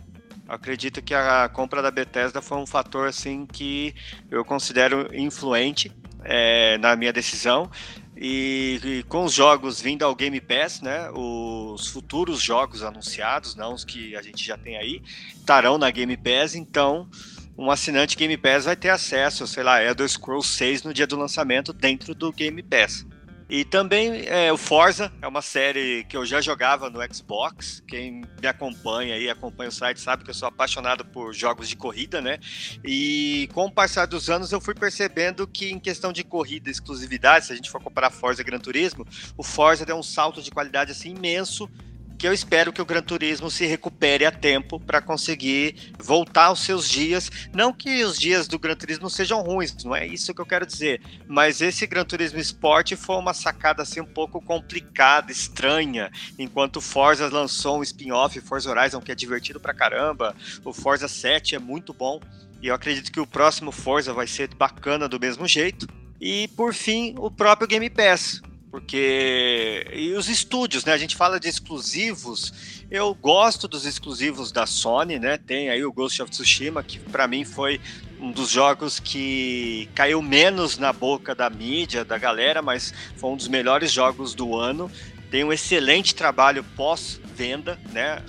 Eu 0.46 0.54
acredito 0.54 1.02
que 1.02 1.14
a 1.14 1.48
compra 1.48 1.80
da 1.82 1.90
Bethesda 1.90 2.42
foi 2.42 2.58
um 2.58 2.66
fator 2.66 3.08
assim 3.08 3.46
que 3.46 3.94
eu 4.30 4.44
considero 4.44 5.08
influente 5.14 5.92
é, 6.24 6.76
na 6.78 6.96
minha 6.96 7.12
decisão. 7.12 7.70
E, 8.16 8.80
e, 8.82 9.02
com 9.04 9.24
os 9.24 9.32
jogos 9.32 9.80
vindo 9.80 10.02
ao 10.02 10.14
Game 10.14 10.40
Pass, 10.40 10.80
né, 10.80 11.08
os 11.14 11.86
futuros 11.86 12.42
jogos 12.42 12.82
anunciados, 12.82 13.54
não 13.54 13.74
os 13.74 13.84
que 13.84 14.16
a 14.16 14.22
gente 14.22 14.44
já 14.44 14.56
tem 14.58 14.76
aí, 14.76 15.00
estarão 15.34 15.78
na 15.78 15.90
Game 15.90 16.16
Pass, 16.16 16.56
então 16.56 17.08
um 17.56 17.70
assinante 17.70 18.16
Game 18.16 18.36
Pass 18.36 18.64
vai 18.64 18.74
ter 18.74 18.88
acesso, 18.88 19.46
sei 19.46 19.62
lá, 19.62 19.92
do 19.92 20.08
Scrolls 20.08 20.48
6 20.48 20.82
no 20.82 20.92
dia 20.92 21.06
do 21.06 21.16
lançamento 21.16 21.72
dentro 21.72 22.14
do 22.14 22.32
Game 22.32 22.62
Pass. 22.62 23.06
E 23.48 23.64
também 23.64 24.26
é, 24.26 24.52
o 24.52 24.58
Forza 24.58 25.10
é 25.22 25.26
uma 25.26 25.40
série 25.40 26.04
que 26.04 26.16
eu 26.16 26.26
já 26.26 26.38
jogava 26.38 26.90
no 26.90 27.00
Xbox. 27.14 27.82
Quem 27.88 28.20
me 28.40 28.46
acompanha 28.46 29.16
e 29.16 29.30
acompanha 29.30 29.70
o 29.70 29.72
site 29.72 30.00
sabe 30.00 30.22
que 30.22 30.30
eu 30.30 30.34
sou 30.34 30.48
apaixonado 30.48 31.02
por 31.04 31.32
jogos 31.32 31.66
de 31.66 31.74
corrida, 31.74 32.20
né? 32.20 32.38
E 32.84 33.48
com 33.54 33.64
o 33.64 33.72
passar 33.72 34.06
dos 34.06 34.28
anos 34.28 34.52
eu 34.52 34.60
fui 34.60 34.74
percebendo 34.74 35.46
que 35.46 35.70
em 35.70 35.78
questão 35.78 36.12
de 36.12 36.22
corrida, 36.22 36.70
exclusividade, 36.70 37.46
se 37.46 37.52
a 37.52 37.56
gente 37.56 37.70
for 37.70 37.82
comparar 37.82 38.10
Forza 38.10 38.42
e 38.42 38.44
Gran 38.44 38.58
Turismo, 38.58 39.06
o 39.34 39.42
Forza 39.42 39.86
deu 39.86 39.96
um 39.96 40.02
salto 40.02 40.42
de 40.42 40.50
qualidade 40.50 40.92
assim 40.92 41.14
imenso 41.14 41.70
que 42.18 42.26
eu 42.26 42.32
espero 42.32 42.72
que 42.72 42.82
o 42.82 42.84
Gran 42.84 43.00
Turismo 43.00 43.48
se 43.48 43.64
recupere 43.64 44.26
a 44.26 44.32
tempo 44.32 44.80
para 44.80 45.00
conseguir 45.00 45.92
voltar 45.98 46.46
aos 46.46 46.60
seus 46.60 46.88
dias. 46.90 47.30
Não 47.54 47.72
que 47.72 48.02
os 48.02 48.18
dias 48.18 48.48
do 48.48 48.58
Gran 48.58 48.74
Turismo 48.74 49.08
sejam 49.08 49.40
ruins, 49.40 49.84
não 49.84 49.94
é 49.94 50.04
isso 50.04 50.34
que 50.34 50.40
eu 50.40 50.46
quero 50.46 50.66
dizer. 50.66 51.00
Mas 51.28 51.60
esse 51.60 51.86
Gran 51.86 52.04
Turismo 52.04 52.40
Sport 52.40 52.94
foi 52.96 53.16
uma 53.16 53.32
sacada 53.32 53.82
assim 53.82 54.00
um 54.00 54.06
pouco 54.06 54.40
complicada, 54.40 55.30
estranha. 55.30 56.10
Enquanto 56.36 56.80
Forza 56.80 57.28
lançou 57.28 57.78
um 57.78 57.82
spin-off, 57.84 58.40
Forza 58.40 58.70
Horizon, 58.70 59.00
que 59.00 59.12
é 59.12 59.14
divertido 59.14 59.60
pra 59.60 59.72
caramba. 59.72 60.34
O 60.64 60.72
Forza 60.72 61.06
7 61.06 61.54
é 61.54 61.58
muito 61.60 61.94
bom. 61.94 62.20
E 62.60 62.66
eu 62.66 62.74
acredito 62.74 63.12
que 63.12 63.20
o 63.20 63.26
próximo 63.26 63.70
Forza 63.70 64.12
vai 64.12 64.26
ser 64.26 64.52
bacana 64.54 65.08
do 65.08 65.20
mesmo 65.20 65.46
jeito. 65.46 65.86
E 66.20 66.48
por 66.48 66.74
fim, 66.74 67.14
o 67.16 67.30
próprio 67.30 67.68
Game 67.68 67.88
Pass 67.88 68.42
porque 68.70 69.86
e 69.92 70.12
os 70.12 70.28
estúdios, 70.28 70.84
né? 70.84 70.92
A 70.92 70.98
gente 70.98 71.16
fala 71.16 71.40
de 71.40 71.48
exclusivos. 71.48 72.82
Eu 72.90 73.14
gosto 73.14 73.66
dos 73.66 73.84
exclusivos 73.86 74.52
da 74.52 74.66
Sony, 74.66 75.18
né? 75.18 75.38
Tem 75.38 75.70
aí 75.70 75.84
o 75.84 75.92
Ghost 75.92 76.22
of 76.22 76.30
Tsushima, 76.30 76.82
que 76.82 76.98
para 76.98 77.26
mim 77.26 77.44
foi 77.44 77.80
um 78.20 78.30
dos 78.30 78.50
jogos 78.50 78.98
que 78.98 79.88
caiu 79.94 80.20
menos 80.20 80.76
na 80.76 80.92
boca 80.92 81.34
da 81.34 81.48
mídia, 81.48 82.04
da 82.04 82.18
galera, 82.18 82.60
mas 82.60 82.92
foi 83.16 83.30
um 83.30 83.36
dos 83.36 83.48
melhores 83.48 83.92
jogos 83.92 84.34
do 84.34 84.56
ano. 84.56 84.90
Tem 85.30 85.44
um 85.44 85.52
excelente 85.52 86.14
trabalho 86.14 86.64
pós-venda, 86.76 87.78
né? 87.92 88.22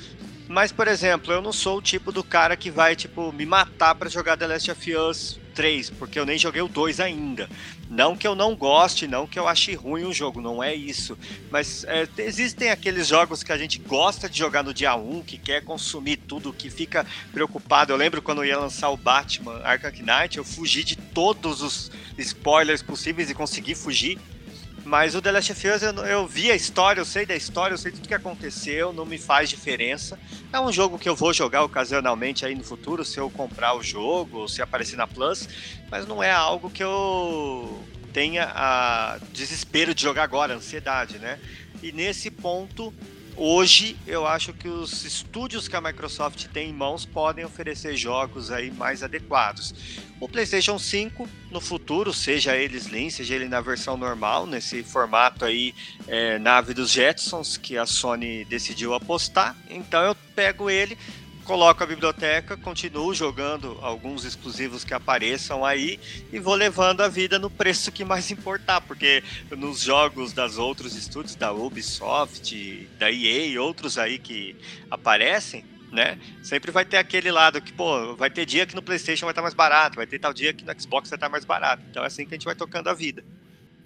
Mas, 0.47 0.71
por 0.71 0.87
exemplo, 0.87 1.31
eu 1.31 1.41
não 1.41 1.53
sou 1.53 1.77
o 1.77 1.81
tipo 1.81 2.11
do 2.11 2.23
cara 2.23 2.57
que 2.57 2.71
vai, 2.71 2.95
tipo, 2.95 3.31
me 3.31 3.45
matar 3.45 3.95
para 3.95 4.09
jogar 4.09 4.35
The 4.35 4.47
Last 4.47 4.71
of 4.71 4.95
Us 4.95 5.38
3, 5.59 5.89
porque 5.89 6.17
eu 6.17 6.25
nem 6.25 6.37
joguei 6.37 6.61
o 6.61 6.69
2 6.69 7.01
ainda. 7.01 7.49
Não 7.89 8.15
que 8.15 8.25
eu 8.25 8.33
não 8.33 8.55
goste, 8.55 9.05
não 9.05 9.27
que 9.27 9.37
eu 9.37 9.45
ache 9.45 9.75
ruim 9.75 10.05
o 10.05 10.13
jogo, 10.13 10.39
não 10.39 10.63
é 10.63 10.73
isso. 10.73 11.17
Mas 11.51 11.83
é, 11.83 12.07
existem 12.19 12.69
aqueles 12.69 13.07
jogos 13.07 13.43
que 13.43 13.51
a 13.51 13.57
gente 13.57 13.77
gosta 13.77 14.29
de 14.29 14.37
jogar 14.39 14.63
no 14.63 14.73
dia 14.73 14.95
1, 14.95 15.21
que 15.23 15.37
quer 15.37 15.61
consumir 15.61 16.15
tudo, 16.15 16.53
que 16.53 16.69
fica 16.69 17.05
preocupado. 17.33 17.91
Eu 17.91 17.97
lembro 17.97 18.21
quando 18.21 18.37
eu 18.37 18.45
ia 18.45 18.57
lançar 18.57 18.89
o 18.89 18.95
Batman 18.95 19.59
Arkham 19.65 19.91
Knight, 19.99 20.37
eu 20.37 20.45
fugi 20.45 20.81
de 20.81 20.95
todos 20.95 21.61
os 21.61 21.91
spoilers 22.17 22.81
possíveis 22.81 23.29
e 23.29 23.33
consegui 23.33 23.75
fugir 23.75 24.17
mas 24.85 25.15
o 25.15 25.21
The 25.21 25.31
Last 25.31 25.51
of 25.51 25.67
Us, 25.67 25.81
eu, 25.83 25.93
eu, 26.05 26.27
vi 26.27 26.51
a 26.51 26.55
história, 26.55 27.01
eu 27.01 27.05
sei 27.05 27.25
da 27.25 27.35
história, 27.35 27.73
eu 27.73 27.77
sei 27.77 27.91
tudo 27.91 28.07
que 28.07 28.13
aconteceu, 28.13 28.93
não 28.93 29.05
me 29.05 29.17
faz 29.17 29.49
diferença. 29.49 30.19
É 30.51 30.59
um 30.59 30.71
jogo 30.71 30.97
que 30.97 31.07
eu 31.07 31.15
vou 31.15 31.33
jogar 31.33 31.63
ocasionalmente 31.63 32.45
aí 32.45 32.55
no 32.55 32.63
futuro, 32.63 33.03
se 33.05 33.19
eu 33.19 33.29
comprar 33.29 33.75
o 33.75 33.83
jogo, 33.83 34.47
se 34.47 34.61
aparecer 34.61 34.95
na 34.95 35.07
Plus, 35.07 35.47
mas 35.89 36.07
não 36.07 36.21
é 36.21 36.31
algo 36.31 36.69
que 36.69 36.83
eu 36.83 37.83
tenha 38.13 38.51
a 38.55 39.19
desespero 39.31 39.93
de 39.93 40.01
jogar 40.01 40.23
agora, 40.23 40.55
ansiedade, 40.55 41.19
né? 41.19 41.39
E 41.81 41.91
nesse 41.91 42.29
ponto, 42.29 42.93
hoje 43.39 43.97
eu 44.05 44.27
acho 44.27 44.51
que 44.51 44.67
os 44.67 45.05
estúdios 45.05 45.67
que 45.67 45.75
a 45.75 45.81
Microsoft 45.81 46.47
tem 46.47 46.69
em 46.69 46.73
mãos 46.73 47.05
podem 47.05 47.45
oferecer 47.45 47.95
jogos 47.95 48.51
aí 48.51 48.69
mais 48.69 49.01
adequados. 49.01 49.73
O 50.19 50.27
PlayStation 50.27 50.77
5 50.77 51.27
no 51.49 51.61
futuro, 51.61 52.13
seja 52.13 52.57
ele 52.57 52.77
Slim, 52.77 53.09
seja 53.09 53.35
ele 53.35 53.47
na 53.47 53.61
versão 53.61 53.95
normal, 53.95 54.45
nesse 54.45 54.83
formato 54.83 55.45
aí 55.45 55.73
é, 56.07 56.37
nave 56.37 56.73
dos 56.73 56.91
Jetsons 56.91 57.55
que 57.55 57.77
a 57.77 57.85
Sony 57.85 58.43
decidiu 58.43 58.93
apostar, 58.93 59.55
então 59.69 60.03
eu 60.03 60.15
pego 60.35 60.69
ele 60.69 60.97
coloco 61.49 61.83
a 61.83 61.87
biblioteca, 61.87 62.55
continuo 62.55 63.11
jogando 63.11 63.79
alguns 63.81 64.23
exclusivos 64.23 64.83
que 64.83 64.93
apareçam 64.93 65.65
aí 65.65 65.99
e 66.31 66.37
vou 66.37 66.53
levando 66.53 67.01
a 67.01 67.07
vida 67.07 67.39
no 67.39 67.49
preço 67.49 67.91
que 67.91 68.05
mais 68.05 68.29
importar, 68.29 68.81
porque 68.81 69.23
nos 69.57 69.81
jogos 69.81 70.31
das 70.31 70.59
outros 70.59 70.93
estúdios, 70.93 71.33
da 71.33 71.51
Ubisoft, 71.51 72.87
da 72.99 73.11
EA 73.11 73.47
e 73.47 73.57
outros 73.57 73.97
aí 73.97 74.19
que 74.19 74.55
aparecem, 74.91 75.65
né? 75.91 76.19
Sempre 76.43 76.69
vai 76.69 76.85
ter 76.85 76.97
aquele 76.97 77.31
lado 77.31 77.59
que, 77.59 77.73
pô, 77.73 78.15
vai 78.15 78.29
ter 78.29 78.45
dia 78.45 78.67
que 78.67 78.75
no 78.75 78.83
PlayStation 78.83 79.25
vai 79.25 79.31
estar 79.31 79.41
mais 79.41 79.55
barato, 79.55 79.95
vai 79.95 80.05
ter 80.05 80.19
tal 80.19 80.31
dia 80.31 80.53
que 80.53 80.63
no 80.63 80.79
Xbox 80.79 81.09
vai 81.09 81.17
estar 81.17 81.29
mais 81.29 81.45
barato. 81.45 81.81
Então 81.89 82.03
é 82.03 82.05
assim 82.05 82.27
que 82.27 82.35
a 82.35 82.37
gente 82.37 82.45
vai 82.45 82.53
tocando 82.53 82.89
a 82.89 82.93
vida. 82.93 83.23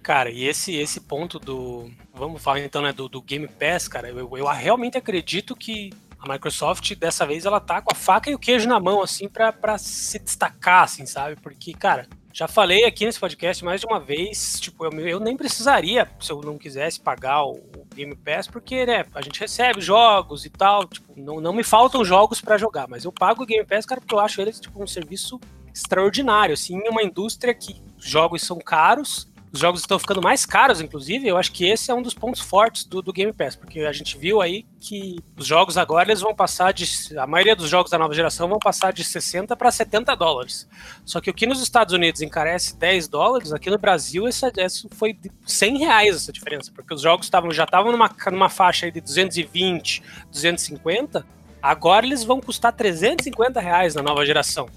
Cara, 0.02 0.30
e 0.30 0.44
esse 0.44 0.74
esse 0.74 1.00
ponto 1.00 1.38
do. 1.38 1.90
Vamos 2.12 2.42
falar 2.42 2.60
então, 2.60 2.82
né, 2.82 2.92
do, 2.92 3.08
do 3.08 3.22
Game 3.22 3.48
Pass, 3.48 3.88
cara, 3.88 4.10
eu, 4.10 4.36
eu 4.36 4.46
realmente 4.48 4.98
acredito 4.98 5.56
que 5.56 5.94
a 6.24 6.32
Microsoft, 6.32 6.94
dessa 6.96 7.26
vez, 7.26 7.44
ela 7.44 7.60
tá 7.60 7.80
com 7.80 7.92
a 7.92 7.94
faca 7.94 8.30
e 8.30 8.34
o 8.34 8.38
queijo 8.38 8.68
na 8.68 8.80
mão, 8.80 9.02
assim, 9.02 9.28
para 9.28 9.78
se 9.78 10.18
destacar, 10.18 10.84
assim, 10.84 11.06
sabe? 11.06 11.36
Porque, 11.36 11.72
cara, 11.72 12.08
já 12.32 12.48
falei 12.48 12.84
aqui 12.84 13.04
nesse 13.04 13.20
podcast 13.20 13.64
mais 13.64 13.80
de 13.80 13.86
uma 13.86 14.00
vez, 14.00 14.58
tipo, 14.58 14.84
eu, 14.84 14.90
eu 15.06 15.20
nem 15.20 15.36
precisaria, 15.36 16.10
se 16.18 16.32
eu 16.32 16.40
não 16.40 16.58
quisesse 16.58 17.00
pagar 17.00 17.44
o, 17.44 17.52
o, 17.52 17.84
Game 17.94 18.16
Pass, 18.16 18.48
porque, 18.48 18.84
né, 18.84 19.06
a 19.14 19.22
gente 19.22 19.38
recebe 19.38 19.80
jogos 19.80 20.44
e 20.44 20.50
tal, 20.50 20.84
tipo, 20.84 21.12
não, 21.16 21.40
não 21.40 21.52
me 21.52 21.62
faltam 21.62 22.04
jogos 22.04 22.40
para 22.40 22.58
jogar, 22.58 22.88
mas 22.88 23.04
eu 23.04 23.12
pago 23.12 23.44
o 23.44 23.46
Game 23.46 23.64
Pass, 23.64 23.86
cara, 23.86 24.00
porque 24.00 24.14
eu 24.14 24.18
acho 24.18 24.40
eles, 24.40 24.58
tipo, 24.58 24.82
um 24.82 24.86
serviço 24.86 25.38
extraordinário, 25.72 26.54
assim, 26.54 26.76
em 26.76 26.88
uma 26.88 27.04
indústria 27.04 27.54
que 27.54 27.80
jogos 27.98 28.42
são 28.42 28.58
caros, 28.58 29.32
Os 29.54 29.60
jogos 29.60 29.82
estão 29.82 30.00
ficando 30.00 30.20
mais 30.20 30.44
caros, 30.44 30.80
inclusive. 30.80 31.28
Eu 31.28 31.36
acho 31.36 31.52
que 31.52 31.64
esse 31.64 31.88
é 31.88 31.94
um 31.94 32.02
dos 32.02 32.12
pontos 32.12 32.40
fortes 32.40 32.84
do, 32.84 33.00
do 33.00 33.12
Game 33.12 33.32
Pass, 33.32 33.54
porque 33.54 33.82
a 33.82 33.92
gente 33.92 34.18
viu 34.18 34.42
aí 34.42 34.66
que 34.80 35.16
os 35.36 35.46
jogos 35.46 35.78
agora 35.78 36.08
eles 36.08 36.20
vão 36.20 36.34
passar 36.34 36.72
de. 36.72 36.84
A 37.16 37.24
maioria 37.24 37.54
dos 37.54 37.68
jogos 37.68 37.88
da 37.88 37.96
nova 37.96 38.12
geração 38.12 38.48
vão 38.48 38.58
passar 38.58 38.92
de 38.92 39.04
60 39.04 39.54
para 39.54 39.70
70 39.70 40.16
dólares. 40.16 40.68
Só 41.04 41.20
que 41.20 41.30
o 41.30 41.32
que 41.32 41.46
nos 41.46 41.62
Estados 41.62 41.94
Unidos 41.94 42.20
encarece 42.20 42.76
10 42.76 43.06
dólares, 43.06 43.52
aqui 43.52 43.70
no 43.70 43.78
Brasil 43.78 44.26
essa, 44.26 44.50
essa 44.56 44.88
foi 44.90 45.16
100 45.46 45.78
reais 45.78 46.16
essa 46.16 46.32
diferença, 46.32 46.72
porque 46.74 46.92
os 46.92 47.00
jogos 47.00 47.30
tavam, 47.30 47.52
já 47.52 47.62
estavam 47.62 47.92
numa, 47.92 48.10
numa 48.32 48.48
faixa 48.48 48.90
de 48.90 49.00
220, 49.00 50.02
250. 50.32 51.24
Agora 51.62 52.04
eles 52.04 52.24
vão 52.24 52.40
custar 52.40 52.72
350 52.72 53.60
reais 53.60 53.94
na 53.94 54.02
nova 54.02 54.26
geração. 54.26 54.68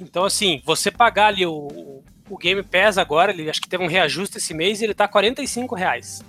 Então, 0.00 0.24
assim, 0.24 0.62
você 0.64 0.90
pagar 0.90 1.26
ali 1.26 1.44
o, 1.44 2.02
o 2.28 2.38
Game 2.38 2.62
Pass 2.62 2.98
agora, 2.98 3.32
ele 3.32 3.48
acho 3.48 3.60
que 3.60 3.68
teve 3.68 3.82
um 3.82 3.88
reajuste 3.88 4.38
esse 4.38 4.54
mês 4.54 4.80
e 4.80 4.84
ele 4.84 4.94
tá 4.94 5.06
45 5.08 5.74
reais. 5.74 6.22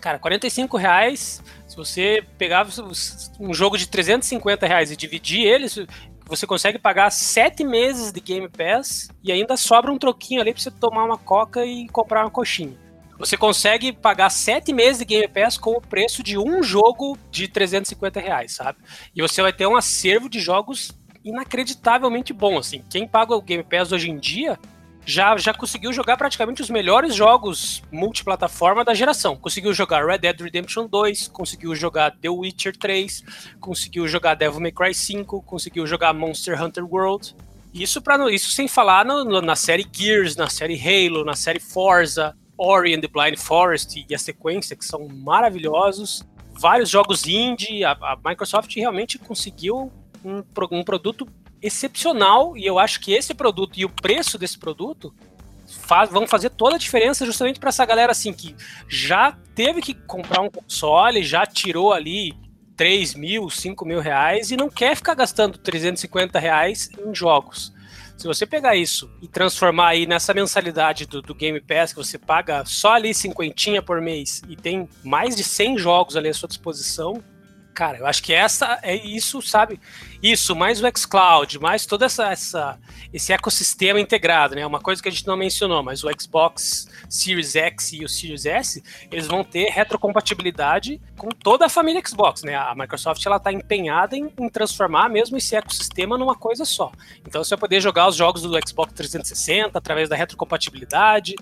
Cara, 0.00 0.18
45 0.18 0.76
reais, 0.76 1.42
se 1.66 1.76
você 1.76 2.24
pegar 2.38 2.66
um 3.40 3.52
jogo 3.52 3.76
de 3.76 3.88
350 3.88 4.66
reais 4.66 4.90
e 4.90 4.96
dividir 4.96 5.42
ele, 5.42 5.66
você 6.26 6.46
consegue 6.46 6.78
pagar 6.78 7.10
sete 7.10 7.64
meses 7.64 8.12
de 8.12 8.20
Game 8.20 8.48
Pass 8.48 9.08
e 9.22 9.32
ainda 9.32 9.56
sobra 9.56 9.92
um 9.92 9.98
troquinho 9.98 10.40
ali 10.40 10.52
pra 10.52 10.62
você 10.62 10.70
tomar 10.70 11.04
uma 11.04 11.18
coca 11.18 11.64
e 11.64 11.88
comprar 11.88 12.24
uma 12.24 12.30
coxinha. 12.30 12.76
Você 13.18 13.36
consegue 13.36 13.92
pagar 13.92 14.28
sete 14.28 14.72
meses 14.72 14.98
de 14.98 15.04
Game 15.06 15.28
Pass 15.28 15.56
com 15.56 15.70
o 15.70 15.80
preço 15.80 16.22
de 16.22 16.36
um 16.38 16.62
jogo 16.62 17.16
de 17.30 17.48
350 17.48 18.20
reais, 18.20 18.52
sabe? 18.52 18.78
E 19.14 19.22
você 19.22 19.40
vai 19.40 19.52
ter 19.52 19.66
um 19.66 19.76
acervo 19.76 20.28
de 20.28 20.38
jogos 20.38 20.92
inacreditavelmente 21.24 22.32
bom, 22.32 22.58
assim. 22.58 22.84
Quem 22.90 23.08
paga 23.08 23.34
o 23.34 23.42
Game 23.42 23.64
Pass 23.64 23.90
hoje 23.90 24.10
em 24.10 24.18
dia 24.18 24.58
já, 25.06 25.36
já 25.36 25.54
conseguiu 25.54 25.92
jogar 25.92 26.16
praticamente 26.16 26.60
os 26.60 26.68
melhores 26.68 27.14
jogos 27.14 27.80
multiplataforma 27.92 28.84
da 28.84 28.92
geração. 28.92 29.36
Conseguiu 29.36 29.72
jogar 29.72 30.04
Red 30.04 30.18
Dead 30.18 30.40
Redemption 30.40 30.88
2, 30.88 31.28
conseguiu 31.28 31.74
jogar 31.76 32.10
The 32.10 32.28
Witcher 32.28 32.76
3, 32.76 33.22
conseguiu 33.60 34.08
jogar 34.08 34.34
Devil 34.34 34.60
May 34.60 34.72
Cry 34.72 34.92
5, 34.92 35.42
conseguiu 35.42 35.86
jogar 35.86 36.12
Monster 36.12 36.60
Hunter 36.60 36.84
World. 36.84 37.36
Isso, 37.72 38.02
pra, 38.02 38.18
isso 38.32 38.50
sem 38.50 38.66
falar 38.66 39.04
no, 39.04 39.40
na 39.40 39.54
série 39.54 39.86
Gears, 39.90 40.34
na 40.34 40.48
série 40.48 40.76
Halo, 40.76 41.24
na 41.24 41.36
série 41.36 41.60
Forza, 41.60 42.34
Ori 42.58 42.94
and 42.94 43.00
the 43.00 43.08
Blind 43.08 43.36
Forest 43.36 44.04
e 44.08 44.14
a 44.14 44.18
sequência, 44.18 44.74
que 44.74 44.84
são 44.84 45.06
maravilhosos. 45.08 46.26
Vários 46.58 46.90
jogos 46.90 47.26
indie, 47.26 47.84
a, 47.84 47.92
a 47.92 48.18
Microsoft 48.24 48.74
realmente 48.74 49.18
conseguiu 49.18 49.92
um, 50.24 50.42
um 50.72 50.82
produto 50.82 51.28
excepcional 51.62 52.56
e 52.56 52.66
eu 52.66 52.78
acho 52.78 53.00
que 53.00 53.12
esse 53.12 53.34
produto 53.34 53.78
e 53.78 53.84
o 53.84 53.90
preço 53.90 54.38
desse 54.38 54.58
produto 54.58 55.14
faz, 55.66 56.10
vão 56.10 56.26
fazer 56.26 56.50
toda 56.50 56.76
a 56.76 56.78
diferença 56.78 57.26
justamente 57.26 57.58
para 57.58 57.68
essa 57.68 57.84
galera 57.84 58.12
assim 58.12 58.32
que 58.32 58.54
já 58.88 59.36
teve 59.54 59.80
que 59.80 59.94
comprar 59.94 60.42
um 60.42 60.50
console, 60.50 61.22
já 61.22 61.44
tirou 61.46 61.92
ali 61.92 62.34
3 62.76 63.14
mil, 63.14 63.48
5 63.48 63.84
mil 63.84 64.00
reais 64.00 64.50
e 64.50 64.56
não 64.56 64.68
quer 64.68 64.94
ficar 64.94 65.14
gastando 65.14 65.58
350 65.58 66.38
reais 66.38 66.90
em 66.98 67.14
jogos. 67.14 67.74
Se 68.16 68.26
você 68.26 68.46
pegar 68.46 68.74
isso 68.74 69.10
e 69.20 69.28
transformar 69.28 69.88
aí 69.88 70.06
nessa 70.06 70.32
mensalidade 70.32 71.04
do, 71.04 71.20
do, 71.20 71.34
Game 71.34 71.60
Pass, 71.60 71.92
que 71.92 71.98
você 71.98 72.18
paga 72.18 72.64
só 72.64 72.94
ali 72.94 73.12
cinquentinha 73.12 73.82
por 73.82 74.00
mês 74.00 74.42
e 74.48 74.56
tem 74.56 74.88
mais 75.04 75.36
de 75.36 75.44
100 75.44 75.76
jogos 75.76 76.16
ali 76.16 76.28
à 76.28 76.34
sua 76.34 76.48
disposição, 76.48 77.22
cara, 77.76 77.98
eu 77.98 78.06
acho 78.06 78.22
que 78.22 78.32
essa 78.32 78.78
é 78.82 78.96
isso, 78.96 79.42
sabe? 79.42 79.78
Isso, 80.22 80.56
mais 80.56 80.82
o 80.82 80.86
xCloud, 80.96 81.58
mais 81.58 81.84
todo 81.84 82.06
essa, 82.06 82.32
essa, 82.32 82.78
esse 83.12 83.34
ecossistema 83.34 84.00
integrado, 84.00 84.54
né? 84.54 84.66
Uma 84.66 84.80
coisa 84.80 85.02
que 85.02 85.10
a 85.10 85.12
gente 85.12 85.26
não 85.26 85.36
mencionou, 85.36 85.82
mas 85.82 86.02
o 86.02 86.08
Xbox 86.18 86.88
Series 87.06 87.54
X 87.54 87.92
e 87.92 88.02
o 88.02 88.08
Series 88.08 88.46
S, 88.46 88.82
eles 89.12 89.26
vão 89.26 89.44
ter 89.44 89.68
retrocompatibilidade 89.68 90.98
com 91.18 91.28
toda 91.28 91.66
a 91.66 91.68
família 91.68 92.02
Xbox, 92.04 92.42
né? 92.42 92.54
A 92.54 92.74
Microsoft 92.74 93.24
ela 93.26 93.36
está 93.36 93.52
empenhada 93.52 94.16
em, 94.16 94.32
em, 94.40 94.48
transformar 94.48 95.10
mesmo 95.10 95.36
esse 95.36 95.54
ecossistema 95.54 96.16
numa 96.16 96.34
coisa 96.34 96.64
só. 96.64 96.90
Então 97.26 97.44
você 97.44 97.50
vai 97.50 97.60
poder 97.60 97.82
jogar 97.82 98.08
os 98.08 98.16
jogos 98.16 98.40
do 98.40 98.58
Xbox 98.66 98.94
360 98.94 99.76
através 99.76 100.08
da 100.08 100.16
retrocompatibilidade 100.16 101.34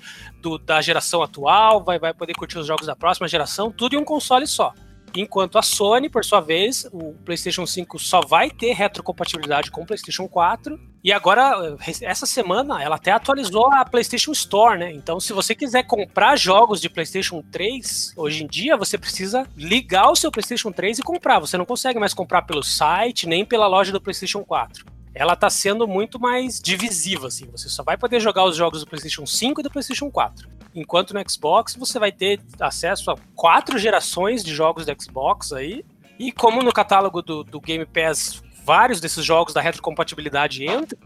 do, 0.42 0.58
da 0.58 0.82
geração 0.82 1.22
atual, 1.22 1.84
vai, 1.84 2.00
vai 2.00 2.12
poder 2.12 2.34
curtir 2.34 2.58
os 2.58 2.66
jogos 2.66 2.88
da 2.88 2.96
próxima 2.96 3.28
geração, 3.28 3.70
tudo 3.70 3.94
em 3.94 3.98
um 3.98 4.04
console 4.04 4.48
só. 4.48 4.74
Enquanto 5.16 5.58
a 5.58 5.62
Sony, 5.62 6.08
por 6.08 6.24
sua 6.24 6.40
vez, 6.40 6.88
o 6.92 7.14
PlayStation 7.24 7.64
5 7.64 7.98
só 7.98 8.20
vai 8.20 8.50
ter 8.50 8.72
retrocompatibilidade 8.72 9.70
com 9.70 9.82
o 9.82 9.86
PlayStation 9.86 10.26
4. 10.26 10.78
E 11.04 11.12
agora, 11.12 11.76
essa 12.02 12.26
semana, 12.26 12.82
ela 12.82 12.96
até 12.96 13.12
atualizou 13.12 13.70
a 13.72 13.84
PlayStation 13.84 14.32
Store, 14.32 14.78
né? 14.78 14.92
Então, 14.92 15.20
se 15.20 15.32
você 15.32 15.54
quiser 15.54 15.84
comprar 15.84 16.36
jogos 16.36 16.80
de 16.80 16.88
PlayStation 16.88 17.42
3, 17.52 18.14
hoje 18.16 18.42
em 18.42 18.46
dia, 18.46 18.76
você 18.76 18.98
precisa 18.98 19.46
ligar 19.56 20.10
o 20.10 20.16
seu 20.16 20.32
PlayStation 20.32 20.72
3 20.72 20.98
e 20.98 21.02
comprar. 21.02 21.38
Você 21.38 21.56
não 21.56 21.66
consegue 21.66 22.00
mais 22.00 22.14
comprar 22.14 22.42
pelo 22.42 22.62
site, 22.62 23.28
nem 23.28 23.44
pela 23.44 23.66
loja 23.66 23.92
do 23.92 24.00
PlayStation 24.00 24.42
4 24.42 24.94
ela 25.14 25.36
tá 25.36 25.48
sendo 25.48 25.86
muito 25.86 26.18
mais 26.18 26.60
divisiva, 26.60 27.28
assim. 27.28 27.46
Você 27.52 27.68
só 27.68 27.82
vai 27.82 27.96
poder 27.96 28.20
jogar 28.20 28.44
os 28.44 28.56
jogos 28.56 28.80
do 28.80 28.86
PlayStation 28.86 29.24
5 29.24 29.60
e 29.60 29.62
do 29.62 29.70
PlayStation 29.70 30.10
4. 30.10 30.48
Enquanto 30.74 31.14
no 31.14 31.30
Xbox 31.30 31.76
você 31.76 31.98
vai 31.98 32.10
ter 32.10 32.40
acesso 32.58 33.10
a 33.10 33.16
quatro 33.34 33.78
gerações 33.78 34.42
de 34.42 34.52
jogos 34.52 34.84
do 34.84 35.02
Xbox 35.02 35.52
aí. 35.52 35.84
E 36.18 36.32
como 36.32 36.62
no 36.62 36.72
catálogo 36.72 37.22
do, 37.22 37.44
do 37.44 37.60
Game 37.60 37.86
Pass 37.86 38.42
vários 38.64 39.00
desses 39.00 39.24
jogos 39.24 39.52
da 39.52 39.60
retrocompatibilidade 39.60 40.64
entram, 40.64 40.98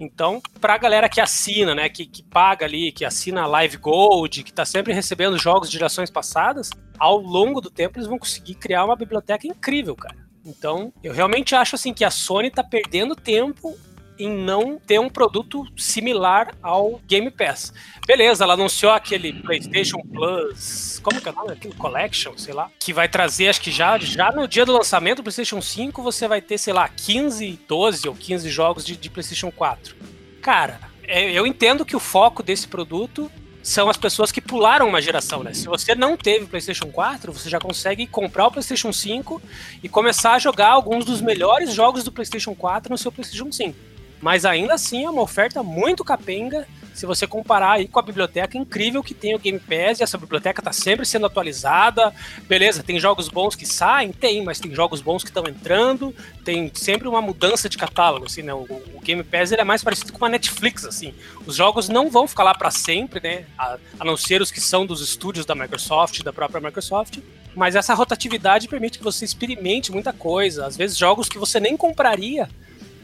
então, 0.00 0.40
pra 0.58 0.78
galera 0.78 1.10
que 1.10 1.20
assina, 1.20 1.74
né, 1.74 1.90
que, 1.90 2.06
que 2.06 2.22
paga 2.22 2.64
ali, 2.64 2.90
que 2.90 3.04
assina 3.04 3.46
Live 3.46 3.76
Gold, 3.76 4.42
que 4.42 4.52
tá 4.52 4.64
sempre 4.64 4.94
recebendo 4.94 5.36
jogos 5.36 5.68
de 5.68 5.76
gerações 5.76 6.10
passadas, 6.10 6.70
ao 6.98 7.18
longo 7.18 7.60
do 7.60 7.68
tempo 7.68 7.98
eles 7.98 8.08
vão 8.08 8.18
conseguir 8.18 8.54
criar 8.54 8.86
uma 8.86 8.96
biblioteca 8.96 9.46
incrível, 9.46 9.94
cara. 9.94 10.29
Então, 10.44 10.92
eu 11.02 11.12
realmente 11.12 11.54
acho 11.54 11.74
assim 11.74 11.92
que 11.92 12.04
a 12.04 12.10
Sony 12.10 12.50
tá 12.50 12.64
perdendo 12.64 13.14
tempo 13.14 13.78
em 14.18 14.28
não 14.28 14.78
ter 14.78 15.00
um 15.00 15.08
produto 15.08 15.64
similar 15.76 16.54
ao 16.62 17.00
Game 17.06 17.30
Pass. 17.30 17.72
Beleza, 18.06 18.44
ela 18.44 18.52
anunciou 18.52 18.92
aquele 18.92 19.32
PlayStation 19.32 20.00
Plus, 20.02 21.00
como 21.02 21.20
que 21.20 21.28
é 21.28 21.32
o 21.32 21.34
nome? 21.34 21.52
Aquele 21.52 21.74
Collection, 21.74 22.36
sei 22.36 22.52
lá, 22.52 22.70
que 22.78 22.92
vai 22.92 23.08
trazer, 23.08 23.48
acho 23.48 23.62
que 23.62 23.70
já, 23.70 23.96
já 23.98 24.30
no 24.30 24.46
dia 24.46 24.66
do 24.66 24.72
lançamento 24.72 25.18
do 25.18 25.22
PlayStation 25.22 25.62
5 25.62 26.02
você 26.02 26.28
vai 26.28 26.42
ter, 26.42 26.58
sei 26.58 26.74
lá, 26.74 26.88
15, 26.88 27.60
12 27.66 28.08
ou 28.08 28.14
15 28.14 28.50
jogos 28.50 28.84
de, 28.84 28.96
de 28.96 29.08
PlayStation 29.08 29.50
4. 29.50 29.96
Cara, 30.42 30.80
é, 31.04 31.30
eu 31.32 31.46
entendo 31.46 31.84
que 31.84 31.96
o 31.96 32.00
foco 32.00 32.42
desse 32.42 32.68
produto 32.68 33.30
são 33.62 33.90
as 33.90 33.96
pessoas 33.96 34.32
que 34.32 34.40
pularam 34.40 34.88
uma 34.88 35.02
geração, 35.02 35.42
né? 35.42 35.52
Se 35.52 35.66
você 35.66 35.94
não 35.94 36.16
teve 36.16 36.46
PlayStation 36.46 36.86
4, 36.90 37.32
você 37.32 37.48
já 37.48 37.58
consegue 37.58 38.06
comprar 38.06 38.46
o 38.46 38.50
PlayStation 38.50 38.92
5 38.92 39.40
e 39.82 39.88
começar 39.88 40.32
a 40.32 40.38
jogar 40.38 40.70
alguns 40.70 41.04
dos 41.04 41.20
melhores 41.20 41.72
jogos 41.74 42.02
do 42.02 42.10
PlayStation 42.10 42.54
4 42.54 42.90
no 42.90 42.98
seu 42.98 43.12
PlayStation 43.12 43.52
5. 43.52 43.76
Mas 44.20 44.44
ainda 44.44 44.74
assim 44.74 45.04
é 45.04 45.10
uma 45.10 45.22
oferta 45.22 45.62
muito 45.62 46.04
capenga 46.04 46.66
se 46.94 47.06
você 47.06 47.26
comparar 47.26 47.72
aí 47.72 47.88
com 47.88 47.98
a 47.98 48.02
biblioteca 48.02 48.56
incrível 48.56 49.02
que 49.02 49.14
tem 49.14 49.34
o 49.34 49.38
Game 49.38 49.58
Pass, 49.58 50.00
e 50.00 50.02
essa 50.02 50.18
biblioteca 50.18 50.60
está 50.60 50.72
sempre 50.72 51.06
sendo 51.06 51.26
atualizada. 51.26 52.12
Beleza, 52.48 52.82
tem 52.82 52.98
jogos 52.98 53.28
bons 53.28 53.54
que 53.54 53.66
saem? 53.66 54.12
Tem, 54.12 54.42
mas 54.44 54.60
tem 54.60 54.74
jogos 54.74 55.00
bons 55.00 55.22
que 55.22 55.30
estão 55.30 55.44
entrando, 55.46 56.14
tem 56.44 56.70
sempre 56.74 57.08
uma 57.08 57.22
mudança 57.22 57.68
de 57.68 57.78
catálogo, 57.78 58.26
assim, 58.26 58.42
né? 58.42 58.52
O, 58.52 58.64
o 58.94 59.00
Game 59.02 59.22
Pass 59.22 59.52
é 59.52 59.64
mais 59.64 59.82
parecido 59.82 60.12
com 60.12 60.18
uma 60.18 60.28
Netflix, 60.28 60.84
assim. 60.84 61.14
Os 61.46 61.56
jogos 61.56 61.88
não 61.88 62.10
vão 62.10 62.26
ficar 62.26 62.44
lá 62.44 62.54
para 62.54 62.70
sempre, 62.70 63.20
né? 63.20 63.44
A, 63.58 63.78
a 63.98 64.04
não 64.04 64.16
ser 64.16 64.42
os 64.42 64.50
que 64.50 64.60
são 64.60 64.84
dos 64.86 65.00
estúdios 65.00 65.46
da 65.46 65.54
Microsoft, 65.54 66.22
da 66.22 66.32
própria 66.32 66.60
Microsoft. 66.60 67.18
Mas 67.54 67.74
essa 67.74 67.94
rotatividade 67.94 68.68
permite 68.68 68.98
que 68.98 69.04
você 69.04 69.24
experimente 69.24 69.90
muita 69.90 70.12
coisa. 70.12 70.66
Às 70.66 70.76
vezes 70.76 70.96
jogos 70.96 71.28
que 71.28 71.38
você 71.38 71.58
nem 71.58 71.76
compraria 71.76 72.48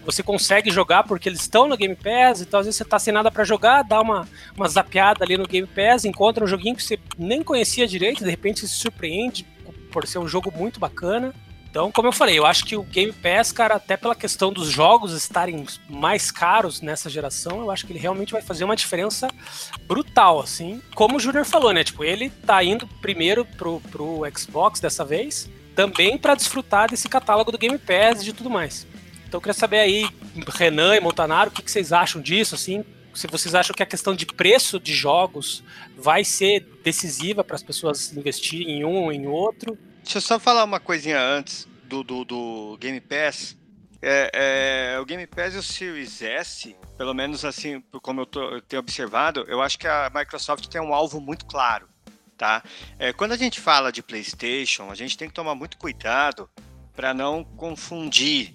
você 0.07 0.23
consegue 0.23 0.71
jogar 0.71 1.03
porque 1.03 1.29
eles 1.29 1.41
estão 1.41 1.69
no 1.69 1.77
Game 1.77 1.97
Pass, 1.97 2.41
então 2.41 2.61
às 2.61 2.67
vezes 2.67 2.79
você 2.79 2.85
tá 2.85 2.99
sem 2.99 3.13
nada 3.13 3.31
para 3.31 3.45
jogar, 3.45 3.83
dá 3.83 4.01
uma, 4.01 4.27
uma 4.57 4.69
zapeada 4.69 5.25
ali 5.25 5.37
no 5.37 5.47
Game 5.47 5.67
Pass, 5.67 6.05
encontra 6.05 6.45
um 6.45 6.47
joguinho 6.47 6.77
que 6.77 6.83
você 6.83 6.99
nem 7.19 7.43
conhecia 7.43 7.87
direito, 7.87 8.23
de 8.23 8.31
repente 8.31 8.61
se 8.61 8.69
surpreende 8.69 9.45
por 9.91 10.07
ser 10.07 10.19
um 10.19 10.29
jogo 10.29 10.53
muito 10.57 10.79
bacana. 10.79 11.35
Então, 11.69 11.93
como 11.93 12.09
eu 12.09 12.13
falei, 12.13 12.39
eu 12.39 12.47
acho 12.47 12.65
que 12.65 12.75
o 12.75 12.83
Game 12.83 13.13
Pass, 13.13 13.53
cara, 13.53 13.75
até 13.75 13.99
pela 13.99 14.15
questão 14.15 14.51
dos 14.51 14.69
jogos 14.69 15.13
estarem 15.13 15.67
mais 15.91 16.31
caros 16.31 16.81
nessa 16.81 17.11
geração, 17.11 17.61
eu 17.61 17.71
acho 17.71 17.85
que 17.85 17.93
ele 17.93 17.99
realmente 17.99 18.33
vai 18.33 18.41
fazer 18.41 18.65
uma 18.65 18.77
diferença 18.77 19.29
brutal, 19.87 20.41
assim. 20.41 20.81
Como 20.95 21.17
o 21.17 21.21
Junior 21.21 21.45
falou, 21.45 21.75
né? 21.75 21.85
Tipo, 21.85 22.03
ele 22.03 22.31
tá 22.31 22.65
indo 22.65 22.87
primeiro 23.03 23.45
pro, 23.45 23.81
pro 23.91 24.23
Xbox 24.35 24.81
dessa 24.81 25.05
vez, 25.05 25.51
também 25.75 26.17
para 26.17 26.35
desfrutar 26.35 26.89
desse 26.89 27.11
catálogo 27.11 27.53
do 27.53 27.59
Game 27.59 27.77
Pass 27.77 28.23
e 28.23 28.25
de 28.25 28.33
tudo 28.33 28.49
mais. 28.49 28.87
Então 29.27 29.39
eu 29.39 29.41
queria 29.41 29.55
saber 29.55 29.81
aí, 29.81 30.09
Renan 30.55 30.97
e 30.97 31.01
Montanaro, 31.01 31.51
o 31.51 31.53
que, 31.53 31.63
que 31.63 31.71
vocês 31.71 31.93
acham 31.93 32.21
disso, 32.21 32.55
assim? 32.55 32.85
Se 33.13 33.27
vocês 33.27 33.55
acham 33.55 33.75
que 33.75 33.83
a 33.83 33.87
questão 33.87 34.15
de 34.15 34.27
preço 34.27 34.79
de 34.79 34.95
jogos 34.95 35.65
vai 35.97 36.23
ser 36.23 36.61
decisiva 36.85 37.43
para 37.43 37.57
as 37.57 37.63
pessoas 37.63 38.13
investirem 38.13 38.79
em 38.79 38.85
um 38.85 39.05
ou 39.05 39.13
em 39.13 39.27
outro. 39.27 39.77
Deixa 40.03 40.19
eu 40.19 40.23
só 40.23 40.39
falar 40.39 40.65
uma 40.65 40.79
coisinha 40.79 41.19
antes 41.21 41.67
do, 41.85 42.05
do, 42.05 42.25
do 42.25 42.77
Game 42.79 43.01
Pass. 43.01 43.57
É, 44.03 44.31
é, 44.95 45.01
o 45.01 45.05
Game 45.05 45.27
Pass 45.27 45.55
e 45.55 45.59
o 45.59 45.63
Series 45.63 46.21
S, 46.23 46.77
pelo 46.99 47.15
menos 47.15 47.45
assim, 47.45 47.83
como 48.03 48.21
eu, 48.21 48.27
tô, 48.27 48.43
eu 48.51 48.61
tenho 48.61 48.81
observado, 48.81 49.45
eu 49.49 49.63
acho 49.63 49.79
que 49.79 49.89
a 49.89 50.11
Microsoft 50.15 50.67
tem 50.67 50.81
um 50.81 50.95
alvo 50.95 51.21
muito 51.21 51.47
claro, 51.47 51.89
tá? 52.37 52.63
É, 52.99 53.13
quando 53.13 53.33
a 53.33 53.37
gente 53.37 53.61
fala 53.61 53.91
de 53.91 54.03
PlayStation, 54.03 54.91
a 54.91 54.95
gente 54.95 55.17
tem 55.17 55.27
que 55.27 55.35
tomar 55.35 55.55
muito 55.55 55.79
cuidado 55.79 56.49
para 56.95 57.15
não 57.15 57.43
confundir 57.43 58.55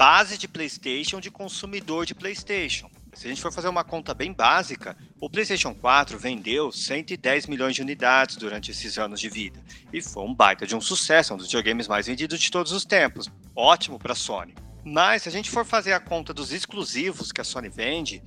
base 0.00 0.38
de 0.38 0.48
PlayStation 0.48 1.20
de 1.20 1.30
consumidor 1.30 2.06
de 2.06 2.14
PlayStation. 2.14 2.90
Se 3.12 3.26
a 3.26 3.28
gente 3.28 3.42
for 3.42 3.52
fazer 3.52 3.68
uma 3.68 3.84
conta 3.84 4.14
bem 4.14 4.32
básica, 4.32 4.96
o 5.20 5.28
PlayStation 5.28 5.74
4 5.74 6.18
vendeu 6.18 6.72
110 6.72 7.46
milhões 7.46 7.74
de 7.74 7.82
unidades 7.82 8.36
durante 8.36 8.70
esses 8.70 8.96
anos 8.96 9.20
de 9.20 9.28
vida. 9.28 9.62
E 9.92 10.00
foi 10.00 10.22
um 10.22 10.34
baita 10.34 10.66
de 10.66 10.74
um 10.74 10.80
sucesso, 10.80 11.34
um 11.34 11.36
dos 11.36 11.48
videogames 11.48 11.86
mais 11.86 12.06
vendidos 12.06 12.40
de 12.40 12.50
todos 12.50 12.72
os 12.72 12.86
tempos. 12.86 13.30
Ótimo 13.54 13.98
para 13.98 14.14
a 14.14 14.16
Sony. 14.16 14.54
Mas 14.84 15.22
se 15.22 15.28
a 15.28 15.32
gente 15.32 15.50
for 15.50 15.64
fazer 15.64 15.92
a 15.92 16.00
conta 16.00 16.32
dos 16.32 16.52
exclusivos 16.52 17.32
que 17.32 17.40
a 17.40 17.44
Sony 17.44 17.68
vende, 17.68 18.22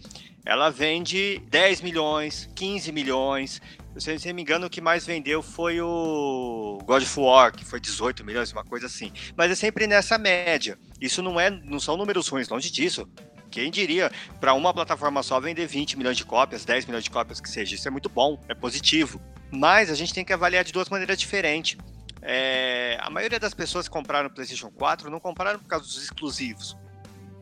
ela 0.45 0.69
vende 0.69 1.41
10 1.49 1.81
milhões, 1.81 2.49
15 2.55 2.91
milhões. 2.91 3.61
Se 3.97 4.27
não 4.27 4.35
me 4.35 4.41
engano, 4.41 4.67
o 4.67 4.69
que 4.69 4.81
mais 4.81 5.05
vendeu 5.05 5.41
foi 5.41 5.79
o 5.79 6.79
God 6.85 7.03
of 7.03 7.19
War, 7.19 7.51
que 7.51 7.63
foi 7.63 7.79
18 7.79 8.25
milhões, 8.25 8.51
uma 8.51 8.63
coisa 8.63 8.87
assim. 8.87 9.11
Mas 9.37 9.51
é 9.51 9.55
sempre 9.55 9.87
nessa 9.87 10.17
média. 10.17 10.77
Isso 10.99 11.21
não 11.21 11.39
é, 11.39 11.49
não 11.49 11.79
são 11.79 11.95
números 11.95 12.27
ruins, 12.27 12.49
longe 12.49 12.71
disso. 12.71 13.07
Quem 13.49 13.69
diria, 13.69 14.11
para 14.39 14.53
uma 14.55 14.73
plataforma 14.73 15.21
só 15.21 15.39
vender 15.39 15.67
20 15.67 15.95
milhões 15.95 16.17
de 16.17 16.25
cópias, 16.25 16.65
10 16.65 16.87
milhões 16.87 17.03
de 17.03 17.11
cópias 17.11 17.39
que 17.39 17.47
seja, 17.47 17.75
isso 17.75 17.87
é 17.87 17.91
muito 17.91 18.09
bom, 18.09 18.39
é 18.49 18.55
positivo. 18.55 19.21
Mas 19.51 19.91
a 19.91 19.95
gente 19.95 20.11
tem 20.11 20.25
que 20.25 20.33
avaliar 20.33 20.63
de 20.63 20.73
duas 20.73 20.89
maneiras 20.89 21.19
diferentes. 21.19 21.77
É, 22.25 22.97
a 23.01 23.09
maioria 23.09 23.39
das 23.39 23.53
pessoas 23.53 23.87
que 23.87 23.93
compraram 23.93 24.29
o 24.29 24.31
PlayStation 24.31 24.71
4 24.71 25.09
não 25.09 25.19
compraram 25.19 25.59
por 25.59 25.67
causa 25.67 25.85
dos 25.85 26.01
exclusivos. 26.01 26.77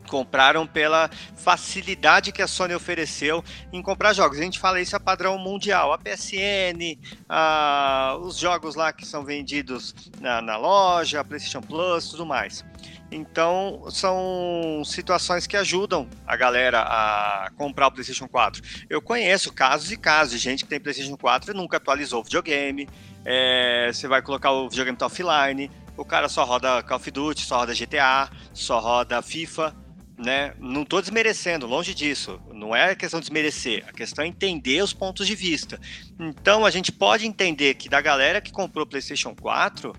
Compraram 0.09 0.65
pela 0.65 1.09
facilidade 1.37 2.31
que 2.31 2.41
a 2.41 2.47
Sony 2.47 2.73
ofereceu 2.73 3.43
em 3.71 3.81
comprar 3.81 4.13
jogos. 4.13 4.39
A 4.39 4.43
gente 4.43 4.59
fala 4.59 4.81
isso 4.81 4.95
a 4.95 4.99
padrão 4.99 5.37
mundial. 5.37 5.93
A 5.93 5.97
PSN, 5.99 6.97
a, 7.29 8.17
os 8.19 8.37
jogos 8.37 8.75
lá 8.75 8.91
que 8.91 9.05
são 9.05 9.23
vendidos 9.23 9.93
na, 10.19 10.41
na 10.41 10.57
loja, 10.57 11.19
a 11.19 11.23
PlayStation 11.23 11.61
Plus, 11.61 12.09
tudo 12.09 12.25
mais. 12.25 12.65
Então, 13.11 13.83
são 13.89 14.81
situações 14.85 15.45
que 15.45 15.57
ajudam 15.57 16.07
a 16.25 16.37
galera 16.37 16.79
a 16.79 17.51
comprar 17.57 17.87
o 17.87 17.91
PlayStation 17.91 18.25
4. 18.25 18.61
Eu 18.89 19.01
conheço 19.01 19.51
casos 19.51 19.91
e 19.91 19.97
casos 19.97 20.31
de 20.31 20.37
gente 20.37 20.63
que 20.63 20.69
tem 20.69 20.79
PlayStation 20.79 21.17
4 21.17 21.51
e 21.51 21.53
nunca 21.53 21.75
atualizou 21.75 22.21
o 22.21 22.23
videogame. 22.23 22.87
É, 23.25 23.91
você 23.91 24.07
vai 24.07 24.21
colocar 24.21 24.51
o 24.51 24.69
videogame 24.69 24.97
tá 24.97 25.07
offline, 25.07 25.69
o 25.97 26.05
cara 26.05 26.29
só 26.29 26.45
roda 26.45 26.81
Call 26.83 26.97
of 26.97 27.11
Duty, 27.11 27.45
só 27.45 27.57
roda 27.57 27.73
GTA, 27.73 28.29
só 28.53 28.79
roda 28.79 29.21
FIFA. 29.21 29.75
Né? 30.17 30.53
Não 30.59 30.83
estou 30.83 31.01
desmerecendo, 31.01 31.65
longe 31.65 31.93
disso. 31.93 32.39
Não 32.53 32.73
é 32.73 32.95
questão 32.95 33.19
de 33.19 33.25
desmerecer, 33.25 33.83
a 33.89 33.91
questão 33.91 34.23
é 34.23 34.27
entender 34.27 34.81
os 34.81 34.93
pontos 34.93 35.27
de 35.27 35.35
vista. 35.35 35.79
Então, 36.17 36.65
a 36.65 36.71
gente 36.71 36.91
pode 36.91 37.25
entender 37.27 37.73
que 37.73 37.89
da 37.89 37.99
galera 37.99 38.39
que 38.39 38.51
comprou 38.51 38.85
o 38.85 38.87
PlayStation 38.87 39.35
4 39.35 39.91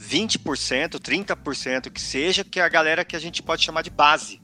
20%, 0.00 0.98
30% 0.98 1.90
que 1.90 2.00
seja, 2.00 2.42
que 2.42 2.58
é 2.58 2.62
a 2.62 2.68
galera 2.68 3.04
que 3.04 3.14
a 3.14 3.18
gente 3.18 3.42
pode 3.42 3.62
chamar 3.62 3.82
de 3.82 3.90
base. 3.90 4.40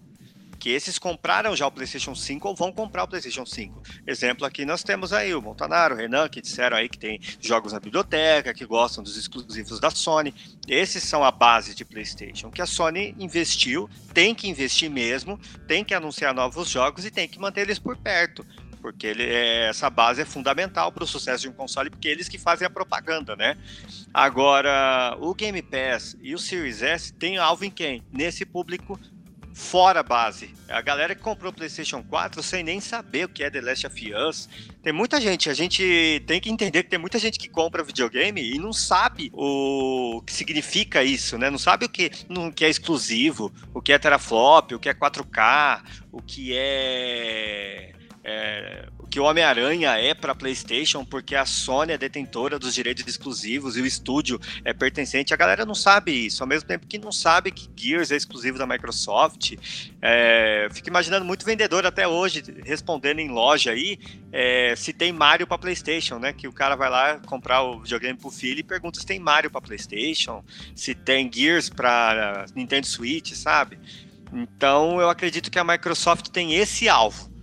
Que 0.58 0.70
esses 0.70 0.98
compraram 0.98 1.54
já 1.54 1.66
o 1.66 1.70
PlayStation 1.70 2.14
5 2.14 2.48
ou 2.48 2.54
vão 2.54 2.72
comprar 2.72 3.04
o 3.04 3.08
PlayStation 3.08 3.44
5. 3.44 3.82
Exemplo 4.06 4.44
aqui 4.44 4.64
nós 4.64 4.82
temos 4.82 5.12
aí 5.12 5.34
o 5.34 5.40
Montanaro, 5.40 5.94
o 5.94 5.98
Renan, 5.98 6.28
que 6.28 6.40
disseram 6.40 6.76
aí 6.76 6.88
que 6.88 6.98
tem 6.98 7.20
jogos 7.40 7.72
na 7.72 7.80
biblioteca, 7.80 8.54
que 8.54 8.64
gostam 8.64 9.04
dos 9.04 9.16
exclusivos 9.16 9.78
da 9.78 9.90
Sony. 9.90 10.34
Esses 10.66 11.02
são 11.04 11.22
a 11.22 11.30
base 11.30 11.74
de 11.74 11.84
PlayStation, 11.84 12.50
que 12.50 12.62
a 12.62 12.66
Sony 12.66 13.14
investiu, 13.18 13.88
tem 14.12 14.34
que 14.34 14.48
investir 14.48 14.90
mesmo, 14.90 15.38
tem 15.68 15.84
que 15.84 15.94
anunciar 15.94 16.34
novos 16.34 16.70
jogos 16.70 17.04
e 17.04 17.10
tem 17.10 17.28
que 17.28 17.38
manter 17.38 17.60
eles 17.62 17.78
por 17.78 17.96
perto 17.96 18.44
porque 18.86 19.04
ele, 19.04 19.24
é, 19.24 19.66
essa 19.68 19.90
base 19.90 20.22
é 20.22 20.24
fundamental 20.24 20.92
para 20.92 21.02
o 21.02 21.06
sucesso 21.08 21.42
de 21.42 21.48
um 21.48 21.52
console, 21.52 21.90
porque 21.90 22.06
eles 22.06 22.28
que 22.28 22.38
fazem 22.38 22.64
a 22.64 22.70
propaganda, 22.70 23.34
né? 23.34 23.58
Agora, 24.14 25.16
o 25.20 25.34
Game 25.34 25.60
Pass 25.60 26.16
e 26.22 26.36
o 26.36 26.38
Series 26.38 26.82
S 26.82 27.12
tem 27.12 27.36
alvo 27.36 27.64
em 27.64 27.70
quem? 27.70 28.04
Nesse 28.12 28.46
público 28.46 28.96
fora 29.52 30.04
base. 30.04 30.54
A 30.68 30.80
galera 30.80 31.16
que 31.16 31.20
comprou 31.20 31.50
o 31.50 31.52
PlayStation 31.52 32.00
4 32.00 32.40
sem 32.44 32.62
nem 32.62 32.78
saber 32.78 33.24
o 33.24 33.28
que 33.28 33.42
é 33.42 33.50
The 33.50 33.60
Last 33.60 33.88
of 33.88 34.14
Us. 34.14 34.48
Tem 34.84 34.92
muita 34.92 35.20
gente, 35.20 35.50
a 35.50 35.54
gente 35.54 36.22
tem 36.24 36.40
que 36.40 36.48
entender 36.48 36.84
que 36.84 36.90
tem 36.90 36.98
muita 36.98 37.18
gente 37.18 37.40
que 37.40 37.48
compra 37.48 37.82
videogame 37.82 38.40
e 38.40 38.56
não 38.56 38.72
sabe 38.72 39.32
o 39.34 40.22
que 40.24 40.32
significa 40.32 41.02
isso, 41.02 41.36
né? 41.38 41.50
Não 41.50 41.58
sabe 41.58 41.86
o 41.86 41.88
que, 41.88 42.12
o 42.28 42.52
que 42.52 42.64
é 42.64 42.68
exclusivo, 42.68 43.52
o 43.74 43.82
que 43.82 43.92
é 43.92 43.98
teraflop, 43.98 44.74
o 44.74 44.78
que 44.78 44.88
é 44.88 44.94
4K, 44.94 45.82
o 46.12 46.22
que 46.22 46.52
é 46.54 47.96
é, 48.28 48.88
o 48.98 49.06
que 49.06 49.20
o 49.20 49.22
Homem-Aranha 49.22 49.92
é 49.92 50.12
para 50.12 50.34
PlayStation, 50.34 51.04
porque 51.04 51.36
a 51.36 51.46
Sony 51.46 51.92
é 51.92 51.98
detentora 51.98 52.58
dos 52.58 52.74
direitos 52.74 53.06
exclusivos 53.06 53.76
e 53.76 53.80
o 53.80 53.86
estúdio 53.86 54.40
é 54.64 54.72
pertencente. 54.72 55.32
A 55.32 55.36
galera 55.36 55.64
não 55.64 55.76
sabe 55.76 56.26
isso, 56.26 56.42
ao 56.42 56.48
mesmo 56.48 56.66
tempo 56.66 56.88
que 56.88 56.98
não 56.98 57.12
sabe 57.12 57.52
que 57.52 57.70
Gears 57.76 58.10
é 58.10 58.16
exclusivo 58.16 58.58
da 58.58 58.66
Microsoft. 58.66 59.52
É, 60.02 60.66
fico 60.72 60.88
imaginando 60.88 61.24
muito 61.24 61.46
vendedor 61.46 61.86
até 61.86 62.08
hoje 62.08 62.42
respondendo 62.64 63.20
em 63.20 63.28
loja 63.28 63.70
aí 63.70 63.96
é, 64.32 64.74
se 64.74 64.92
tem 64.92 65.12
Mario 65.12 65.46
para 65.46 65.56
PlayStation, 65.56 66.18
né? 66.18 66.32
Que 66.32 66.48
o 66.48 66.52
cara 66.52 66.74
vai 66.74 66.90
lá 66.90 67.20
comprar 67.20 67.62
o 67.62 67.78
videogame 67.78 68.18
pro 68.18 68.32
filho 68.32 68.58
e 68.58 68.64
pergunta 68.64 68.98
se 68.98 69.06
tem 69.06 69.20
Mario 69.20 69.52
para 69.52 69.60
PlayStation, 69.60 70.44
se 70.74 70.96
tem 70.96 71.30
Gears 71.32 71.68
para 71.68 72.44
Nintendo 72.56 72.88
Switch, 72.88 73.34
sabe? 73.34 73.78
Então 74.32 75.00
eu 75.00 75.08
acredito 75.08 75.48
que 75.48 75.60
a 75.60 75.64
Microsoft 75.64 76.26
tem 76.30 76.56
esse 76.56 76.88
alvo 76.88 77.35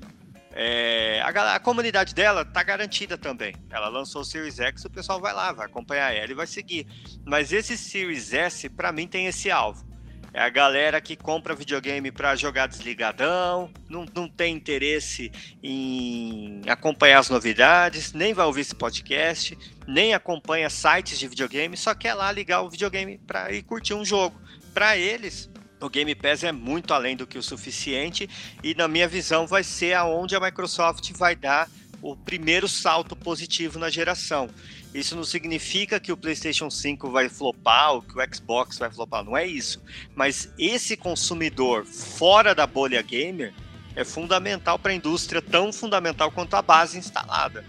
é, 0.55 1.19
a, 1.21 1.55
a, 1.55 1.59
comunidade 1.59 2.13
dela 2.13 2.45
tá 2.45 2.61
garantida 2.61 3.17
também. 3.17 3.55
Ela 3.71 3.87
lançou 3.87 4.21
o 4.21 4.25
Series 4.25 4.59
X, 4.59 4.85
o 4.85 4.89
pessoal 4.89 5.19
vai 5.19 5.33
lá, 5.33 5.51
vai 5.51 5.65
acompanhar 5.65 6.13
ela 6.13 6.31
e 6.31 6.35
vai 6.35 6.45
seguir. 6.45 6.85
Mas 7.25 7.51
esse 7.51 7.75
Series 7.75 8.33
S, 8.33 8.69
para 8.69 8.91
mim, 8.91 9.07
tem 9.07 9.25
esse 9.25 9.49
alvo. 9.49 9.83
É 10.31 10.41
a 10.41 10.49
galera 10.49 10.99
que 10.99 11.15
compra 11.15 11.53
videogame 11.55 12.11
para 12.11 12.35
jogar 12.35 12.65
desligadão, 12.65 13.71
não, 13.87 14.03
não 14.15 14.27
tem 14.27 14.55
interesse 14.55 15.31
em 15.61 16.61
acompanhar 16.67 17.19
as 17.19 17.29
novidades, 17.29 18.13
nem 18.13 18.33
vai 18.33 18.45
ouvir 18.47 18.61
esse 18.61 18.73
podcast, 18.73 19.55
nem 19.87 20.15
acompanha 20.15 20.71
sites 20.71 21.19
de 21.19 21.27
videogame, 21.27 21.77
só 21.77 21.93
quer 21.93 22.15
lá 22.15 22.31
ligar 22.31 22.61
o 22.61 22.69
videogame 22.69 23.19
para 23.19 23.51
ir 23.51 23.61
curtir 23.61 23.93
um 23.93 24.03
jogo. 24.03 24.35
Para 24.73 24.97
eles, 24.97 25.51
o 25.85 25.89
Game 25.89 26.13
Pass 26.15 26.43
é 26.43 26.51
muito 26.51 26.93
além 26.93 27.15
do 27.15 27.27
que 27.27 27.37
o 27.37 27.43
suficiente 27.43 28.29
e, 28.63 28.73
na 28.73 28.87
minha 28.87 29.07
visão, 29.07 29.45
vai 29.45 29.63
ser 29.63 29.93
aonde 29.93 30.35
a 30.35 30.39
Microsoft 30.39 31.11
vai 31.13 31.35
dar 31.35 31.69
o 32.01 32.15
primeiro 32.15 32.67
salto 32.67 33.15
positivo 33.15 33.79
na 33.79 33.89
geração. 33.89 34.49
Isso 34.93 35.15
não 35.15 35.23
significa 35.23 35.99
que 35.99 36.11
o 36.11 36.17
PlayStation 36.17 36.69
5 36.69 37.09
vai 37.09 37.29
flopar 37.29 37.93
ou 37.93 38.01
que 38.01 38.17
o 38.17 38.35
Xbox 38.35 38.77
vai 38.77 38.91
flopar, 38.91 39.23
não 39.23 39.35
é 39.35 39.45
isso. 39.45 39.81
Mas 40.15 40.53
esse 40.57 40.95
consumidor 40.95 41.85
fora 41.85 42.53
da 42.53 42.67
bolha 42.67 43.01
gamer 43.01 43.53
é 43.95 44.03
fundamental 44.03 44.77
para 44.77 44.91
a 44.91 44.95
indústria, 44.95 45.41
tão 45.41 45.71
fundamental 45.71 46.31
quanto 46.31 46.55
a 46.55 46.61
base 46.61 46.97
instalada. 46.97 47.65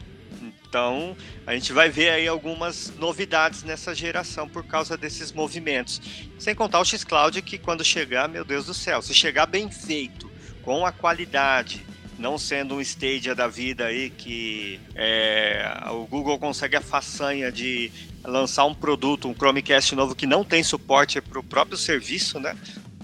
Então, 0.75 1.17
a 1.47 1.55
gente 1.55 1.73
vai 1.73 1.89
ver 1.89 2.09
aí 2.09 2.27
algumas 2.27 2.93
novidades 2.99 3.63
nessa 3.63 3.95
geração 3.95 4.49
por 4.49 4.65
causa 4.65 4.97
desses 4.97 5.31
movimentos. 5.31 6.01
Sem 6.37 6.53
contar 6.53 6.81
o 6.81 6.85
xCloud 6.85 7.41
que 7.43 7.59
quando 7.59 7.85
chegar, 7.85 8.29
meu 8.29 8.45
Deus 8.45 8.67
do 8.67 8.75
céu, 8.75 9.01
se 9.01 9.15
chegar 9.15 9.47
bem 9.47 9.71
feito, 9.71 10.29
com 10.63 10.85
a 10.85 10.91
qualidade, 10.91 11.87
não 12.19 12.37
sendo 12.37 12.75
um 12.75 12.81
Stadia 12.81 13.37
da 13.37 13.47
vida 13.47 13.87
aí 13.87 14.11
que 14.11 14.81
é, 14.97 15.65
o 15.93 16.07
Google 16.07 16.41
consegue 16.41 16.75
a 16.75 16.81
façanha 16.81 17.53
de 17.53 17.93
lançar 18.25 18.65
um 18.65 18.75
produto, 18.75 19.29
um 19.29 19.35
Chromecast 19.35 19.95
novo 19.95 20.13
que 20.13 20.27
não 20.27 20.43
tem 20.43 20.65
suporte 20.65 21.21
para 21.21 21.39
o 21.39 21.45
próprio 21.45 21.79
serviço, 21.79 22.41
né? 22.41 22.57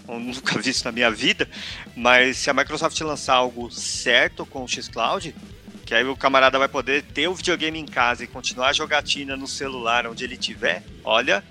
Eu 0.09 0.19
nunca 0.19 0.59
vi 0.59 0.71
isso 0.71 0.85
na 0.85 0.91
minha 0.91 1.11
vida, 1.13 1.49
mas 1.95 2.39
se 2.39 2.51
a 2.51 2.53
Microsoft 2.53 3.01
lançar 3.03 3.35
algo 3.35 3.71
certo 3.71 4.45
com 4.45 4.65
o 4.65 4.69
xCloud, 4.69 5.33
que 5.91 5.95
aí 5.97 6.05
o 6.05 6.17
camarada 6.17 6.57
vai 6.57 6.69
poder 6.69 7.03
ter 7.03 7.27
o 7.27 7.35
videogame 7.35 7.77
em 7.77 7.85
casa 7.85 8.23
e 8.23 8.29
continuar 8.29 8.69
a 8.69 8.73
jogatina 8.73 9.37
no 9.37 9.49
celular 9.49 10.07
onde 10.07 10.23
ele 10.23 10.37
tiver. 10.37 10.85
Olha, 11.03 11.43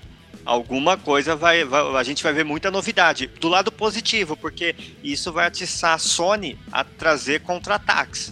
alguma 0.45 0.95
coisa 0.95 1.35
vai, 1.35 1.65
vai, 1.65 1.81
a 1.93 2.03
gente 2.03 2.23
vai 2.23 2.31
ver 2.31 2.45
muita 2.45 2.71
novidade. 2.71 3.27
Do 3.27 3.49
lado 3.49 3.69
positivo, 3.69 4.37
porque 4.37 4.73
isso 5.03 5.33
vai 5.33 5.47
atiçar 5.47 5.95
a 5.95 5.97
Sony 5.97 6.57
a 6.71 6.85
trazer 6.85 7.41
contra-ataques. 7.41 8.31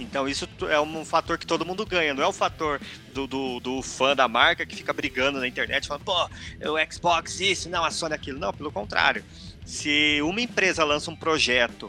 Então 0.00 0.26
isso 0.26 0.48
é 0.68 0.80
um 0.80 1.04
fator 1.04 1.38
que 1.38 1.46
todo 1.46 1.64
mundo 1.64 1.86
ganha, 1.86 2.12
não 2.12 2.24
é 2.24 2.26
o 2.26 2.32
fator 2.32 2.80
do, 3.14 3.28
do, 3.28 3.60
do, 3.60 3.82
fã 3.82 4.16
da 4.16 4.26
marca 4.26 4.66
que 4.66 4.74
fica 4.74 4.92
brigando 4.92 5.38
na 5.38 5.46
internet, 5.46 5.86
falando, 5.86 6.02
pô, 6.02 6.28
o 6.72 6.92
Xbox 6.92 7.38
isso, 7.38 7.70
não, 7.70 7.84
a 7.84 7.92
Sony 7.92 8.14
aquilo. 8.14 8.40
Não, 8.40 8.52
pelo 8.52 8.72
contrário. 8.72 9.24
Se 9.64 10.20
uma 10.22 10.40
empresa 10.40 10.82
lança 10.82 11.08
um 11.08 11.14
projeto 11.14 11.88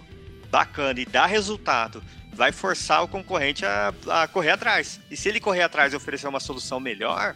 bacana 0.51 0.99
e 0.99 1.07
dá 1.07 1.25
resultado 1.25 2.03
vai 2.37 2.51
forçar 2.51 3.03
o 3.03 3.07
concorrente 3.07 3.65
a, 3.65 3.93
a 4.07 4.27
correr 4.27 4.51
atrás. 4.51 5.01
E 5.09 5.17
se 5.17 5.27
ele 5.27 5.39
correr 5.39 5.63
atrás 5.63 5.91
e 5.91 5.95
oferecer 5.95 6.27
uma 6.27 6.39
solução 6.39 6.79
melhor, 6.79 7.35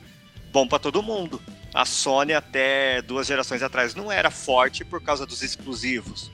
bom 0.53 0.67
para 0.67 0.79
todo 0.79 1.01
mundo. 1.01 1.41
A 1.73 1.85
Sony 1.85 2.33
até 2.33 3.01
duas 3.01 3.25
gerações 3.25 3.63
atrás 3.63 3.95
não 3.95 4.11
era 4.11 4.29
forte 4.29 4.85
por 4.85 5.01
causa 5.01 5.25
dos 5.25 5.41
exclusivos. 5.41 6.31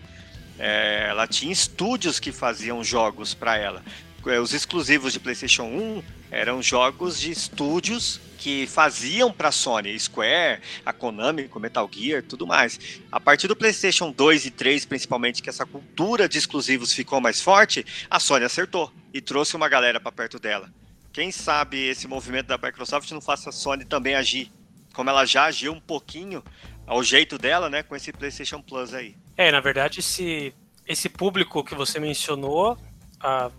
É, 0.60 1.08
ela 1.10 1.26
tinha 1.26 1.52
estúdios 1.52 2.20
que 2.20 2.32
faziam 2.32 2.84
jogos 2.84 3.34
para 3.34 3.58
ela. 3.58 3.82
É, 4.26 4.40
os 4.40 4.54
exclusivos 4.54 5.14
de 5.14 5.20
PlayStation 5.20 5.64
1 5.64 6.04
eram 6.32 6.62
jogos 6.62 7.20
de 7.20 7.32
estúdios 7.32 8.20
que 8.38 8.68
faziam 8.68 9.32
para 9.32 9.52
Sony, 9.52 10.00
Square, 10.00 10.62
a 10.86 10.94
Konami, 10.94 11.48
com 11.48 11.60
Metal 11.60 11.90
Gear, 11.92 12.24
tudo 12.24 12.46
mais. 12.46 13.02
A 13.12 13.20
partir 13.20 13.48
do 13.48 13.56
PlayStation 13.56 14.12
2 14.12 14.46
e 14.46 14.52
3, 14.52 14.86
principalmente, 14.86 15.42
que 15.42 15.50
essa 15.50 15.66
cultura 15.66 16.30
de 16.30 16.38
exclusivos 16.38 16.94
ficou 16.94 17.20
mais 17.20 17.42
forte, 17.42 17.86
a 18.10 18.20
Sony 18.20 18.46
acertou 18.46 18.92
e 19.14 19.20
trouxe 19.20 19.56
uma 19.56 19.68
galera 19.68 20.00
para 20.00 20.12
perto 20.12 20.40
dela. 20.40 20.72
Quem 21.12 21.32
sabe 21.32 21.88
esse 21.88 22.08
movimento 22.08 22.48
da 22.48 22.58
Microsoft 22.58 23.10
não 23.12 23.22
faça 23.22 23.50
a 23.50 23.52
Sony 23.52 23.84
também 23.86 24.16
agir, 24.16 24.52
como 24.94 25.10
ela 25.10 25.26
já 25.26 25.46
agiu 25.46 25.74
um 25.74 25.80
pouquinho 25.80 26.44
ao 26.86 27.04
jeito 27.04 27.38
dela, 27.38 27.70
né, 27.70 27.84
com 27.84 27.96
esse 27.96 28.14
PlayStation 28.14 28.62
Plus 28.62 28.94
aí. 28.94 29.16
É, 29.36 29.52
na 29.52 29.60
verdade, 29.60 30.00
esse, 30.00 30.54
esse 30.88 31.10
público 31.10 31.64
que 31.64 31.76
você 31.76 32.00
mencionou, 32.00 32.74
uh, 33.18 33.52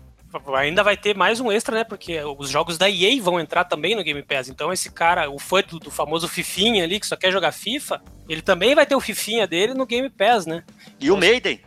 ainda 0.55 0.83
vai 0.83 0.95
ter 0.95 1.15
mais 1.15 1.39
um 1.39 1.51
extra, 1.51 1.75
né? 1.75 1.83
Porque 1.83 2.19
os 2.37 2.49
jogos 2.49 2.77
da 2.77 2.89
EA 2.89 3.21
vão 3.21 3.39
entrar 3.39 3.63
também 3.65 3.95
no 3.95 4.03
Game 4.03 4.21
Pass. 4.21 4.49
Então 4.49 4.71
esse 4.71 4.91
cara, 4.91 5.29
o 5.29 5.39
fã 5.39 5.61
do, 5.61 5.79
do 5.79 5.91
famoso 5.91 6.27
Fifinha 6.27 6.83
ali, 6.83 6.99
que 6.99 7.07
só 7.07 7.15
quer 7.15 7.31
jogar 7.31 7.51
FIFA, 7.51 8.01
ele 8.27 8.41
também 8.41 8.75
vai 8.75 8.85
ter 8.85 8.95
o 8.95 9.01
Fifinha 9.01 9.47
dele 9.47 9.73
no 9.73 9.85
Game 9.85 10.09
Pass, 10.09 10.45
né? 10.45 10.63
E 10.99 11.05
então, 11.05 11.15
o 11.15 11.19
Maiden. 11.19 11.59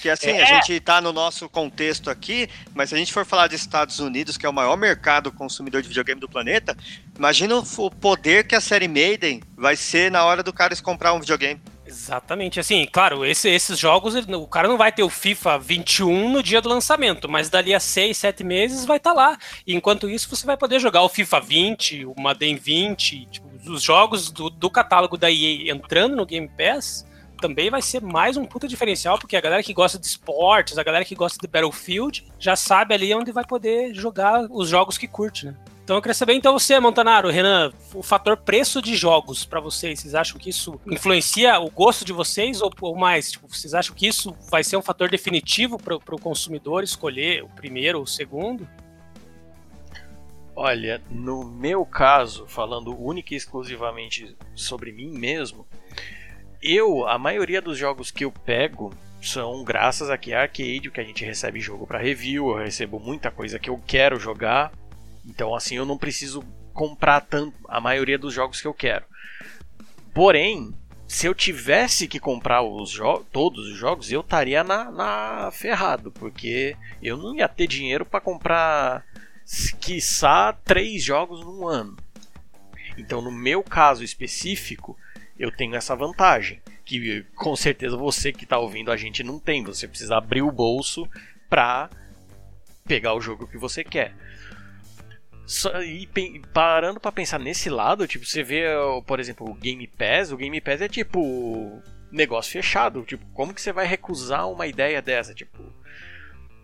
Que 0.00 0.08
assim, 0.08 0.30
é. 0.30 0.42
a 0.42 0.46
gente 0.46 0.80
tá 0.80 0.98
no 1.00 1.12
nosso 1.12 1.46
contexto 1.46 2.08
aqui, 2.08 2.48
mas 2.74 2.88
se 2.88 2.94
a 2.94 2.98
gente 2.98 3.12
for 3.12 3.26
falar 3.26 3.48
de 3.48 3.56
Estados 3.56 3.98
Unidos, 4.00 4.38
que 4.38 4.46
é 4.46 4.48
o 4.48 4.52
maior 4.52 4.76
mercado 4.78 5.30
consumidor 5.30 5.82
de 5.82 5.88
videogame 5.88 6.20
do 6.20 6.28
planeta, 6.28 6.74
imagina 7.16 7.54
o 7.56 7.90
poder 7.90 8.46
que 8.46 8.54
a 8.54 8.62
série 8.62 8.88
Maiden 8.88 9.42
vai 9.54 9.76
ser 9.76 10.10
na 10.10 10.24
hora 10.24 10.42
do 10.42 10.54
cara 10.54 10.74
comprar 10.82 11.12
um 11.12 11.20
videogame. 11.20 11.60
Exatamente. 11.86 12.58
Assim, 12.58 12.86
claro, 12.90 13.24
esse, 13.24 13.48
esses 13.48 13.78
jogos, 13.78 14.14
o 14.14 14.46
cara 14.46 14.68
não 14.68 14.78
vai 14.78 14.90
ter 14.90 15.02
o 15.02 15.10
FIFA 15.10 15.58
21 15.58 16.30
no 16.30 16.42
dia 16.42 16.60
do 16.60 16.68
lançamento, 16.68 17.28
mas 17.28 17.50
dali 17.50 17.74
a 17.74 17.80
6, 17.80 18.16
7 18.16 18.42
meses 18.42 18.84
vai 18.84 18.96
estar 18.96 19.10
tá 19.10 19.16
lá. 19.16 19.38
E 19.66 19.74
enquanto 19.74 20.08
isso, 20.08 20.28
você 20.28 20.46
vai 20.46 20.56
poder 20.56 20.80
jogar 20.80 21.02
o 21.02 21.08
FIFA 21.08 21.40
20, 21.40 22.06
o 22.06 22.14
Madden 22.18 22.56
20, 22.56 23.26
tipo, 23.26 23.48
os 23.66 23.82
jogos 23.82 24.30
do, 24.30 24.50
do 24.50 24.70
catálogo 24.70 25.16
da 25.16 25.30
EA 25.30 25.72
entrando 25.72 26.16
no 26.16 26.26
Game 26.26 26.48
Pass 26.48 27.06
também 27.40 27.68
vai 27.68 27.82
ser 27.82 28.00
mais 28.00 28.36
um 28.36 28.44
puta 28.44 28.66
diferencial, 28.66 29.18
porque 29.18 29.36
a 29.36 29.40
galera 29.40 29.62
que 29.62 29.74
gosta 29.74 29.98
de 29.98 30.06
esportes, 30.06 30.78
a 30.78 30.82
galera 30.82 31.04
que 31.04 31.14
gosta 31.14 31.38
de 31.38 31.46
Battlefield, 31.46 32.24
já 32.38 32.56
sabe 32.56 32.94
ali 32.94 33.14
onde 33.14 33.32
vai 33.32 33.44
poder 33.44 33.92
jogar 33.94 34.46
os 34.50 34.68
jogos 34.68 34.96
que 34.96 35.06
curte, 35.06 35.46
né? 35.46 35.54
Então 35.84 35.96
eu 35.96 36.02
queria 36.02 36.14
saber, 36.14 36.32
então 36.32 36.58
você, 36.58 36.80
Montanaro, 36.80 37.28
Renan, 37.28 37.70
o 37.92 38.02
fator 38.02 38.38
preço 38.38 38.80
de 38.80 38.96
jogos 38.96 39.44
para 39.44 39.60
vocês, 39.60 40.00
vocês 40.00 40.14
acham 40.14 40.38
que 40.38 40.48
isso 40.48 40.80
influencia 40.86 41.60
o 41.60 41.70
gosto 41.70 42.06
de 42.06 42.12
vocês 42.12 42.62
ou, 42.62 42.72
ou 42.80 42.96
mais? 42.96 43.32
Tipo, 43.32 43.46
vocês 43.46 43.74
acham 43.74 43.94
que 43.94 44.06
isso 44.06 44.34
vai 44.50 44.64
ser 44.64 44.78
um 44.78 44.82
fator 44.82 45.10
definitivo 45.10 45.76
para 45.76 45.94
o 45.94 46.18
consumidor 46.18 46.82
escolher 46.82 47.44
o 47.44 47.50
primeiro 47.50 47.98
ou 47.98 48.04
o 48.04 48.06
segundo? 48.06 48.66
Olha, 50.56 51.02
no 51.10 51.44
meu 51.44 51.84
caso, 51.84 52.46
falando 52.46 52.98
única 52.98 53.34
e 53.34 53.36
exclusivamente 53.36 54.34
sobre 54.54 54.90
mim 54.90 55.10
mesmo, 55.10 55.66
eu, 56.62 57.06
a 57.06 57.18
maioria 57.18 57.60
dos 57.60 57.76
jogos 57.76 58.10
que 58.10 58.24
eu 58.24 58.32
pego 58.32 58.90
são 59.20 59.62
graças 59.62 60.08
aqui 60.08 60.32
a 60.32 60.42
Arcade, 60.42 60.90
que 60.90 61.00
a 61.00 61.04
gente 61.04 61.26
recebe 61.26 61.60
jogo 61.60 61.86
para 61.86 61.98
review, 61.98 62.48
eu 62.48 62.64
recebo 62.64 62.98
muita 62.98 63.30
coisa 63.30 63.58
que 63.58 63.68
eu 63.68 63.78
quero 63.86 64.18
jogar 64.18 64.72
então, 65.26 65.54
assim, 65.54 65.76
eu 65.76 65.86
não 65.86 65.96
preciso 65.96 66.42
comprar 66.72 67.20
tanto 67.20 67.54
a 67.68 67.80
maioria 67.80 68.18
dos 68.18 68.34
jogos 68.34 68.60
que 68.60 68.66
eu 68.66 68.74
quero. 68.74 69.04
Porém, 70.12 70.74
se 71.06 71.26
eu 71.26 71.34
tivesse 71.34 72.08
que 72.08 72.18
comprar 72.18 72.62
os 72.62 72.98
todos 73.30 73.68
os 73.68 73.76
jogos, 73.76 74.10
eu 74.10 74.20
estaria 74.20 74.64
na, 74.64 74.90
na 74.90 75.50
ferrado, 75.52 76.10
porque 76.10 76.76
eu 77.02 77.16
não 77.16 77.34
ia 77.36 77.48
ter 77.48 77.66
dinheiro 77.66 78.04
para 78.04 78.20
comprar, 78.20 79.04
quiçá, 79.80 80.52
três 80.52 81.02
jogos 81.02 81.40
num 81.40 81.66
ano. 81.66 81.96
Então, 82.96 83.20
no 83.20 83.30
meu 83.30 83.62
caso 83.62 84.04
específico, 84.04 84.96
eu 85.38 85.50
tenho 85.50 85.74
essa 85.74 85.96
vantagem, 85.96 86.60
que 86.84 87.24
com 87.34 87.56
certeza 87.56 87.96
você 87.96 88.32
que 88.32 88.44
está 88.44 88.58
ouvindo 88.58 88.90
a 88.90 88.96
gente 88.96 89.22
não 89.22 89.38
tem. 89.38 89.64
Você 89.64 89.88
precisa 89.88 90.16
abrir 90.16 90.42
o 90.42 90.52
bolso 90.52 91.08
para 91.48 91.90
pegar 92.86 93.14
o 93.14 93.20
jogo 93.20 93.46
que 93.46 93.58
você 93.58 93.82
quer. 93.82 94.14
Só, 95.46 95.82
e 95.82 96.08
parando 96.54 96.98
para 96.98 97.12
pensar 97.12 97.38
nesse 97.38 97.68
lado, 97.68 98.08
tipo, 98.08 98.24
você 98.24 98.42
vê, 98.42 98.64
por 99.06 99.20
exemplo, 99.20 99.48
o 99.48 99.54
Game 99.54 99.86
Pass, 99.86 100.32
o 100.32 100.36
Game 100.36 100.58
Pass 100.60 100.80
é 100.80 100.88
tipo 100.88 101.82
negócio 102.10 102.52
fechado, 102.52 103.02
tipo, 103.02 103.26
como 103.34 103.52
que 103.52 103.60
você 103.60 103.72
vai 103.72 103.86
recusar 103.86 104.48
uma 104.48 104.66
ideia 104.66 105.02
dessa, 105.02 105.34
tipo, 105.34 105.60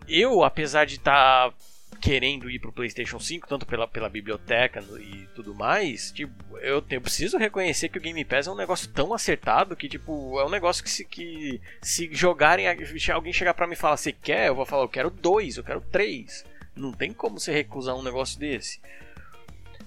eu, 0.07 0.43
apesar 0.43 0.85
de 0.85 0.95
estar 0.95 1.51
tá 1.51 1.55
querendo 1.99 2.49
ir 2.49 2.57
pro 2.57 2.71
PlayStation 2.71 3.19
5, 3.19 3.47
tanto 3.47 3.65
pela, 3.67 3.87
pela 3.87 4.09
biblioteca 4.09 4.83
e 4.99 5.27
tudo 5.35 5.53
mais, 5.53 6.11
tipo, 6.11 6.33
eu, 6.57 6.83
eu 6.89 7.01
preciso 7.01 7.37
reconhecer 7.37 7.89
que 7.89 7.99
o 7.99 8.01
Game 8.01 8.25
Pass 8.25 8.47
é 8.47 8.51
um 8.51 8.55
negócio 8.55 8.89
tão 8.89 9.13
acertado 9.13 9.75
que, 9.75 9.87
tipo, 9.87 10.39
é 10.39 10.45
um 10.45 10.49
negócio 10.49 10.83
que 10.83 10.89
se, 10.89 11.05
que, 11.05 11.61
se 11.81 12.09
jogarem, 12.11 12.65
alguém 13.13 13.31
chegar 13.31 13.53
para 13.53 13.67
me 13.67 13.75
falar, 13.75 13.97
você 13.97 14.11
quer? 14.11 14.47
Eu 14.47 14.55
vou 14.55 14.65
falar, 14.65 14.83
eu 14.83 14.89
quero 14.89 15.11
dois, 15.11 15.57
eu 15.57 15.63
quero 15.63 15.81
três. 15.81 16.43
Não 16.75 16.91
tem 16.91 17.13
como 17.13 17.39
você 17.39 17.51
recusar 17.51 17.95
um 17.95 18.03
negócio 18.03 18.39
desse. 18.39 18.79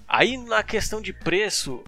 Aí 0.07 0.37
na 0.37 0.63
questão 0.63 1.01
de 1.01 1.11
preço 1.11 1.83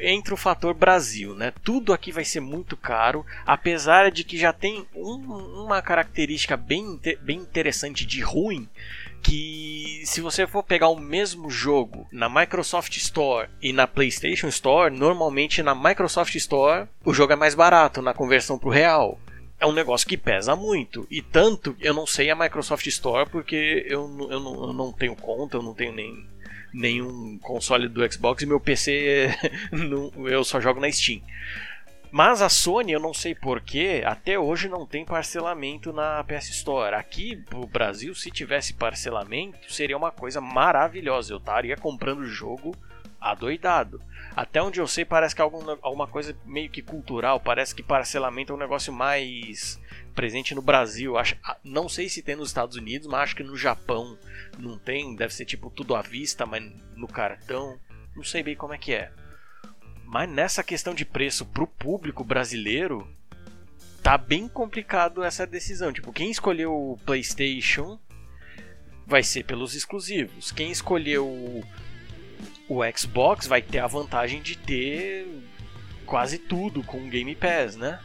entra 0.00 0.34
o 0.34 0.36
fator 0.36 0.74
Brasil, 0.74 1.34
né? 1.34 1.52
Tudo 1.62 1.92
aqui 1.92 2.12
vai 2.12 2.24
ser 2.24 2.40
muito 2.40 2.76
caro, 2.76 3.24
apesar 3.46 4.10
de 4.10 4.24
que 4.24 4.36
já 4.36 4.52
tem 4.52 4.86
um, 4.94 5.14
uma 5.64 5.80
característica 5.80 6.56
bem, 6.56 7.00
bem 7.22 7.38
interessante 7.38 8.04
de 8.04 8.20
ruim, 8.20 8.68
que 9.22 10.02
se 10.04 10.20
você 10.20 10.46
for 10.46 10.62
pegar 10.62 10.88
o 10.88 10.98
mesmo 10.98 11.50
jogo 11.50 12.06
na 12.10 12.28
Microsoft 12.28 12.96
Store 12.96 13.48
e 13.62 13.72
na 13.72 13.86
PlayStation 13.86 14.48
Store, 14.48 14.94
normalmente 14.94 15.62
na 15.62 15.74
Microsoft 15.74 16.34
Store 16.34 16.88
o 17.04 17.12
jogo 17.12 17.32
é 17.32 17.36
mais 17.36 17.54
barato 17.54 18.02
na 18.02 18.14
conversão 18.14 18.58
para 18.58 18.68
o 18.68 18.72
real 18.72 19.18
é 19.60 19.66
um 19.66 19.72
negócio 19.72 20.08
que 20.08 20.16
pesa 20.16 20.56
muito. 20.56 21.06
E 21.10 21.20
tanto, 21.20 21.76
eu 21.80 21.92
não 21.92 22.06
sei 22.06 22.30
a 22.30 22.34
Microsoft 22.34 22.86
Store 22.86 23.28
porque 23.28 23.86
eu, 23.86 24.10
eu, 24.30 24.40
não, 24.40 24.62
eu 24.68 24.72
não 24.72 24.92
tenho 24.92 25.14
conta, 25.14 25.58
eu 25.58 25.62
não 25.62 25.74
tenho 25.74 25.92
nem 25.92 26.26
nenhum 26.72 27.36
console 27.38 27.88
do 27.88 28.12
Xbox 28.12 28.42
e 28.42 28.46
meu 28.46 28.60
PC 28.60 29.28
eu 30.26 30.44
só 30.44 30.60
jogo 30.60 30.80
na 30.80 30.90
Steam. 30.90 31.20
Mas 32.12 32.42
a 32.42 32.48
Sony, 32.48 32.92
eu 32.92 32.98
não 32.98 33.14
sei 33.14 33.36
porquê, 33.36 34.02
até 34.04 34.36
hoje 34.36 34.68
não 34.68 34.84
tem 34.84 35.04
parcelamento 35.04 35.92
na 35.92 36.24
PS 36.24 36.50
Store. 36.50 36.96
Aqui 36.96 37.44
no 37.52 37.66
Brasil, 37.66 38.14
se 38.16 38.32
tivesse 38.32 38.72
parcelamento, 38.72 39.72
seria 39.72 39.96
uma 39.96 40.10
coisa 40.10 40.40
maravilhosa. 40.40 41.32
Eu 41.32 41.38
estaria 41.38 41.76
comprando 41.76 42.20
o 42.20 42.26
jogo 42.26 42.74
adoidado. 43.20 44.00
Até 44.34 44.62
onde 44.62 44.80
eu 44.80 44.86
sei, 44.86 45.04
parece 45.04 45.34
que 45.34 45.40
é 45.40 45.44
alguma, 45.44 45.78
alguma 45.82 46.06
coisa 46.06 46.36
meio 46.44 46.70
que 46.70 46.80
cultural. 46.80 47.40
Parece 47.40 47.74
que 47.74 47.82
parcelamento 47.82 48.52
é 48.52 48.56
um 48.56 48.58
negócio 48.58 48.92
mais 48.92 49.80
presente 50.14 50.54
no 50.54 50.62
Brasil. 50.62 51.18
Acho, 51.18 51.36
ah, 51.44 51.56
não 51.62 51.88
sei 51.88 52.08
se 52.08 52.22
tem 52.22 52.36
nos 52.36 52.48
Estados 52.48 52.76
Unidos, 52.76 53.06
mas 53.06 53.20
acho 53.20 53.36
que 53.36 53.42
no 53.42 53.56
Japão 53.56 54.18
não 54.58 54.78
tem. 54.78 55.14
Deve 55.14 55.34
ser 55.34 55.44
tipo 55.44 55.70
tudo 55.70 55.94
à 55.94 56.02
vista, 56.02 56.46
mas 56.46 56.62
no 56.96 57.08
cartão. 57.08 57.78
Não 58.16 58.24
sei 58.24 58.42
bem 58.42 58.56
como 58.56 58.72
é 58.72 58.78
que 58.78 58.92
é. 58.92 59.12
Mas 60.04 60.28
nessa 60.28 60.64
questão 60.64 60.94
de 60.94 61.04
preço 61.04 61.44
pro 61.46 61.66
público 61.66 62.24
brasileiro, 62.24 63.06
tá 64.02 64.16
bem 64.16 64.48
complicado 64.48 65.22
essa 65.22 65.46
decisão. 65.46 65.92
Tipo, 65.92 66.12
quem 66.12 66.30
escolheu 66.30 66.72
o 66.72 66.98
PlayStation 67.04 67.98
vai 69.06 69.22
ser 69.22 69.44
pelos 69.44 69.74
exclusivos. 69.74 70.52
Quem 70.52 70.70
escolheu 70.70 71.62
o 72.70 72.82
Xbox 72.96 73.48
vai 73.48 73.60
ter 73.60 73.80
a 73.80 73.88
vantagem 73.88 74.40
de 74.40 74.56
ter 74.56 75.26
quase 76.06 76.38
tudo 76.38 76.84
com 76.84 76.98
o 76.98 77.08
Game 77.08 77.34
Pass, 77.34 77.74
né? 77.74 77.98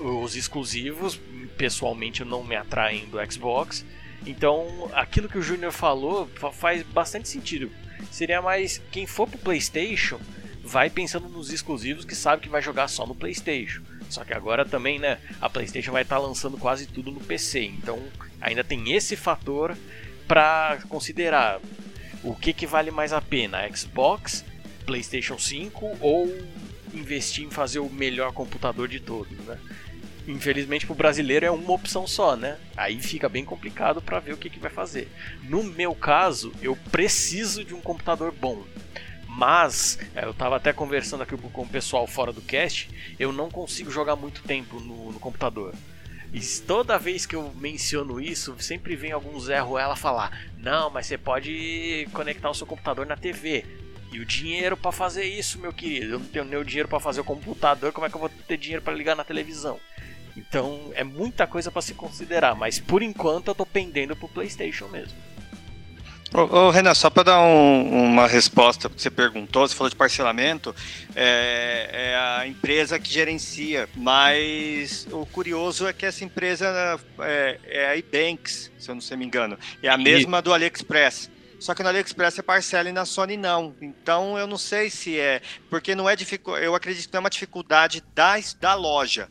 Os 0.00 0.34
exclusivos, 0.34 1.20
pessoalmente, 1.56 2.24
não 2.24 2.42
me 2.42 2.56
atraem 2.56 3.06
do 3.06 3.32
Xbox. 3.32 3.86
Então, 4.26 4.90
aquilo 4.92 5.28
que 5.28 5.38
o 5.38 5.42
Júnior 5.42 5.70
falou 5.70 6.28
faz 6.52 6.82
bastante 6.82 7.28
sentido. 7.28 7.70
Seria 8.10 8.42
mais 8.42 8.82
quem 8.90 9.06
for 9.06 9.28
pro 9.28 9.38
PlayStation 9.38 10.18
vai 10.64 10.90
pensando 10.90 11.28
nos 11.28 11.52
exclusivos 11.52 12.04
que 12.04 12.16
sabe 12.16 12.42
que 12.42 12.48
vai 12.48 12.60
jogar 12.60 12.88
só 12.88 13.06
no 13.06 13.14
PlayStation. 13.14 13.82
Só 14.08 14.24
que 14.24 14.34
agora 14.34 14.64
também, 14.64 14.98
né, 14.98 15.18
a 15.40 15.48
PlayStation 15.48 15.92
vai 15.92 16.02
estar 16.02 16.16
tá 16.16 16.22
lançando 16.22 16.58
quase 16.58 16.88
tudo 16.88 17.12
no 17.12 17.20
PC. 17.20 17.66
Então, 17.66 18.02
ainda 18.40 18.64
tem 18.64 18.92
esse 18.92 19.14
fator 19.14 19.76
para 20.26 20.80
considerar 20.88 21.60
o 22.22 22.34
que, 22.34 22.52
que 22.52 22.66
vale 22.66 22.90
mais 22.90 23.12
a 23.12 23.20
pena? 23.20 23.68
Xbox, 23.74 24.44
PlayStation 24.84 25.38
5 25.38 25.98
ou 26.00 26.26
investir 26.92 27.44
em 27.44 27.50
fazer 27.50 27.78
o 27.78 27.88
melhor 27.88 28.32
computador 28.32 28.88
de 28.88 29.00
todos, 29.00 29.38
né? 29.44 29.58
Infelizmente 30.26 30.86
para 30.86 30.92
o 30.92 30.96
brasileiro 30.96 31.46
é 31.46 31.50
uma 31.50 31.72
opção 31.72 32.06
só, 32.06 32.36
né? 32.36 32.58
Aí 32.76 33.00
fica 33.00 33.28
bem 33.28 33.44
complicado 33.44 34.02
para 34.02 34.20
ver 34.20 34.34
o 34.34 34.36
que, 34.36 34.50
que 34.50 34.58
vai 34.58 34.70
fazer. 34.70 35.08
No 35.44 35.62
meu 35.62 35.94
caso, 35.94 36.52
eu 36.60 36.76
preciso 36.90 37.64
de 37.64 37.74
um 37.74 37.80
computador 37.80 38.32
bom. 38.32 38.62
Mas, 39.26 39.98
é, 40.14 40.24
eu 40.24 40.34
tava 40.34 40.56
até 40.56 40.72
conversando 40.72 41.22
aqui 41.22 41.36
com 41.36 41.62
o 41.62 41.68
pessoal 41.68 42.06
fora 42.06 42.32
do 42.32 42.42
cast, 42.42 42.90
eu 43.18 43.32
não 43.32 43.48
consigo 43.48 43.90
jogar 43.90 44.16
muito 44.16 44.42
tempo 44.42 44.80
no, 44.80 45.12
no 45.12 45.20
computador. 45.20 45.72
E 46.32 46.40
toda 46.60 46.98
vez 46.98 47.26
que 47.26 47.34
eu 47.34 47.52
menciono 47.56 48.20
isso, 48.20 48.54
sempre 48.60 48.94
vem 48.94 49.10
algum 49.10 49.38
Zé 49.40 49.58
Ruela 49.58 49.96
falar: 49.96 50.46
Não, 50.58 50.88
mas 50.88 51.06
você 51.06 51.18
pode 51.18 52.08
conectar 52.12 52.48
o 52.48 52.54
seu 52.54 52.66
computador 52.66 53.06
na 53.06 53.16
TV. 53.16 53.64
E 54.12 54.18
o 54.18 54.24
dinheiro 54.24 54.76
para 54.76 54.90
fazer 54.90 55.24
isso, 55.24 55.58
meu 55.58 55.72
querido? 55.72 56.14
Eu 56.14 56.18
não 56.18 56.26
tenho 56.26 56.44
nem 56.44 56.58
o 56.58 56.64
dinheiro 56.64 56.88
para 56.88 56.98
fazer 56.98 57.20
o 57.20 57.24
computador, 57.24 57.92
como 57.92 58.06
é 58.06 58.10
que 58.10 58.16
eu 58.16 58.20
vou 58.20 58.28
ter 58.28 58.56
dinheiro 58.56 58.82
para 58.82 58.92
ligar 58.92 59.14
na 59.14 59.22
televisão? 59.22 59.78
Então 60.36 60.90
é 60.94 61.04
muita 61.04 61.46
coisa 61.46 61.70
para 61.70 61.82
se 61.82 61.94
considerar, 61.94 62.54
mas 62.56 62.78
por 62.78 63.02
enquanto 63.02 63.48
eu 63.48 63.54
tô 63.54 63.64
pendendo 63.64 64.16
pro 64.16 64.28
PlayStation 64.28 64.88
mesmo. 64.88 65.16
Ô, 66.32 66.42
ô, 66.42 66.70
Renan, 66.70 66.94
só 66.94 67.10
para 67.10 67.24
dar 67.24 67.40
um, 67.40 68.04
uma 68.04 68.26
resposta 68.28 68.88
que 68.88 69.02
você 69.02 69.10
perguntou, 69.10 69.66
você 69.66 69.74
falou 69.74 69.90
de 69.90 69.96
parcelamento, 69.96 70.74
é, 71.16 71.90
é, 71.92 72.16
a 72.16 72.46
empresa 72.46 73.00
que 73.00 73.12
gerencia, 73.12 73.88
mas 73.96 75.08
o 75.10 75.26
curioso 75.26 75.88
é 75.88 75.92
que 75.92 76.06
essa 76.06 76.24
empresa 76.24 77.00
é, 77.18 77.58
é 77.66 77.86
a 77.88 77.96
eBanks, 77.96 78.70
se 78.78 78.88
eu 78.88 78.94
não 78.94 79.18
me 79.18 79.24
engano, 79.24 79.58
é 79.82 79.88
a 79.88 79.96
mesma 79.96 80.40
do 80.40 80.54
AliExpress. 80.54 81.28
Só 81.58 81.74
que 81.74 81.82
no 81.82 81.90
AliExpress 81.90 82.38
é 82.38 82.42
parcela 82.42 82.88
e 82.88 82.92
na 82.92 83.04
Sony 83.04 83.36
não. 83.36 83.74
Então 83.82 84.38
eu 84.38 84.46
não 84.46 84.56
sei 84.56 84.88
se 84.88 85.20
é. 85.20 85.42
Porque 85.68 85.94
não 85.94 86.08
é 86.08 86.16
dificuldade. 86.16 86.64
Eu 86.64 86.74
acredito 86.74 87.06
que 87.06 87.12
não 87.12 87.18
é 87.18 87.20
uma 87.24 87.28
dificuldade 87.28 88.02
da, 88.14 88.36
da 88.58 88.72
loja. 88.72 89.28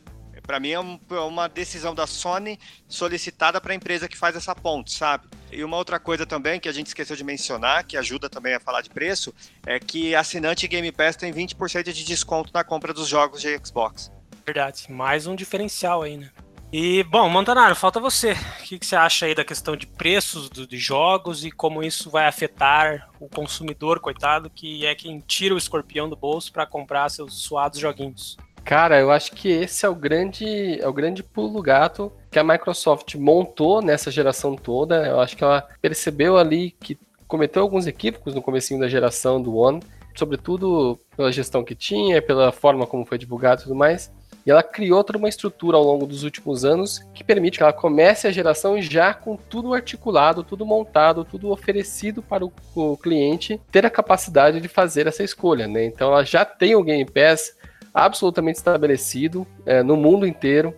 Para 0.50 0.58
mim 0.58 0.70
é, 0.70 0.80
um, 0.80 0.98
é 1.12 1.20
uma 1.20 1.48
decisão 1.48 1.94
da 1.94 2.08
Sony 2.08 2.58
solicitada 2.88 3.60
para 3.60 3.72
a 3.72 3.76
empresa 3.76 4.08
que 4.08 4.18
faz 4.18 4.34
essa 4.34 4.52
ponte, 4.52 4.90
sabe? 4.90 5.28
E 5.52 5.62
uma 5.62 5.76
outra 5.76 6.00
coisa 6.00 6.26
também 6.26 6.58
que 6.58 6.68
a 6.68 6.72
gente 6.72 6.88
esqueceu 6.88 7.14
de 7.14 7.22
mencionar, 7.22 7.84
que 7.84 7.96
ajuda 7.96 8.28
também 8.28 8.54
a 8.54 8.58
falar 8.58 8.82
de 8.82 8.90
preço, 8.90 9.32
é 9.64 9.78
que 9.78 10.12
assinante 10.12 10.66
Game 10.66 10.90
Pass 10.90 11.14
tem 11.14 11.32
20% 11.32 11.92
de 11.92 12.04
desconto 12.04 12.50
na 12.52 12.64
compra 12.64 12.92
dos 12.92 13.06
jogos 13.06 13.40
de 13.40 13.56
Xbox. 13.64 14.10
Verdade, 14.44 14.90
mais 14.90 15.28
um 15.28 15.36
diferencial 15.36 16.02
aí, 16.02 16.16
né? 16.16 16.30
E, 16.72 17.04
bom, 17.04 17.28
Montanaro, 17.28 17.76
falta 17.76 18.00
você. 18.00 18.32
O 18.32 18.62
que, 18.64 18.78
que 18.80 18.86
você 18.86 18.96
acha 18.96 19.26
aí 19.26 19.36
da 19.36 19.44
questão 19.44 19.76
de 19.76 19.86
preços 19.86 20.50
do, 20.50 20.66
de 20.66 20.78
jogos 20.78 21.44
e 21.44 21.52
como 21.52 21.80
isso 21.80 22.10
vai 22.10 22.26
afetar 22.26 23.08
o 23.20 23.28
consumidor, 23.28 24.00
coitado, 24.00 24.50
que 24.50 24.84
é 24.84 24.96
quem 24.96 25.20
tira 25.20 25.54
o 25.54 25.58
escorpião 25.58 26.08
do 26.08 26.16
bolso 26.16 26.52
para 26.52 26.66
comprar 26.66 27.08
seus 27.08 27.40
suados 27.40 27.78
joguinhos? 27.78 28.36
Cara, 28.70 29.00
eu 29.00 29.10
acho 29.10 29.32
que 29.32 29.48
esse 29.48 29.84
é 29.84 29.88
o 29.88 29.96
grande, 29.96 30.80
é 30.80 30.86
o 30.86 30.92
grande 30.92 31.24
pulo 31.24 31.60
gato 31.60 32.12
que 32.30 32.38
a 32.38 32.44
Microsoft 32.44 33.16
montou 33.16 33.82
nessa 33.82 34.12
geração 34.12 34.54
toda. 34.54 35.08
Eu 35.08 35.18
acho 35.18 35.36
que 35.36 35.42
ela 35.42 35.66
percebeu 35.82 36.38
ali 36.38 36.70
que 36.78 36.96
cometeu 37.26 37.62
alguns 37.62 37.88
equívocos 37.88 38.32
no 38.32 38.40
comecinho 38.40 38.78
da 38.78 38.88
geração 38.88 39.42
do 39.42 39.56
One, 39.56 39.82
sobretudo 40.14 40.96
pela 41.16 41.32
gestão 41.32 41.64
que 41.64 41.74
tinha, 41.74 42.22
pela 42.22 42.52
forma 42.52 42.86
como 42.86 43.04
foi 43.04 43.18
divulgado 43.18 43.62
e 43.62 43.64
tudo 43.64 43.74
mais. 43.74 44.12
E 44.46 44.52
ela 44.52 44.62
criou 44.62 45.02
toda 45.02 45.18
uma 45.18 45.28
estrutura 45.28 45.76
ao 45.76 45.82
longo 45.82 46.06
dos 46.06 46.22
últimos 46.22 46.64
anos 46.64 47.00
que 47.12 47.24
permite 47.24 47.58
que 47.58 47.64
ela 47.64 47.72
comece 47.72 48.28
a 48.28 48.32
geração 48.32 48.80
já 48.80 49.12
com 49.12 49.36
tudo 49.36 49.74
articulado, 49.74 50.44
tudo 50.44 50.64
montado, 50.64 51.24
tudo 51.24 51.50
oferecido 51.50 52.22
para 52.22 52.44
o, 52.44 52.96
cliente 52.96 53.60
ter 53.72 53.84
a 53.84 53.90
capacidade 53.90 54.60
de 54.60 54.68
fazer 54.68 55.08
essa 55.08 55.24
escolha. 55.24 55.66
Né? 55.66 55.86
Então 55.86 56.12
ela 56.12 56.24
já 56.24 56.44
tem 56.44 56.76
o 56.76 56.84
Game 56.84 57.04
Pass 57.04 57.58
absolutamente 57.92 58.58
estabelecido 58.58 59.46
é, 59.66 59.82
no 59.82 59.96
mundo 59.96 60.26
inteiro. 60.26 60.74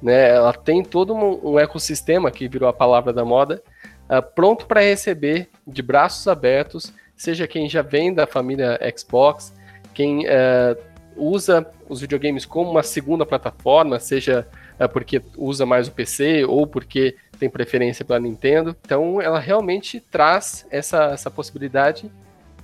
Né? 0.00 0.30
Ela 0.30 0.52
tem 0.52 0.82
todo 0.82 1.14
um, 1.14 1.52
um 1.52 1.58
ecossistema, 1.58 2.30
que 2.30 2.48
virou 2.48 2.68
a 2.68 2.72
palavra 2.72 3.12
da 3.12 3.24
moda, 3.24 3.62
é, 4.08 4.20
pronto 4.20 4.66
para 4.66 4.80
receber 4.80 5.48
de 5.66 5.80
braços 5.82 6.26
abertos, 6.26 6.92
seja 7.16 7.46
quem 7.46 7.68
já 7.68 7.82
vem 7.82 8.12
da 8.12 8.26
família 8.26 8.78
Xbox, 8.96 9.52
quem 9.94 10.26
é, 10.26 10.76
usa 11.16 11.66
os 11.88 12.00
videogames 12.00 12.44
como 12.44 12.70
uma 12.70 12.82
segunda 12.82 13.24
plataforma, 13.24 13.98
seja 14.00 14.46
é, 14.78 14.88
porque 14.88 15.22
usa 15.36 15.64
mais 15.64 15.88
o 15.88 15.92
PC 15.92 16.44
ou 16.44 16.66
porque 16.66 17.16
tem 17.38 17.48
preferência 17.48 18.04
pela 18.04 18.18
Nintendo. 18.20 18.76
Então 18.84 19.20
ela 19.20 19.38
realmente 19.38 20.00
traz 20.00 20.66
essa, 20.70 21.04
essa 21.06 21.30
possibilidade 21.30 22.10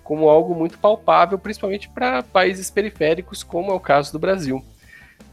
como 0.08 0.30
algo 0.30 0.54
muito 0.54 0.78
palpável, 0.78 1.38
principalmente 1.38 1.86
para 1.86 2.22
países 2.22 2.70
periféricos, 2.70 3.42
como 3.42 3.70
é 3.70 3.74
o 3.74 3.78
caso 3.78 4.10
do 4.10 4.18
Brasil. 4.18 4.64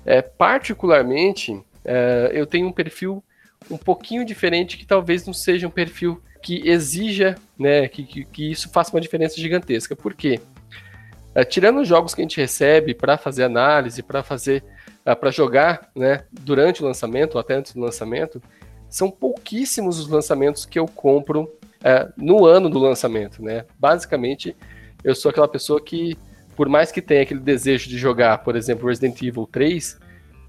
É, 0.06 0.22
particularmente, 0.22 1.58
é, 1.86 2.32
eu 2.34 2.46
tenho 2.46 2.68
um 2.68 2.74
perfil 2.74 3.24
um 3.72 3.78
pouquinho 3.78 4.26
diferente, 4.26 4.78
que 4.78 4.86
talvez 4.86 5.26
não 5.26 5.34
seja 5.34 5.66
um 5.66 5.72
perfil 5.72 6.22
que 6.44 6.68
exija 6.68 7.36
né, 7.58 7.88
que, 7.88 8.04
que, 8.04 8.26
que 8.26 8.52
isso 8.52 8.70
faça 8.70 8.94
uma 8.94 9.00
diferença 9.00 9.40
gigantesca. 9.40 9.96
Por 9.96 10.14
quê? 10.14 10.42
É, 11.34 11.46
tirando 11.46 11.80
os 11.80 11.88
jogos 11.88 12.14
que 12.14 12.20
a 12.20 12.26
gente 12.26 12.36
recebe 12.36 12.94
para 12.94 13.18
fazer 13.18 13.46
análise, 13.46 14.04
para 14.04 14.24
fazer, 14.24 14.62
é, 15.06 15.16
para 15.16 15.32
jogar 15.32 15.90
né, 15.96 16.26
durante 16.30 16.84
o 16.84 16.86
lançamento 16.86 17.36
ou 17.36 17.40
até 17.40 17.54
antes 17.54 17.72
do 17.72 17.80
lançamento, 17.80 18.44
são 18.90 19.10
pouquíssimos 19.10 20.00
os 20.00 20.10
lançamentos 20.10 20.66
que 20.66 20.78
eu 20.78 20.86
compro 20.86 21.50
é, 21.86 22.10
no 22.18 22.48
ano 22.48 22.68
do 22.68 22.80
lançamento, 22.80 23.44
né? 23.44 23.64
Basicamente, 23.78 24.58
eu 25.04 25.14
sou 25.14 25.30
aquela 25.30 25.48
pessoa 25.48 25.80
que, 25.80 26.18
por 26.56 26.68
mais 26.68 26.92
que 26.92 27.00
tenha 27.00 27.22
aquele 27.22 27.40
desejo 27.40 27.88
de 27.88 27.96
jogar, 27.96 28.40
por 28.40 28.56
exemplo, 28.56 28.90
Resident 28.90 29.22
Evil 29.22 29.48
3, 29.52 30.00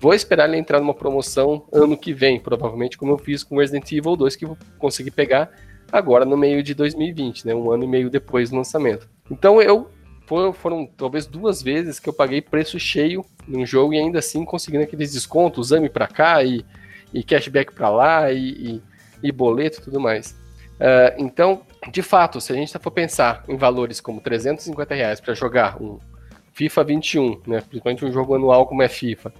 vou 0.01 0.15
esperar 0.15 0.49
ele 0.49 0.57
entrar 0.57 0.81
numa 0.81 0.95
promoção 0.95 1.67
ano 1.71 1.95
que 1.95 2.15
vem, 2.15 2.41
provavelmente 2.41 2.97
como 2.97 3.13
eu 3.13 3.19
fiz 3.19 3.45
com 3.45 3.59
Resident 3.59 3.93
Evil 3.93 4.17
2, 4.17 4.35
que 4.35 4.47
vou 4.47 4.57
conseguir 4.79 5.11
pegar 5.11 5.51
agora 5.93 6.25
no 6.25 6.39
meio 6.39 6.63
de 6.63 6.73
2020, 6.73 7.47
né? 7.47 7.55
Um 7.55 7.71
ano 7.71 7.85
e 7.85 7.87
meio 7.87 8.09
depois 8.09 8.49
do 8.49 8.57
lançamento. 8.57 9.07
Então 9.31 9.61
eu 9.61 9.91
foram, 10.55 10.87
talvez 10.97 11.27
duas 11.27 11.63
vezes 11.63 12.01
que 12.01 12.09
eu 12.09 12.15
paguei 12.15 12.41
preço 12.41 12.81
cheio 12.81 13.25
num 13.47 13.65
jogo 13.65 13.93
e 13.93 13.99
ainda 13.99 14.21
assim 14.21 14.43
conseguindo 14.45 14.83
aqueles 14.85 15.13
descontos, 15.13 15.69
exame 15.69 15.91
para 15.91 16.09
cá 16.09 16.43
e, 16.43 16.65
e 17.13 17.23
cashback 17.23 17.73
para 17.75 17.91
lá 17.91 18.33
e, 18.33 18.49
e, 18.49 18.83
e 19.23 19.31
boleto 19.31 19.79
e 19.79 19.83
tudo 19.85 20.01
mais. 20.01 20.35
Uh, 20.77 21.15
então, 21.19 21.63
de 21.91 22.03
fato, 22.03 22.41
se 22.41 22.53
a 22.53 22.57
gente 22.57 22.77
for 22.79 22.91
pensar 22.91 23.45
em 23.49 23.57
valores 23.57 24.01
como 24.01 24.21
350 24.21 24.95
reais 24.95 25.21
para 25.21 25.35
jogar 25.35 25.81
um 25.81 25.99
FIFA 26.53 26.85
21, 26.85 27.41
né, 27.47 27.61
principalmente 27.61 28.05
um 28.05 28.13
jogo 28.13 28.35
anual 28.35 28.67
como 28.67 28.83
é 28.83 28.89
FIFA, 28.89 29.33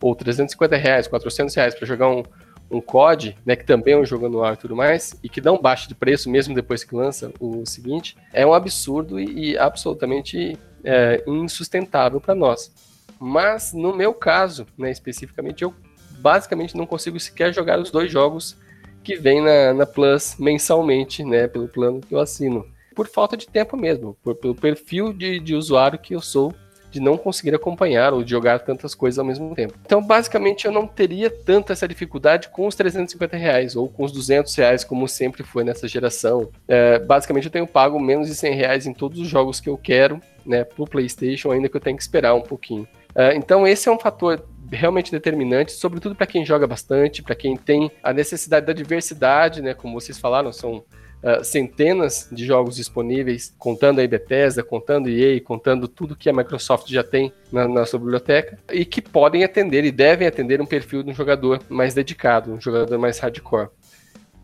ou 0.00 0.14
350 0.14 0.76
reais, 0.76 1.06
400 1.06 1.54
reais 1.54 1.74
para 1.74 1.86
jogar 1.86 2.08
um, 2.08 2.22
um 2.70 2.80
COD, 2.80 3.36
né, 3.44 3.56
que 3.56 3.64
também 3.64 3.94
é 3.94 3.96
um 3.96 4.04
jogo 4.04 4.26
anual 4.26 4.52
e 4.52 4.56
tudo 4.56 4.76
mais, 4.76 5.18
e 5.22 5.28
que 5.28 5.40
não 5.40 5.60
baixa 5.60 5.88
de 5.88 5.94
preço 5.94 6.30
mesmo 6.30 6.54
depois 6.54 6.84
que 6.84 6.94
lança 6.94 7.32
o 7.40 7.64
seguinte, 7.64 8.16
é 8.32 8.46
um 8.46 8.52
absurdo 8.52 9.18
e, 9.18 9.50
e 9.50 9.58
absolutamente 9.58 10.58
é, 10.84 11.22
insustentável 11.26 12.20
para 12.20 12.34
nós. 12.34 12.72
Mas 13.18 13.72
no 13.72 13.94
meu 13.94 14.12
caso, 14.12 14.66
né, 14.76 14.90
especificamente, 14.90 15.62
eu 15.62 15.74
basicamente 16.18 16.76
não 16.76 16.86
consigo 16.86 17.18
sequer 17.18 17.52
jogar 17.52 17.78
os 17.78 17.90
dois 17.90 18.10
jogos 18.10 18.56
que 19.04 19.16
vem 19.16 19.40
na, 19.40 19.74
na 19.74 19.86
Plus 19.86 20.36
mensalmente, 20.38 21.22
né, 21.22 21.46
pelo 21.46 21.68
plano 21.68 22.00
que 22.00 22.14
eu 22.14 22.18
assino. 22.18 22.66
Por 22.94 23.06
falta 23.06 23.36
de 23.36 23.46
tempo 23.46 23.76
mesmo, 23.76 24.16
por, 24.22 24.34
pelo 24.34 24.54
perfil 24.54 25.12
de, 25.12 25.38
de 25.38 25.54
usuário 25.54 25.98
que 25.98 26.14
eu 26.14 26.20
sou, 26.20 26.54
de 26.90 27.00
não 27.00 27.18
conseguir 27.18 27.52
acompanhar 27.52 28.12
ou 28.12 28.22
de 28.22 28.30
jogar 28.30 28.60
tantas 28.60 28.94
coisas 28.94 29.18
ao 29.18 29.24
mesmo 29.24 29.52
tempo. 29.52 29.74
Então, 29.84 30.00
basicamente, 30.00 30.64
eu 30.64 30.70
não 30.70 30.86
teria 30.86 31.28
tanta 31.28 31.72
essa 31.72 31.88
dificuldade 31.88 32.48
com 32.50 32.68
os 32.68 32.76
350 32.76 33.36
reais 33.36 33.74
ou 33.74 33.88
com 33.88 34.04
os 34.04 34.12
200 34.12 34.54
reais, 34.54 34.84
como 34.84 35.08
sempre 35.08 35.42
foi 35.42 35.64
nessa 35.64 35.88
geração. 35.88 36.50
É, 36.68 37.00
basicamente, 37.00 37.46
eu 37.46 37.50
tenho 37.50 37.66
pago 37.66 37.98
menos 37.98 38.28
de 38.28 38.34
100 38.36 38.54
reais 38.54 38.86
em 38.86 38.94
todos 38.94 39.18
os 39.18 39.26
jogos 39.26 39.60
que 39.60 39.68
eu 39.68 39.76
quero, 39.76 40.20
né, 40.46 40.62
pro 40.62 40.86
PlayStation, 40.86 41.50
ainda 41.50 41.68
que 41.68 41.76
eu 41.76 41.80
tenha 41.80 41.96
que 41.96 42.02
esperar 42.02 42.32
um 42.34 42.42
pouquinho. 42.42 42.86
É, 43.12 43.34
então, 43.34 43.66
esse 43.66 43.88
é 43.88 43.92
um 43.92 43.98
fator 43.98 44.40
realmente 44.70 45.10
determinante, 45.10 45.72
sobretudo 45.72 46.14
para 46.14 46.26
quem 46.26 46.44
joga 46.44 46.66
bastante, 46.66 47.22
para 47.22 47.34
quem 47.34 47.56
tem 47.56 47.90
a 48.02 48.12
necessidade 48.12 48.66
da 48.66 48.72
diversidade, 48.72 49.62
né? 49.62 49.74
Como 49.74 49.98
vocês 50.00 50.18
falaram, 50.18 50.52
são 50.52 50.84
uh, 51.24 51.42
centenas 51.42 52.28
de 52.30 52.44
jogos 52.44 52.76
disponíveis, 52.76 53.54
contando 53.58 54.00
a 54.00 54.06
Bethesda, 54.06 54.62
contando 54.62 55.08
EA, 55.08 55.40
contando 55.40 55.88
tudo 55.88 56.16
que 56.16 56.28
a 56.28 56.32
Microsoft 56.32 56.88
já 56.90 57.02
tem 57.02 57.32
na, 57.50 57.66
na 57.66 57.86
sua 57.86 57.98
biblioteca, 57.98 58.58
e 58.72 58.84
que 58.84 59.00
podem 59.00 59.44
atender 59.44 59.84
e 59.84 59.90
devem 59.90 60.26
atender 60.26 60.60
um 60.60 60.66
perfil 60.66 61.02
de 61.02 61.10
um 61.10 61.14
jogador 61.14 61.60
mais 61.68 61.94
dedicado, 61.94 62.52
um 62.52 62.60
jogador 62.60 62.98
mais 62.98 63.18
hardcore. 63.18 63.68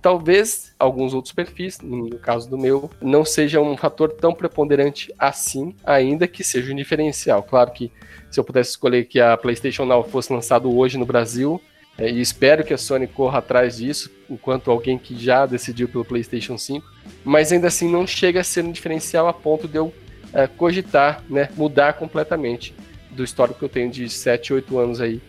Talvez 0.03 0.75
alguns 0.79 1.13
outros 1.13 1.35
perfis, 1.35 1.79
no 1.81 2.19
caso 2.19 2.49
do 2.49 2.57
meu, 2.57 2.91
não 3.03 3.23
seja 3.25 3.61
um 3.61 3.77
fator 3.77 4.11
tão 4.13 4.33
preponderante 4.33 5.13
assim, 5.19 5.75
ainda 5.85 6.27
que 6.27 6.43
seja 6.43 6.73
um 6.73 6.77
diferencial. 6.77 7.43
Claro 7.43 7.71
que 7.71 7.93
se 8.31 8.41
eu 8.41 8.45
pudesse 8.45 8.71
escolher 8.71 9.05
que 9.05 9.21
a 9.21 9.37
PlayStation 9.37 9.85
Now 9.85 10.03
fosse 10.03 10.33
lançado 10.33 10.75
hoje 10.75 10.97
no 10.97 11.05
Brasil, 11.05 11.61
é, 11.99 12.11
e 12.11 12.19
espero 12.19 12.65
que 12.65 12.73
a 12.73 12.79
Sony 12.79 13.07
corra 13.07 13.41
atrás 13.41 13.77
disso, 13.77 14.11
enquanto 14.31 14.71
alguém 14.71 14.97
que 14.97 15.19
já 15.19 15.45
decidiu 15.45 15.87
pelo 15.87 16.05
PlayStation 16.05 16.57
5, 16.57 16.87
mas 17.23 17.53
ainda 17.53 17.67
assim 17.69 17.91
não 17.91 18.07
chega 18.07 18.41
a 18.41 18.45
ser 18.45 18.65
um 18.65 18.73
diferencial 18.73 19.29
a 19.29 19.35
ponto 19.35 19.69
de 19.69 19.77
eu 19.77 19.93
é, 20.33 20.47
cogitar, 20.47 21.23
né, 21.29 21.51
mudar 21.57 21.93
completamente 21.95 22.75
do 23.11 23.23
histórico 23.23 23.59
que 23.59 23.65
eu 23.67 23.69
tenho 23.69 23.91
de 23.91 24.09
7, 24.09 24.55
8 24.55 24.79
anos 24.79 25.01
aí 25.01 25.21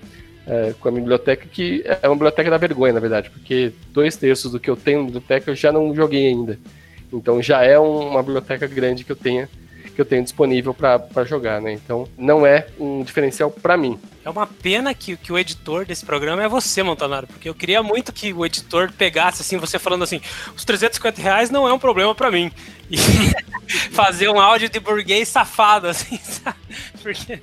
é, 0.48 0.74
com 0.80 0.88
a 0.88 0.92
minha 0.92 1.02
biblioteca, 1.02 1.46
que 1.52 1.84
é 1.86 2.08
uma 2.08 2.16
biblioteca 2.16 2.50
da 2.50 2.58
vergonha, 2.58 2.94
na 2.94 3.00
verdade, 3.00 3.30
porque 3.30 3.72
dois 3.92 4.16
terços 4.16 4.52
do 4.52 4.60
que 4.60 4.70
eu 4.70 4.76
tenho 4.76 5.00
na 5.00 5.06
biblioteca 5.06 5.52
eu 5.52 5.56
já 5.56 5.72
não 5.72 5.94
joguei 5.96 6.28
ainda. 6.28 6.60
Então 7.12 7.42
já 7.42 7.64
é 7.64 7.80
um, 7.80 8.10
uma 8.10 8.24
biblioteca 8.24 8.68
grande 8.68 9.04
que 9.04 9.12
eu 9.12 9.16
tenha 9.16 9.50
que 9.94 10.02
eu 10.02 10.06
tenho 10.06 10.24
disponível 10.24 10.74
para 10.74 11.24
jogar, 11.24 11.62
né? 11.62 11.74
Então 11.74 12.08
não 12.18 12.46
é 12.46 12.68
um 12.80 13.04
diferencial 13.04 13.52
para 13.52 13.78
mim. 13.78 14.00
É 14.24 14.30
uma 14.30 14.46
pena 14.46 14.94
que, 14.94 15.18
que 15.18 15.34
o 15.34 15.38
editor 15.38 15.86
desse 15.86 16.06
programa 16.06 16.44
é 16.44 16.48
você, 16.48 16.84
Montanaro, 16.84 17.28
porque 17.28 17.50
eu 17.50 17.56
queria 17.56 17.82
muito 17.82 18.14
que 18.14 18.32
o 18.32 18.46
editor 18.46 18.92
pegasse 18.92 19.42
assim, 19.42 19.58
você 19.58 19.80
falando 19.80 20.04
assim, 20.04 20.22
os 20.56 20.64
350 20.64 21.22
reais 21.22 21.50
não 21.50 21.68
é 21.68 21.74
um 21.74 21.80
problema 21.80 22.14
para 22.14 22.30
mim. 22.30 22.52
E 22.90 22.98
fazer 23.92 24.30
um 24.30 24.40
áudio 24.40 24.70
de 24.70 24.80
burguês 24.80 25.28
safado, 25.28 25.88
assim, 25.88 26.18
sabe? 26.22 26.58
Porque 27.02 27.42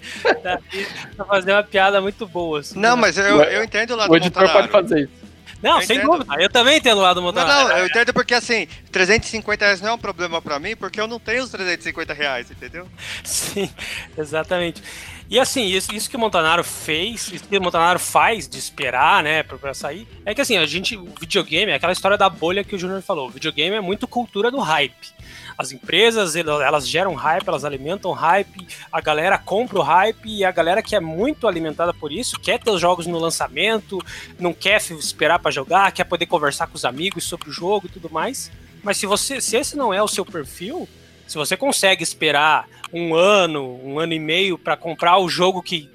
pra 1.16 1.24
fazer 1.24 1.52
uma 1.52 1.62
piada 1.62 2.00
muito 2.00 2.26
boa. 2.26 2.60
Assim, 2.60 2.78
não, 2.78 2.96
né? 2.96 3.02
mas 3.02 3.18
eu, 3.18 3.42
eu 3.42 3.64
entendo 3.64 3.92
o 3.92 3.96
lado 3.96 4.12
O 4.12 4.16
editor 4.16 4.42
Montanaro. 4.42 4.68
pode 4.68 4.88
fazer 4.88 5.00
isso. 5.04 5.27
Não, 5.62 5.80
eu 5.80 5.86
sem 5.86 5.96
entendo. 5.96 6.12
dúvida. 6.12 6.34
Eu 6.40 6.50
também 6.50 6.78
entendo 6.78 6.98
o 6.98 7.02
lado 7.02 7.16
do 7.16 7.22
Montanaro. 7.22 7.68
Não, 7.68 7.68
não, 7.68 7.78
eu 7.78 7.86
entendo 7.86 8.12
porque 8.12 8.34
assim, 8.34 8.66
350 8.92 9.64
reais 9.64 9.80
não 9.80 9.90
é 9.90 9.92
um 9.92 9.98
problema 9.98 10.40
para 10.40 10.58
mim, 10.58 10.76
porque 10.76 11.00
eu 11.00 11.06
não 11.06 11.18
tenho 11.18 11.42
os 11.42 11.50
350 11.50 12.12
reais, 12.14 12.50
entendeu? 12.50 12.86
Sim, 13.24 13.70
exatamente. 14.16 14.82
E 15.30 15.38
assim, 15.38 15.66
isso, 15.66 15.94
isso 15.94 16.08
que 16.08 16.16
o 16.16 16.18
Montanaro 16.18 16.64
fez, 16.64 17.30
isso 17.32 17.44
que 17.44 17.58
o 17.58 17.62
Montanaro 17.62 17.98
faz 17.98 18.48
de 18.48 18.58
esperar, 18.58 19.22
né, 19.22 19.42
pra, 19.42 19.58
pra 19.58 19.74
sair, 19.74 20.08
é 20.24 20.34
que 20.34 20.40
assim, 20.40 20.56
a 20.56 20.64
gente, 20.64 20.96
o 20.96 21.12
videogame 21.20 21.70
é 21.70 21.74
aquela 21.74 21.92
história 21.92 22.16
da 22.16 22.30
bolha 22.30 22.64
que 22.64 22.74
o 22.74 22.78
Júnior 22.78 23.02
falou. 23.02 23.28
O 23.28 23.30
videogame 23.30 23.76
é 23.76 23.80
muito 23.80 24.08
cultura 24.08 24.50
do 24.50 24.58
hype. 24.58 25.17
As 25.58 25.72
empresas, 25.72 26.36
elas 26.36 26.88
geram 26.88 27.14
hype, 27.14 27.48
elas 27.48 27.64
alimentam 27.64 28.12
hype, 28.12 28.64
a 28.92 29.00
galera 29.00 29.36
compra 29.36 29.80
o 29.80 29.82
hype 29.82 30.24
e 30.24 30.44
a 30.44 30.52
galera 30.52 30.80
que 30.80 30.94
é 30.94 31.00
muito 31.00 31.48
alimentada 31.48 31.92
por 31.92 32.12
isso 32.12 32.38
quer 32.38 32.60
ter 32.60 32.70
os 32.70 32.80
jogos 32.80 33.08
no 33.08 33.18
lançamento, 33.18 33.98
não 34.38 34.54
quer 34.54 34.76
esperar 34.76 35.40
para 35.40 35.50
jogar, 35.50 35.90
quer 35.90 36.04
poder 36.04 36.26
conversar 36.26 36.68
com 36.68 36.76
os 36.76 36.84
amigos 36.84 37.24
sobre 37.24 37.50
o 37.50 37.52
jogo 37.52 37.86
e 37.86 37.90
tudo 37.90 38.08
mais. 38.08 38.52
Mas 38.84 38.98
se 38.98 39.06
você, 39.06 39.40
se 39.40 39.56
esse 39.56 39.76
não 39.76 39.92
é 39.92 40.00
o 40.00 40.06
seu 40.06 40.24
perfil, 40.24 40.88
se 41.26 41.36
você 41.36 41.56
consegue 41.56 42.04
esperar 42.04 42.68
um 42.92 43.16
ano, 43.16 43.80
um 43.82 43.98
ano 43.98 44.12
e 44.12 44.18
meio 44.20 44.56
para 44.56 44.76
comprar 44.76 45.18
o 45.18 45.28
jogo 45.28 45.60
que, 45.60 45.90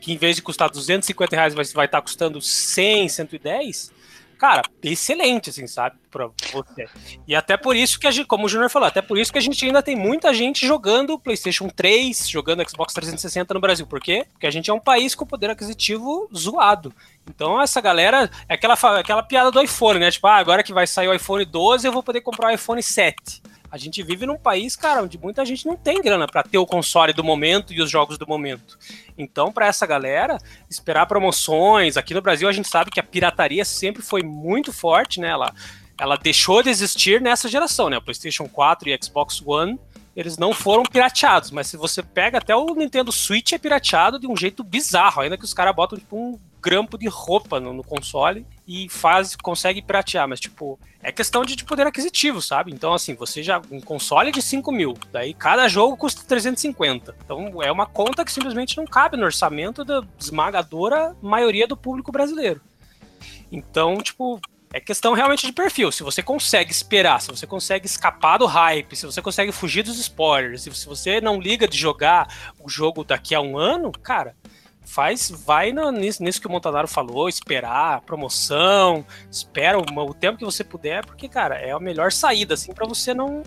que 0.00 0.12
em 0.12 0.16
vez 0.16 0.36
de 0.36 0.42
custar 0.42 0.70
250 0.70 1.34
reais 1.34 1.54
vai, 1.54 1.64
vai 1.64 1.86
estar 1.86 1.98
tá 1.98 2.02
custando 2.02 2.40
100, 2.40 3.08
110, 3.08 3.92
cara, 4.40 4.62
excelente, 4.82 5.50
assim, 5.50 5.66
sabe, 5.66 5.96
pra 6.10 6.30
você. 6.50 6.88
E 7.28 7.34
até 7.34 7.58
por 7.58 7.76
isso 7.76 8.00
que 8.00 8.06
a 8.06 8.10
gente, 8.10 8.26
como 8.26 8.46
o 8.46 8.48
Junior 8.48 8.70
falou, 8.70 8.88
até 8.88 9.02
por 9.02 9.18
isso 9.18 9.30
que 9.30 9.36
a 9.36 9.42
gente 9.42 9.62
ainda 9.66 9.82
tem 9.82 9.94
muita 9.94 10.32
gente 10.32 10.66
jogando 10.66 11.18
PlayStation 11.18 11.68
3, 11.68 12.26
jogando 12.26 12.66
Xbox 12.66 12.94
360 12.94 13.52
no 13.52 13.60
Brasil. 13.60 13.86
Por 13.86 14.00
quê? 14.00 14.26
Porque 14.32 14.46
a 14.46 14.50
gente 14.50 14.70
é 14.70 14.72
um 14.72 14.80
país 14.80 15.14
com 15.14 15.26
poder 15.26 15.50
aquisitivo 15.50 16.26
zoado. 16.34 16.90
Então 17.28 17.60
essa 17.60 17.82
galera, 17.82 18.30
é 18.48 18.54
aquela, 18.54 18.74
aquela 18.98 19.22
piada 19.22 19.50
do 19.50 19.62
iPhone, 19.62 20.00
né? 20.00 20.10
Tipo, 20.10 20.26
ah, 20.26 20.36
agora 20.36 20.62
que 20.62 20.72
vai 20.72 20.86
sair 20.86 21.08
o 21.08 21.14
iPhone 21.14 21.44
12, 21.44 21.86
eu 21.86 21.92
vou 21.92 22.02
poder 22.02 22.22
comprar 22.22 22.48
o 22.48 22.54
iPhone 22.54 22.82
7. 22.82 23.42
A 23.70 23.78
gente 23.78 24.02
vive 24.02 24.26
num 24.26 24.38
país, 24.38 24.74
cara, 24.74 25.02
onde 25.02 25.16
muita 25.16 25.44
gente 25.44 25.64
não 25.66 25.76
tem 25.76 26.02
grana 26.02 26.26
para 26.26 26.42
ter 26.42 26.58
o 26.58 26.66
console 26.66 27.12
do 27.12 27.22
momento 27.22 27.72
e 27.72 27.80
os 27.80 27.90
jogos 27.90 28.18
do 28.18 28.26
momento. 28.26 28.78
Então, 29.16 29.52
para 29.52 29.66
essa 29.66 29.86
galera, 29.86 30.38
esperar 30.68 31.06
promoções. 31.06 31.96
Aqui 31.96 32.12
no 32.12 32.20
Brasil, 32.20 32.48
a 32.48 32.52
gente 32.52 32.68
sabe 32.68 32.90
que 32.90 32.98
a 32.98 33.02
pirataria 33.02 33.64
sempre 33.64 34.02
foi 34.02 34.22
muito 34.22 34.72
forte, 34.72 35.20
né? 35.20 35.28
Ela, 35.28 35.54
ela 35.98 36.16
deixou 36.16 36.62
de 36.62 36.70
existir 36.70 37.20
nessa 37.20 37.48
geração, 37.48 37.88
né? 37.88 37.98
O 37.98 38.02
PlayStation 38.02 38.48
4 38.48 38.88
e 38.88 38.98
Xbox 39.00 39.40
One 39.44 39.78
eles 40.14 40.36
não 40.36 40.52
foram 40.52 40.82
pirateados, 40.82 41.50
mas 41.50 41.68
se 41.68 41.76
você 41.76 42.02
pega 42.02 42.38
até 42.38 42.54
o 42.54 42.74
Nintendo 42.74 43.12
Switch 43.12 43.52
é 43.52 43.58
pirateado 43.58 44.18
de 44.18 44.26
um 44.26 44.36
jeito 44.36 44.64
bizarro, 44.64 45.22
ainda 45.22 45.38
que 45.38 45.44
os 45.44 45.54
caras 45.54 45.74
botam 45.74 45.98
tipo 45.98 46.16
um 46.16 46.38
grampo 46.60 46.98
de 46.98 47.08
roupa 47.08 47.60
no, 47.60 47.72
no, 47.72 47.82
console 47.82 48.44
e 48.70 48.88
faz, 48.88 49.34
consegue 49.34 49.82
piratear, 49.82 50.28
mas 50.28 50.38
tipo, 50.38 50.78
é 51.02 51.10
questão 51.10 51.44
de, 51.44 51.56
de, 51.56 51.64
poder 51.64 51.88
aquisitivo, 51.88 52.40
sabe? 52.40 52.70
Então, 52.70 52.94
assim, 52.94 53.16
você 53.16 53.42
já. 53.42 53.60
Um 53.68 53.80
console 53.80 54.30
de 54.30 54.40
5 54.40 54.70
mil, 54.70 54.94
daí 55.10 55.34
cada 55.34 55.66
jogo 55.66 55.96
custa 55.96 56.22
350. 56.22 57.16
Então 57.24 57.60
é 57.64 57.72
uma 57.72 57.84
conta 57.84 58.24
que 58.24 58.30
simplesmente 58.30 58.76
não 58.76 58.84
cabe 58.84 59.16
no 59.16 59.24
orçamento 59.24 59.84
da 59.84 60.04
esmagadora 60.16 61.16
maioria 61.20 61.66
do 61.66 61.76
público 61.76 62.12
brasileiro. 62.12 62.60
Então, 63.50 63.96
tipo, 63.96 64.40
é 64.72 64.78
questão 64.78 65.14
realmente 65.14 65.44
de 65.44 65.52
perfil. 65.52 65.90
Se 65.90 66.04
você 66.04 66.22
consegue 66.22 66.70
esperar, 66.70 67.20
se 67.20 67.28
você 67.28 67.48
consegue 67.48 67.86
escapar 67.86 68.38
do 68.38 68.46
hype, 68.46 68.94
se 68.94 69.04
você 69.04 69.20
consegue 69.20 69.50
fugir 69.50 69.82
dos 69.82 69.98
spoilers, 69.98 70.62
se 70.62 70.86
você 70.86 71.20
não 71.20 71.40
liga 71.40 71.66
de 71.66 71.76
jogar 71.76 72.32
o 72.62 72.68
jogo 72.68 73.02
daqui 73.02 73.34
a 73.34 73.40
um 73.40 73.58
ano, 73.58 73.90
cara, 73.90 74.36
faz, 74.90 75.30
vai 75.30 75.72
no, 75.72 75.92
nisso, 75.92 76.22
nisso, 76.22 76.40
que 76.40 76.48
o 76.48 76.50
Montanaro 76.50 76.88
falou, 76.88 77.28
esperar 77.28 78.00
promoção, 78.00 79.06
espera 79.30 79.78
o, 79.78 79.82
o, 79.82 80.14
tempo 80.14 80.38
que 80.38 80.44
você 80.44 80.64
puder, 80.64 81.06
porque, 81.06 81.28
cara, 81.28 81.54
é 81.56 81.70
a 81.70 81.78
melhor 81.78 82.10
saída, 82.10 82.54
assim, 82.54 82.72
para 82.72 82.86
você 82.86 83.14
não 83.14 83.44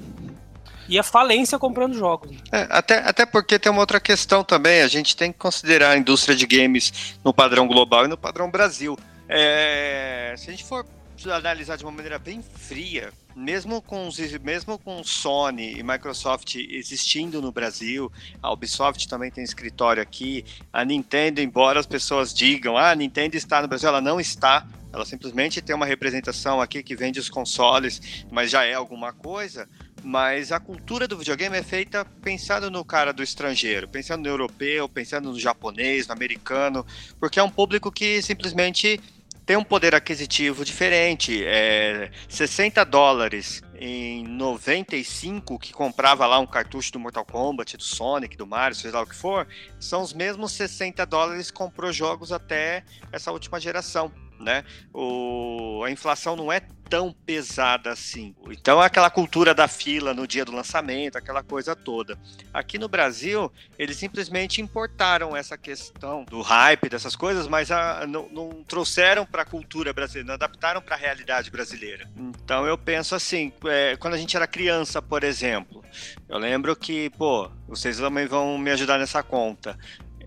ir 0.87 0.97
à 0.97 1.03
falência 1.03 1.59
comprando 1.59 1.95
jogos. 1.95 2.31
É, 2.49 2.65
até, 2.69 2.99
até 2.99 3.25
porque 3.25 3.59
tem 3.59 3.69
uma 3.69 3.81
outra 3.81 3.99
questão 3.99 4.41
também, 4.41 4.81
a 4.81 4.87
gente 4.87 5.17
tem 5.17 5.33
que 5.33 5.37
considerar 5.37 5.91
a 5.91 5.97
indústria 5.97 6.33
de 6.33 6.47
games 6.47 7.17
no 7.23 7.33
padrão 7.33 7.67
global 7.67 8.05
e 8.05 8.07
no 8.07 8.17
padrão 8.17 8.49
Brasil. 8.49 8.97
É, 9.27 10.33
se 10.37 10.49
a 10.49 10.51
gente 10.51 10.63
for 10.63 10.85
analisar 11.31 11.77
de 11.77 11.83
uma 11.83 11.91
maneira 11.91 12.17
bem 12.17 12.41
fria, 12.41 13.11
mesmo 13.35 13.81
com, 13.81 14.07
os, 14.07 14.17
mesmo 14.39 14.77
com 14.77 15.03
Sony 15.03 15.77
e 15.77 15.83
Microsoft 15.83 16.55
existindo 16.55 17.41
no 17.41 17.51
Brasil, 17.51 18.11
a 18.41 18.51
Ubisoft 18.51 19.07
também 19.07 19.31
tem 19.31 19.43
escritório 19.43 20.01
aqui, 20.01 20.45
a 20.71 20.83
Nintendo, 20.85 21.41
embora 21.41 21.79
as 21.79 21.85
pessoas 21.87 22.33
digam, 22.33 22.77
ah, 22.77 22.91
a 22.91 22.95
Nintendo 22.95 23.35
está 23.35 23.61
no 23.61 23.67
Brasil, 23.67 23.89
ela 23.89 24.01
não 24.01 24.19
está. 24.19 24.67
Ela 24.93 25.05
simplesmente 25.05 25.59
tem 25.59 25.75
uma 25.75 25.87
representação 25.87 26.61
aqui 26.61 26.83
que 26.83 26.95
vende 26.95 27.19
os 27.19 27.27
consoles, 27.27 28.25
mas 28.31 28.51
já 28.51 28.63
é 28.63 28.75
alguma 28.75 29.11
coisa. 29.11 29.67
Mas 30.03 30.51
a 30.51 30.59
cultura 30.59 31.07
do 31.07 31.17
videogame 31.17 31.57
é 31.57 31.63
feita 31.63 32.05
pensando 32.21 32.69
no 32.69 32.85
cara 32.85 33.11
do 33.11 33.23
estrangeiro, 33.23 33.87
pensando 33.87 34.21
no 34.21 34.29
europeu, 34.29 34.87
pensando 34.87 35.31
no 35.31 35.39
japonês, 35.39 36.05
no 36.05 36.13
americano, 36.13 36.85
porque 37.19 37.39
é 37.39 37.43
um 37.43 37.49
público 37.49 37.91
que 37.91 38.21
simplesmente 38.21 39.01
tem 39.45 39.57
um 39.57 39.63
poder 39.63 39.93
aquisitivo 39.93 40.63
diferente. 40.63 41.43
É 41.45 42.11
60 42.29 42.83
dólares 42.85 43.61
em 43.75 44.23
95, 44.23 45.59
que 45.59 45.73
comprava 45.73 46.25
lá 46.25 46.39
um 46.39 46.47
cartucho 46.47 46.91
do 46.93 46.99
Mortal 46.99 47.25
Kombat, 47.25 47.75
do 47.75 47.83
Sonic, 47.83 48.37
do 48.37 48.47
Mario, 48.47 48.75
seja 48.75 48.95
lá 48.95 49.03
o 49.03 49.07
que 49.07 49.15
for, 49.15 49.47
são 49.79 50.01
os 50.01 50.13
mesmos 50.13 50.53
60 50.53 51.05
dólares 51.05 51.51
que 51.51 51.57
comprou 51.57 51.91
jogos 51.91 52.31
até 52.31 52.83
essa 53.11 53.31
última 53.31 53.59
geração 53.59 54.11
né? 54.43 54.63
O, 54.93 55.81
a 55.83 55.89
inflação 55.89 56.35
não 56.35 56.51
é 56.51 56.61
tão 56.93 57.11
pesada 57.11 57.91
assim. 57.91 58.35
Então 58.51 58.81
é 58.81 58.85
aquela 58.85 59.09
cultura 59.09 59.51
da 59.51 59.67
fila 59.67 60.13
no 60.13 60.27
dia 60.27 60.45
do 60.45 60.51
lançamento, 60.51 61.17
aquela 61.17 61.41
coisa 61.41 61.75
toda. 61.75 62.19
Aqui 62.53 62.77
no 62.77 62.87
Brasil, 62.87 63.51
eles 63.79 63.97
simplesmente 63.97 64.61
importaram 64.61 65.35
essa 65.35 65.57
questão 65.57 66.23
do 66.25 66.41
hype, 66.41 66.89
dessas 66.89 67.15
coisas, 67.15 67.47
mas 67.47 67.71
a, 67.71 68.05
não, 68.05 68.29
não, 68.29 68.63
trouxeram 68.63 69.25
para 69.25 69.41
a 69.41 69.45
cultura 69.45 69.91
brasileira, 69.91 70.27
não 70.27 70.35
adaptaram 70.35 70.83
para 70.83 70.95
a 70.95 70.99
realidade 70.99 71.49
brasileira. 71.49 72.07
Então 72.15 72.67
eu 72.67 72.77
penso 72.77 73.15
assim, 73.15 73.51
é, 73.65 73.97
quando 73.97 74.13
a 74.13 74.17
gente 74.17 74.35
era 74.35 74.45
criança, 74.45 75.01
por 75.01 75.23
exemplo, 75.23 75.83
eu 76.29 76.37
lembro 76.37 76.75
que, 76.75 77.09
pô, 77.11 77.49
vocês 77.67 77.97
também 77.97 78.27
vão 78.27 78.55
me 78.59 78.69
ajudar 78.69 78.99
nessa 78.99 79.23
conta. 79.23 79.77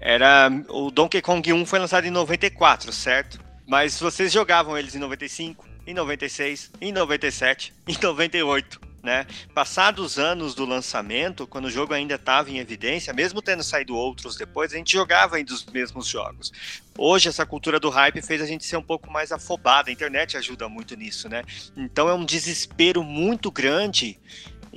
Era 0.00 0.50
o 0.68 0.90
Donkey 0.90 1.22
Kong 1.22 1.52
1 1.52 1.64
foi 1.64 1.78
lançado 1.78 2.06
em 2.06 2.10
94, 2.10 2.92
certo? 2.92 3.45
Mas 3.66 3.98
vocês 3.98 4.32
jogavam 4.32 4.78
eles 4.78 4.94
em 4.94 4.98
95, 4.98 5.66
em 5.86 5.92
96, 5.92 6.70
em 6.80 6.92
97, 6.92 7.74
em 7.86 7.96
98. 8.00 8.86
Né? 9.02 9.24
Passados 9.54 10.18
anos 10.18 10.52
do 10.52 10.64
lançamento, 10.64 11.46
quando 11.46 11.66
o 11.66 11.70
jogo 11.70 11.94
ainda 11.94 12.16
estava 12.16 12.50
em 12.50 12.58
evidência, 12.58 13.12
mesmo 13.12 13.40
tendo 13.40 13.62
saído 13.62 13.94
outros 13.94 14.34
depois, 14.34 14.72
a 14.72 14.76
gente 14.76 14.90
jogava 14.90 15.36
ainda 15.36 15.54
os 15.54 15.64
mesmos 15.64 16.08
jogos. 16.08 16.52
Hoje, 16.98 17.28
essa 17.28 17.46
cultura 17.46 17.78
do 17.78 17.88
hype 17.88 18.20
fez 18.20 18.42
a 18.42 18.46
gente 18.46 18.64
ser 18.64 18.76
um 18.76 18.82
pouco 18.82 19.08
mais 19.08 19.30
afobado, 19.30 19.90
a 19.90 19.92
internet 19.92 20.36
ajuda 20.36 20.68
muito 20.68 20.96
nisso, 20.96 21.28
né? 21.28 21.44
Então 21.76 22.08
é 22.08 22.14
um 22.14 22.24
desespero 22.24 23.04
muito 23.04 23.48
grande 23.48 24.18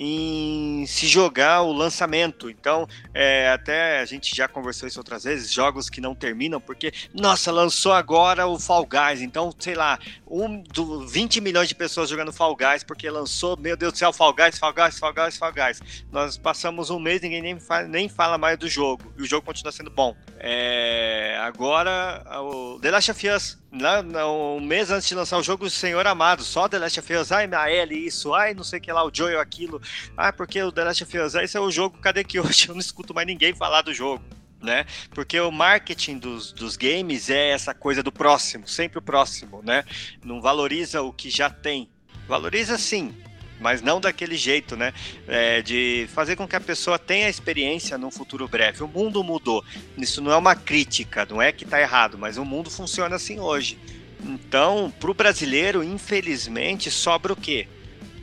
em 0.02 0.86
se 0.86 1.08
jogar 1.08 1.62
o 1.62 1.74
lançamento. 1.74 2.50
Então, 2.50 2.88
é, 3.14 3.50
até 3.50 4.00
a 4.00 4.06
gente 4.06 4.34
já 4.34 4.47
conversou 4.47 4.88
isso 4.88 4.97
outras 4.97 5.26
vezes, 5.26 5.52
jogos 5.52 5.89
que 5.89 6.00
não 6.00 6.16
terminam, 6.16 6.62
porque, 6.62 6.93
nossa, 7.14 7.52
lançou 7.52 7.91
agora 7.91 8.47
o 8.47 8.58
Fall 8.58 8.86
Guys, 8.86 9.22
então, 9.22 9.54
sei 9.60 9.76
lá, 9.76 10.00
um, 10.26 10.62
do, 10.62 11.06
20 11.06 11.41
milhões 11.41 11.68
de 11.68 11.76
pessoas 11.76 12.10
jogando 12.10 12.32
Fall 12.32 12.56
Guys, 12.56 12.82
porque 12.82 13.10
lançou, 13.10 13.58
meu 13.58 13.76
Deus 13.76 13.91
do 13.91 13.97
céu, 13.97 14.14
Fall 14.14 14.34
Guys, 14.34 14.58
Fall 14.58 14.74
Guys, 14.74 14.97
Fall 14.97 15.14
Guys, 15.14 15.38
Fall 15.38 15.52
Guys. 15.52 15.82
Nós 16.10 16.38
passamos 16.38 16.89
um 16.89 16.97
mês, 16.97 17.22
ninguém 17.22 17.41
nem 17.41 17.60
fala, 17.60 17.84
nem 17.86 18.08
fala 18.08 18.38
mais 18.38 18.58
do 18.58 18.70
jogo, 18.70 19.14
e 19.18 19.22
o 19.22 19.26
jogo 19.26 19.45
continua 19.45 19.74
sendo 19.74 19.89
bom. 19.89 20.16
É, 20.39 21.38
agora, 21.41 22.24
o 22.41 22.80
The 22.80 22.91
Last 22.91 23.12
of 23.12 23.28
Us, 23.28 23.58
lá, 23.72 24.01
um 24.32 24.59
mês 24.59 24.89
antes 24.89 25.07
de 25.07 25.15
lançar 25.15 25.38
o 25.38 25.43
jogo, 25.43 25.65
o 25.65 25.70
Senhor 25.70 26.05
Amado, 26.07 26.43
só 26.43 26.67
The 26.67 26.80
Last 26.80 26.99
of 26.99 27.13
Us, 27.13 27.32
ai, 27.32 27.49
a 27.51 27.72
Ellie 27.72 28.07
isso, 28.07 28.34
ai, 28.34 28.53
não 28.53 28.63
sei 28.63 28.80
o 28.80 28.82
que 28.82 28.91
lá, 28.91 29.05
o 29.05 29.11
Joel 29.13 29.39
aquilo, 29.39 29.82
ah, 30.17 30.34
porque 30.34 30.61
o 30.61 30.72
The 30.72 30.84
Last 30.84 31.03
of 31.03 31.17
Us, 31.17 31.36
esse 31.36 31.57
é 31.57 31.59
o 31.59 31.72
jogo, 31.72 31.97
cadê 31.99 32.24
que 32.24 32.39
hoje 32.39 32.70
eu 32.70 32.74
não 32.74 32.82
escuto 32.82 33.13
mais 33.13 33.28
ninguém 33.28 33.53
falar 33.53 33.82
do 33.82 33.93
jogo? 33.93 34.24
Né? 34.61 34.86
Porque 35.11 35.39
o 35.39 35.49
marketing 35.51 36.17
dos, 36.17 36.51
dos 36.51 36.76
games 36.76 37.30
é 37.30 37.51
essa 37.51 37.74
coisa 37.74 38.03
do 38.03 38.11
próximo, 38.11 38.67
sempre 38.67 38.99
o 38.99 39.01
próximo, 39.01 39.61
né? 39.63 39.86
Não 40.22 40.41
valoriza 40.41 41.01
o 41.01 41.13
que 41.13 41.30
já 41.30 41.49
tem. 41.49 41.89
Valoriza 42.28 42.78
sim, 42.78 43.15
mas 43.60 43.82
não 43.82 43.99
daquele 43.99 44.38
jeito, 44.38 44.76
né? 44.76 44.93
É, 45.28 45.62
de 45.62 46.07
fazer 46.14 46.36
com 46.36 46.47
que 46.47 46.55
a 46.55 46.62
pessoa 46.62 46.97
tenha 46.97 47.30
experiência 47.30 47.97
num 47.97 48.12
futuro 48.12 48.47
breve. 48.47 48.84
O 48.84 48.88
mundo 48.88 49.24
mudou. 49.24 49.64
Isso 49.97 50.22
não 50.22 50.32
é 50.32 50.38
uma 50.38 50.55
crítica, 50.55 51.26
não 51.30 51.41
é 51.41 51.51
que 51.51 51.64
está 51.64 51.80
errado, 51.80 52.18
mas 52.18 52.38
o 52.38 52.45
mundo 52.45 52.70
funciona 52.70 53.16
assim 53.16 53.39
hoje. 53.39 53.78
Então, 54.24 54.93
para 54.99 55.12
o 55.12 55.14
brasileiro, 55.14 55.84
infelizmente, 55.84 56.91
sobra 56.91 57.34
o 57.34 57.36
quê? 57.36 57.68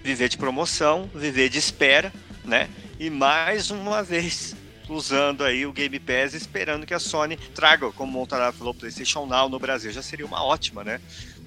Viver 0.03 0.29
de 0.29 0.37
promoção, 0.37 1.11
viver 1.15 1.49
de 1.49 1.59
espera, 1.59 2.13
né? 2.45 2.69
E 2.99 3.11
mais 3.11 3.71
uma 3.71 4.03
vez 4.03 4.55
usando 4.89 5.43
aí 5.43 5.67
o 5.67 5.73
Game 5.73 5.99
Pass, 5.99 6.35
esperando 6.35 6.87
que 6.87 6.95
a 6.95 6.99
Sony 6.99 7.37
traga, 7.55 7.91
como 7.93 8.11
o 8.11 8.21
Montanaro 8.21 8.53
falou, 8.55 8.73
PlayStation 8.73 9.27
Now 9.27 9.49
no 9.49 9.59
Brasil. 9.59 9.91
Já 9.91 10.03
seria 10.03 10.27
uma 10.27 10.43
ótima, 10.45 10.85
né? 10.85 11.01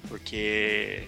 Porque 0.08 1.04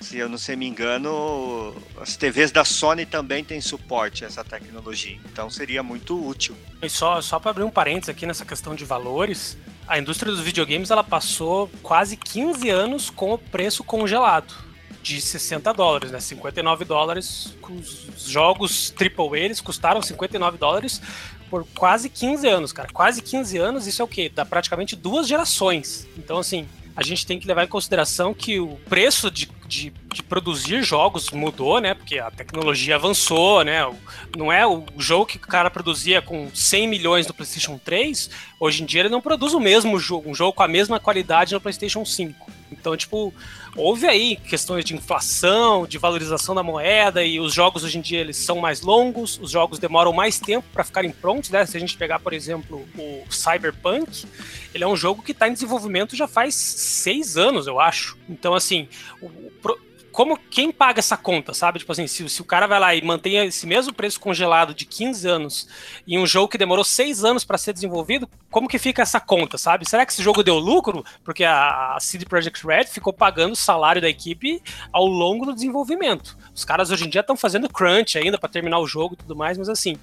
se 0.00 0.18
eu 0.18 0.28
não 0.28 0.38
sei 0.38 0.56
me 0.56 0.66
engano, 0.66 1.74
as 2.00 2.16
TVs 2.16 2.50
da 2.50 2.64
Sony 2.64 3.04
também 3.04 3.42
têm 3.42 3.60
suporte 3.60 4.24
a 4.24 4.28
essa 4.28 4.44
tecnologia. 4.44 5.18
Então 5.32 5.50
seria 5.50 5.82
muito 5.82 6.26
útil. 6.26 6.56
E 6.82 6.88
só, 6.88 7.20
só 7.20 7.38
para 7.38 7.50
abrir 7.50 7.64
um 7.64 7.70
parênteses 7.70 8.08
aqui 8.08 8.24
nessa 8.24 8.44
questão 8.44 8.74
de 8.74 8.84
valores, 8.84 9.56
a 9.86 9.98
indústria 9.98 10.30
dos 10.30 10.40
videogames 10.40 10.90
ela 10.90 11.02
passou 11.02 11.70
quase 11.82 12.16
15 12.16 12.68
anos 12.70 13.10
com 13.10 13.32
o 13.32 13.38
preço 13.38 13.82
congelado 13.82 14.54
de 15.02 15.20
60 15.20 15.72
dólares, 15.72 16.10
né? 16.10 16.20
59 16.20 16.84
dólares. 16.84 17.54
Os 17.62 18.24
jogos 18.24 18.92
AAA 18.98 19.38
eles 19.38 19.60
custaram 19.60 20.02
59 20.02 20.58
dólares 20.58 21.00
por 21.48 21.66
quase 21.74 22.08
15 22.08 22.46
anos, 22.46 22.72
cara. 22.72 22.88
Quase 22.92 23.22
15 23.22 23.56
anos, 23.56 23.86
isso 23.86 24.02
é 24.02 24.04
o 24.04 24.08
quê? 24.08 24.30
Dá 24.32 24.44
praticamente 24.44 24.94
duas 24.94 25.26
gerações. 25.26 26.06
Então, 26.16 26.38
assim, 26.38 26.68
a 26.98 27.02
gente 27.04 27.24
tem 27.24 27.38
que 27.38 27.46
levar 27.46 27.62
em 27.62 27.68
consideração 27.68 28.34
que 28.34 28.58
o 28.58 28.74
preço 28.88 29.30
de, 29.30 29.48
de, 29.68 29.92
de, 30.12 30.20
produzir 30.20 30.82
jogos 30.82 31.30
mudou, 31.30 31.80
né? 31.80 31.94
Porque 31.94 32.18
a 32.18 32.28
tecnologia 32.28 32.96
avançou, 32.96 33.62
né? 33.62 33.88
Não 34.36 34.52
é 34.52 34.66
o 34.66 34.84
jogo 34.96 35.24
que 35.24 35.36
o 35.36 35.40
cara 35.40 35.70
produzia 35.70 36.20
com 36.20 36.50
100 36.52 36.88
milhões 36.88 37.24
no 37.28 37.32
PlayStation 37.32 37.78
3, 37.78 38.30
hoje 38.58 38.82
em 38.82 38.86
dia 38.86 39.02
ele 39.02 39.10
não 39.10 39.20
produz 39.20 39.54
o 39.54 39.60
mesmo 39.60 39.96
jogo, 39.96 40.28
um 40.28 40.34
jogo 40.34 40.52
com 40.52 40.64
a 40.64 40.66
mesma 40.66 40.98
qualidade 40.98 41.54
no 41.54 41.60
PlayStation 41.60 42.04
5. 42.04 42.50
Então, 42.72 42.96
tipo, 42.96 43.32
houve 43.78 44.06
aí 44.06 44.36
questões 44.36 44.84
de 44.84 44.94
inflação, 44.94 45.86
de 45.86 45.98
valorização 45.98 46.54
da 46.54 46.62
moeda 46.62 47.24
e 47.24 47.38
os 47.38 47.54
jogos 47.54 47.84
hoje 47.84 47.98
em 47.98 48.00
dia 48.00 48.20
eles 48.20 48.36
são 48.36 48.58
mais 48.58 48.80
longos, 48.80 49.38
os 49.40 49.50
jogos 49.50 49.78
demoram 49.78 50.12
mais 50.12 50.40
tempo 50.40 50.66
para 50.72 50.82
ficarem 50.82 51.10
prontos, 51.10 51.50
né? 51.50 51.64
Se 51.64 51.76
a 51.76 51.80
gente 51.80 51.96
pegar, 51.96 52.18
por 52.18 52.32
exemplo, 52.32 52.86
o 52.96 53.24
Cyberpunk, 53.30 54.26
ele 54.74 54.82
é 54.82 54.86
um 54.86 54.96
jogo 54.96 55.22
que 55.22 55.32
está 55.32 55.48
em 55.48 55.52
desenvolvimento 55.52 56.16
já 56.16 56.26
faz 56.26 56.54
seis 56.54 57.36
anos, 57.36 57.66
eu 57.66 57.78
acho. 57.78 58.18
Então, 58.28 58.54
assim, 58.54 58.88
o, 59.22 59.78
como 60.18 60.36
quem 60.36 60.72
paga 60.72 60.98
essa 60.98 61.16
conta, 61.16 61.54
sabe? 61.54 61.78
Tipo 61.78 61.92
assim, 61.92 62.08
se, 62.08 62.28
se, 62.28 62.42
o 62.42 62.44
cara 62.44 62.66
vai 62.66 62.80
lá 62.80 62.92
e 62.92 63.00
mantém 63.00 63.36
esse 63.46 63.64
mesmo 63.68 63.94
preço 63.94 64.18
congelado 64.18 64.74
de 64.74 64.84
15 64.84 65.28
anos 65.28 65.68
em 66.08 66.18
um 66.18 66.26
jogo 66.26 66.48
que 66.48 66.58
demorou 66.58 66.82
6 66.82 67.24
anos 67.24 67.44
para 67.44 67.56
ser 67.56 67.72
desenvolvido, 67.72 68.28
como 68.50 68.66
que 68.66 68.80
fica 68.80 69.00
essa 69.00 69.20
conta, 69.20 69.56
sabe? 69.56 69.88
Será 69.88 70.04
que 70.04 70.10
esse 70.10 70.20
jogo 70.20 70.42
deu 70.42 70.58
lucro? 70.58 71.04
Porque 71.22 71.44
a, 71.44 71.94
a 71.94 72.00
CD 72.00 72.24
Projekt 72.24 72.66
Red 72.66 72.86
ficou 72.86 73.12
pagando 73.12 73.52
o 73.52 73.56
salário 73.56 74.02
da 74.02 74.08
equipe 74.08 74.60
ao 74.92 75.06
longo 75.06 75.46
do 75.46 75.54
desenvolvimento. 75.54 76.36
Os 76.52 76.64
caras 76.64 76.90
hoje 76.90 77.06
em 77.06 77.08
dia 77.08 77.20
estão 77.20 77.36
fazendo 77.36 77.68
crunch 77.68 78.18
ainda 78.18 78.36
para 78.36 78.48
terminar 78.48 78.80
o 78.80 78.88
jogo 78.88 79.14
e 79.14 79.18
tudo 79.18 79.36
mais, 79.36 79.56
mas 79.56 79.68
assim, 79.68 79.96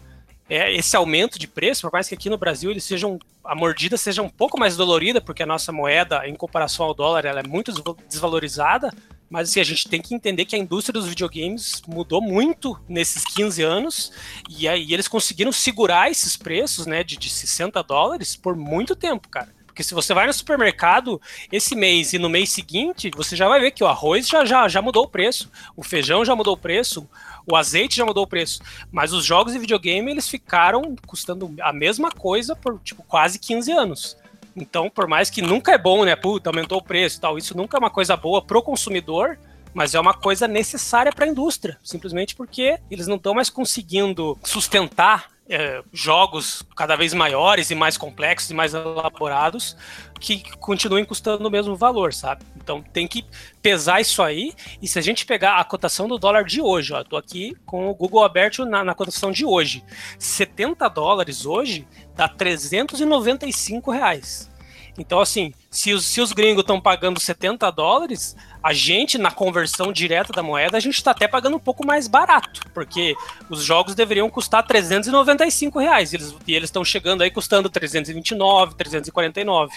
é, 0.50 0.74
esse 0.74 0.96
aumento 0.96 1.38
de 1.38 1.46
preço, 1.46 1.82
por 1.82 1.92
mais 1.92 2.08
que 2.08 2.16
aqui 2.16 2.30
no 2.30 2.38
Brasil 2.38 2.72
eles 2.72 2.86
sejam 2.86 3.20
a 3.44 3.54
mordida 3.54 3.96
seja 3.96 4.22
um 4.22 4.30
pouco 4.30 4.60
mais 4.60 4.76
dolorida, 4.76 5.22
porque 5.22 5.44
a 5.44 5.46
nossa 5.46 5.72
moeda, 5.72 6.28
em 6.28 6.36
comparação 6.36 6.86
ao 6.86 6.94
dólar, 6.94 7.26
ela 7.26 7.42
é 7.42 7.48
muito 7.48 7.72
desvalorizada, 8.08 8.92
mas 9.36 9.50
assim, 9.50 9.60
a 9.60 9.66
gente 9.66 9.90
tem 9.90 10.02
que 10.02 10.16
entender 10.16 10.46
que 10.46 10.56
a 10.56 10.60
indústria 10.60 10.94
dos 10.94 11.10
videogames 11.10 11.82
mudou 11.86 12.22
muito 12.22 12.80
nesses 12.88 13.26
15 13.26 13.62
anos 13.62 14.14
e 14.50 14.66
aí 14.66 14.94
eles 14.94 15.10
conseguiram 15.10 15.52
segurar 15.52 16.10
esses 16.10 16.38
preços, 16.38 16.86
né, 16.86 17.04
de, 17.04 17.18
de 17.18 17.30
60 17.30 17.84
dólares 17.84 18.38
por 18.38 18.56
muito 18.56 18.96
tempo, 18.96 19.28
cara. 19.28 19.54
Porque 19.68 19.84
se 19.84 19.94
você 19.94 20.14
vai 20.14 20.26
no 20.26 20.32
supermercado 20.32 21.22
esse 21.52 21.76
mês 21.76 22.14
e 22.14 22.18
no 22.18 22.30
mês 22.30 22.50
seguinte, 22.50 23.12
você 23.14 23.36
já 23.36 23.50
vai 23.50 23.60
ver 23.60 23.72
que 23.72 23.84
o 23.84 23.88
arroz 23.88 24.26
já, 24.26 24.46
já, 24.46 24.70
já 24.70 24.82
mudou 24.82 25.04
o 25.04 25.10
preço, 25.10 25.52
o 25.76 25.84
feijão 25.84 26.24
já 26.24 26.34
mudou 26.34 26.54
o 26.54 26.58
preço, 26.58 27.06
o 27.46 27.58
azeite 27.58 27.98
já 27.98 28.06
mudou 28.06 28.24
o 28.24 28.28
preço. 28.28 28.62
Mas 28.90 29.12
os 29.12 29.26
jogos 29.26 29.52
de 29.52 29.60
videogame, 29.60 30.12
eles 30.12 30.30
ficaram 30.30 30.96
custando 31.06 31.54
a 31.60 31.74
mesma 31.74 32.10
coisa 32.10 32.56
por, 32.56 32.80
tipo, 32.80 33.04
quase 33.04 33.38
15 33.38 33.70
anos. 33.74 34.18
Então, 34.56 34.90
por 34.90 35.08
mais 35.08 35.30
que 35.30 35.42
nunca 35.42 35.74
é 35.74 35.78
bom, 35.78 36.06
né? 36.06 36.16
Puta, 36.16 36.50
aumentou 36.50 36.78
o 36.78 36.84
preço 36.84 37.18
e 37.18 37.22
tal, 37.22 37.38
isso 37.38 37.56
nunca 37.58 37.78
é 37.78 37.80
uma 37.80 37.90
coisa 37.90 38.16
boa 38.16 38.42
pro 38.42 38.62
consumidor, 38.62 39.38
mas 39.74 39.94
é 39.94 40.00
uma 40.00 40.14
coisa 40.14 40.48
necessária 40.48 41.12
para 41.12 41.26
a 41.26 41.28
indústria, 41.28 41.78
simplesmente 41.84 42.36
porque 42.36 42.80
eles 42.90 43.08
não 43.08 43.18
estão 43.18 43.34
mais 43.34 43.50
conseguindo 43.50 44.38
sustentar 44.44 45.36
é, 45.48 45.84
jogos 45.94 46.64
cada 46.76 46.96
vez 46.96 47.14
maiores 47.14 47.70
e 47.70 47.76
mais 47.76 47.98
complexos 47.98 48.50
e 48.50 48.54
mais 48.54 48.74
elaborados 48.74 49.78
que 50.20 50.44
continuem 50.58 51.06
custando 51.06 51.48
o 51.48 51.52
mesmo 51.52 51.76
valor, 51.76 52.14
sabe? 52.14 52.44
Então 52.56 52.82
tem 52.82 53.08
que 53.08 53.24
pesar 53.62 54.02
isso 54.02 54.24
aí. 54.24 54.54
E 54.82 54.88
se 54.88 54.98
a 54.98 55.02
gente 55.02 55.26
pegar 55.26 55.58
a 55.58 55.64
cotação 55.64 56.08
do 56.08 56.18
dólar 56.18 56.46
de 56.46 56.62
hoje, 56.62 56.94
ó, 56.94 57.04
tô 57.04 57.16
aqui 57.16 57.56
com 57.66 57.90
o 57.90 57.94
Google 57.94 58.24
aberto 58.24 58.66
na, 58.66 58.84
na 58.84 58.96
cotação 58.96 59.32
de 59.32 59.46
hoje, 59.46 59.84
70 60.18 60.88
dólares 60.90 61.46
hoje 61.46 61.88
dá 62.16 62.28
395 62.28 63.92
reais. 63.92 64.50
Então, 64.98 65.20
assim, 65.20 65.54
se 65.70 65.94
os, 65.94 66.06
se 66.06 66.22
os 66.22 66.32
gringos 66.32 66.62
estão 66.62 66.80
pagando 66.80 67.20
70 67.20 67.70
dólares, 67.72 68.36
a 68.64 68.72
gente, 68.72 69.18
na 69.18 69.30
conversão 69.30 69.92
direta 69.92 70.32
da 70.32 70.42
moeda, 70.42 70.78
a 70.78 70.80
gente 70.80 70.96
está 70.96 71.12
até 71.12 71.28
pagando 71.28 71.58
um 71.58 71.60
pouco 71.60 71.86
mais 71.86 72.08
barato, 72.08 72.62
porque 72.74 73.14
os 73.50 73.62
jogos 73.62 73.94
deveriam 73.94 74.30
custar 74.30 74.66
395 74.66 75.80
reais, 75.80 76.14
e 76.14 76.54
eles 76.54 76.70
estão 76.70 76.84
chegando 76.86 77.24
aí 77.24 77.30
custando 77.30 77.70
329, 77.70 78.76
349. 78.76 79.74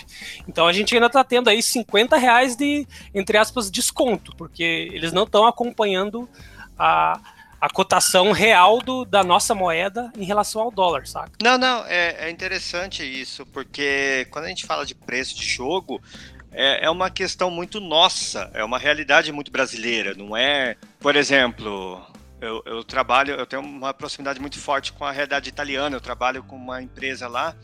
Então 0.47 0.69
a 0.69 0.73
gente 0.73 0.95
ainda 0.95 1.09
está 1.09 1.25
tendo 1.25 1.51
aí 1.51 1.61
50 1.63 2.17
reais 2.17 2.55
de, 2.55 2.87
entre 3.13 3.37
aspas, 3.37 3.71
desconto, 3.71 4.35
porque 4.37 4.89
eles 4.93 5.13
não 5.13 5.25
estão 5.25 5.47
acompanhando 5.47 6.29
a 6.79 7.21
a 7.61 7.69
cotação 7.69 8.33
real 8.33 8.81
do, 8.81 9.05
da 9.05 9.23
nossa 9.23 9.55
moeda 9.55 10.13
em 10.17 10.25
relação 10.25 10.63
ao 10.63 10.71
dólar, 10.71 11.07
saca? 11.07 11.33
Não, 11.43 11.59
não, 11.59 11.85
é, 11.87 12.27
é 12.27 12.31
interessante 12.31 13.03
isso, 13.03 13.45
porque 13.47 14.27
quando 14.31 14.45
a 14.45 14.49
gente 14.49 14.65
fala 14.67 14.87
de 14.87 14.95
preço 14.95 15.37
de 15.37 15.47
jogo, 15.47 16.01
é, 16.53 16.85
é 16.85 16.91
uma 16.91 17.11
questão 17.11 17.51
muito 17.51 17.81
nossa, 17.81 18.51
é 18.55 18.65
uma 18.65 18.79
realidade 18.79 19.33
muito 19.33 19.51
brasileira, 19.51 20.15
não 20.15 20.37
é, 20.37 20.77
por 21.01 21.17
exemplo, 21.17 22.01
eu, 22.41 22.63
eu, 22.65 22.85
trabalho, 22.85 23.35
eu 23.35 23.47
tenho 23.47 23.63
uma 23.63 23.93
proximidade 23.93 24.41
muito 24.41 24.59
forte 24.59 24.93
com 24.93 25.05
a 25.05 25.11
realidade 25.11 25.49
italiana. 25.49 25.97
Eu 25.97 26.01
trabalho 26.01 26.43
com 26.43 26.57
uma 26.57 26.81
empresa 26.81 27.27
lá 27.27 27.55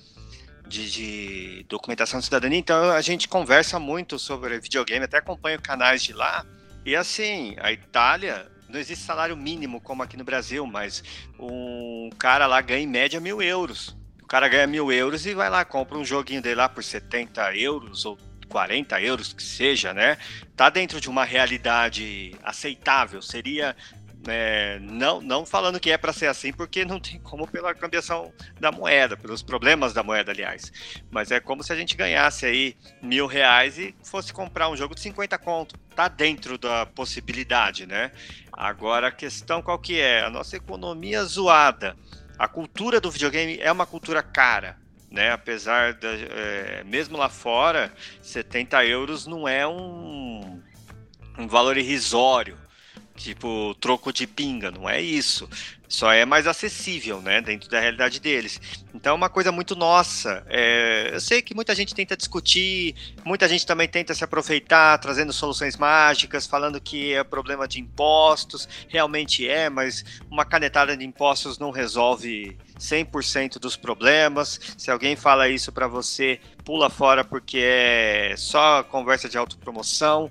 de, 0.66 0.90
de, 0.90 1.66
documentação 1.68 2.18
de 2.18 2.24
cidadania, 2.24 2.58
então 2.58 2.90
a 2.90 3.00
gente 3.00 3.28
conversa 3.28 3.78
muito 3.78 4.18
sobre 4.18 4.58
videogame, 4.58 5.04
até 5.04 5.18
acompanho 5.18 5.60
canais 5.60 6.02
de 6.02 6.12
lá. 6.12 6.44
E 6.84 6.96
assim, 6.96 7.56
a 7.60 7.70
Itália 7.72 8.50
não 8.74 8.80
existe 8.80 9.04
salário 9.04 9.36
mínimo 9.36 9.80
como 9.80 10.02
aqui 10.02 10.16
no 10.16 10.24
Brasil, 10.24 10.66
mas 10.66 11.02
um 11.38 12.10
cara 12.18 12.46
lá 12.46 12.60
ganha 12.60 12.82
em 12.82 12.86
média 12.88 13.20
mil 13.20 13.40
euros. 13.40 13.96
O 14.20 14.26
cara 14.26 14.48
ganha 14.48 14.66
mil 14.66 14.90
euros 14.90 15.24
e 15.26 15.32
vai 15.32 15.48
lá, 15.48 15.64
compra 15.64 15.96
um 15.96 16.04
joguinho 16.04 16.42
dele 16.42 16.56
lá 16.56 16.68
por 16.68 16.82
70 16.82 17.56
euros 17.56 18.04
ou 18.04 18.18
40 18.48 19.00
euros 19.00 19.32
que 19.32 19.42
seja, 19.42 19.94
né? 19.94 20.18
Tá 20.56 20.70
dentro 20.70 21.00
de 21.00 21.08
uma 21.08 21.24
realidade 21.24 22.34
aceitável. 22.42 23.22
Seria 23.22 23.76
é, 24.26 24.78
não, 24.80 25.20
não 25.20 25.44
falando 25.44 25.78
que 25.78 25.90
é 25.90 25.98
para 25.98 26.12
ser 26.12 26.26
assim, 26.26 26.52
porque 26.52 26.84
não 26.84 26.98
tem 26.98 27.18
como 27.20 27.46
pela 27.46 27.74
cambiação 27.74 28.32
da 28.58 28.72
moeda, 28.72 29.16
pelos 29.16 29.42
problemas 29.42 29.92
da 29.92 30.02
moeda, 30.02 30.32
aliás. 30.32 30.72
Mas 31.10 31.30
é 31.30 31.40
como 31.40 31.62
se 31.62 31.72
a 31.72 31.76
gente 31.76 31.96
ganhasse 31.96 32.46
aí 32.46 32.76
mil 33.02 33.26
reais 33.26 33.78
e 33.78 33.94
fosse 34.02 34.32
comprar 34.32 34.68
um 34.68 34.76
jogo 34.76 34.94
de 34.94 35.00
50 35.00 35.36
conto. 35.38 35.78
Tá 35.94 36.08
dentro 36.08 36.56
da 36.56 36.86
possibilidade, 36.86 37.86
né? 37.86 38.12
Agora 38.52 39.08
a 39.08 39.12
questão 39.12 39.62
qual 39.62 39.78
que 39.78 40.00
é? 40.00 40.22
A 40.22 40.30
nossa 40.30 40.56
economia 40.56 41.22
zoada. 41.24 41.96
A 42.38 42.48
cultura 42.48 43.00
do 43.00 43.10
videogame 43.10 43.58
é 43.60 43.70
uma 43.70 43.86
cultura 43.86 44.22
cara. 44.22 44.82
Né, 45.10 45.30
apesar 45.30 45.94
da, 45.94 46.08
é, 46.08 46.82
mesmo 46.82 47.16
lá 47.16 47.28
fora, 47.28 47.92
70 48.20 48.84
euros 48.84 49.28
não 49.28 49.46
é 49.46 49.64
um, 49.64 50.60
um 51.38 51.46
valor 51.46 51.76
irrisório 51.76 52.58
tipo 53.16 53.74
troco 53.80 54.12
de 54.12 54.26
pinga, 54.26 54.70
não 54.70 54.88
é 54.88 55.00
isso. 55.00 55.48
Só 55.88 56.10
é 56.12 56.24
mais 56.24 56.46
acessível, 56.46 57.20
né, 57.20 57.40
dentro 57.40 57.68
da 57.68 57.78
realidade 57.78 58.18
deles. 58.18 58.60
Então 58.92 59.12
é 59.12 59.14
uma 59.14 59.28
coisa 59.28 59.52
muito 59.52 59.76
nossa. 59.76 60.44
É, 60.48 61.10
eu 61.12 61.20
sei 61.20 61.40
que 61.40 61.54
muita 61.54 61.74
gente 61.74 61.94
tenta 61.94 62.16
discutir, 62.16 62.94
muita 63.24 63.48
gente 63.48 63.64
também 63.64 63.86
tenta 63.86 64.12
se 64.14 64.24
aproveitar, 64.24 64.98
trazendo 64.98 65.32
soluções 65.32 65.76
mágicas, 65.76 66.46
falando 66.46 66.80
que 66.80 67.12
é 67.12 67.22
problema 67.22 67.68
de 67.68 67.80
impostos. 67.80 68.68
Realmente 68.88 69.48
é, 69.48 69.70
mas 69.70 70.04
uma 70.28 70.44
canetada 70.44 70.96
de 70.96 71.04
impostos 71.04 71.58
não 71.58 71.70
resolve 71.70 72.56
100% 72.78 73.58
dos 73.58 73.76
problemas. 73.76 74.60
Se 74.76 74.90
alguém 74.90 75.14
fala 75.14 75.48
isso 75.48 75.70
para 75.70 75.86
você, 75.86 76.40
pula 76.64 76.90
fora 76.90 77.22
porque 77.24 77.58
é 77.62 78.34
só 78.36 78.82
conversa 78.82 79.28
de 79.28 79.38
autopromoção. 79.38 80.30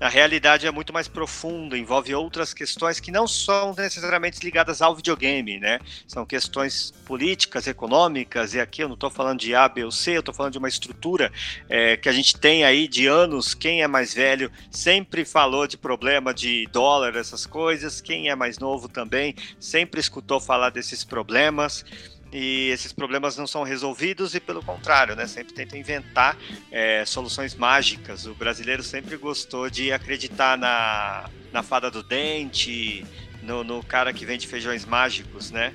A 0.00 0.08
realidade 0.08 0.66
é 0.66 0.70
muito 0.70 0.92
mais 0.92 1.06
profunda, 1.06 1.76
envolve 1.76 2.14
outras 2.14 2.54
questões 2.54 2.98
que 2.98 3.10
não 3.10 3.28
são 3.28 3.74
necessariamente 3.76 4.40
ligadas 4.42 4.80
ao 4.80 4.96
videogame, 4.96 5.60
né? 5.60 5.78
São 6.08 6.24
questões 6.24 6.90
políticas, 7.04 7.66
econômicas, 7.66 8.54
e 8.54 8.60
aqui 8.60 8.82
eu 8.82 8.88
não 8.88 8.94
estou 8.94 9.10
falando 9.10 9.40
de 9.40 9.54
A, 9.54 9.68
B 9.68 9.84
ou 9.84 9.92
C, 9.92 10.12
eu 10.12 10.20
estou 10.20 10.34
falando 10.34 10.52
de 10.52 10.58
uma 10.58 10.68
estrutura 10.68 11.30
é, 11.68 11.98
que 11.98 12.08
a 12.08 12.12
gente 12.12 12.38
tem 12.38 12.64
aí 12.64 12.88
de 12.88 13.06
anos. 13.06 13.52
Quem 13.52 13.82
é 13.82 13.86
mais 13.86 14.14
velho 14.14 14.50
sempre 14.70 15.24
falou 15.24 15.66
de 15.66 15.76
problema 15.76 16.32
de 16.32 16.66
dólar, 16.72 17.14
essas 17.14 17.44
coisas, 17.44 18.00
quem 18.00 18.30
é 18.30 18.34
mais 18.34 18.58
novo 18.58 18.88
também 18.88 19.34
sempre 19.58 20.00
escutou 20.00 20.40
falar 20.40 20.70
desses 20.70 21.04
problemas 21.04 21.84
e 22.32 22.68
esses 22.70 22.92
problemas 22.92 23.36
não 23.36 23.46
são 23.46 23.62
resolvidos 23.62 24.34
e 24.34 24.40
pelo 24.40 24.62
contrário, 24.62 25.16
né, 25.16 25.26
sempre 25.26 25.52
tentam 25.52 25.78
inventar 25.78 26.36
é, 26.70 27.04
soluções 27.04 27.54
mágicas. 27.54 28.26
O 28.26 28.34
brasileiro 28.34 28.82
sempre 28.82 29.16
gostou 29.16 29.68
de 29.68 29.92
acreditar 29.92 30.56
na, 30.56 31.28
na 31.52 31.62
fada 31.62 31.90
do 31.90 32.02
dente, 32.02 33.04
no, 33.42 33.64
no 33.64 33.82
cara 33.82 34.12
que 34.12 34.24
vende 34.24 34.46
feijões 34.46 34.84
mágicos, 34.84 35.50
né? 35.50 35.74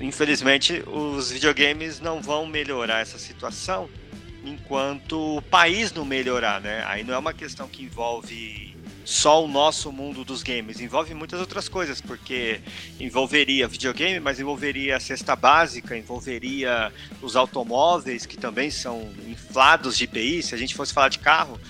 Infelizmente, 0.00 0.82
os 0.86 1.30
videogames 1.30 2.00
não 2.00 2.20
vão 2.20 2.46
melhorar 2.46 3.00
essa 3.00 3.18
situação 3.18 3.88
enquanto 4.44 5.36
o 5.36 5.42
país 5.42 5.92
não 5.92 6.04
melhorar, 6.04 6.60
né? 6.60 6.84
Aí 6.86 7.04
não 7.04 7.14
é 7.14 7.18
uma 7.18 7.32
questão 7.32 7.68
que 7.68 7.82
envolve 7.82 8.73
só 9.04 9.44
o 9.44 9.48
nosso 9.48 9.92
mundo 9.92 10.24
dos 10.24 10.42
games, 10.42 10.80
envolve 10.80 11.12
muitas 11.12 11.38
outras 11.38 11.68
coisas, 11.68 12.00
porque 12.00 12.60
envolveria 12.98 13.68
videogame, 13.68 14.18
mas 14.18 14.40
envolveria 14.40 14.96
a 14.96 15.00
cesta 15.00 15.36
básica, 15.36 15.96
envolveria 15.96 16.92
os 17.20 17.36
automóveis, 17.36 18.24
que 18.24 18.36
também 18.36 18.70
são 18.70 19.12
inflados 19.28 19.96
de 19.98 20.04
IPI. 20.04 20.42
Se 20.42 20.54
a 20.54 20.58
gente 20.58 20.74
fosse 20.74 20.92
falar 20.92 21.10
de 21.10 21.18
carro, 21.18 21.60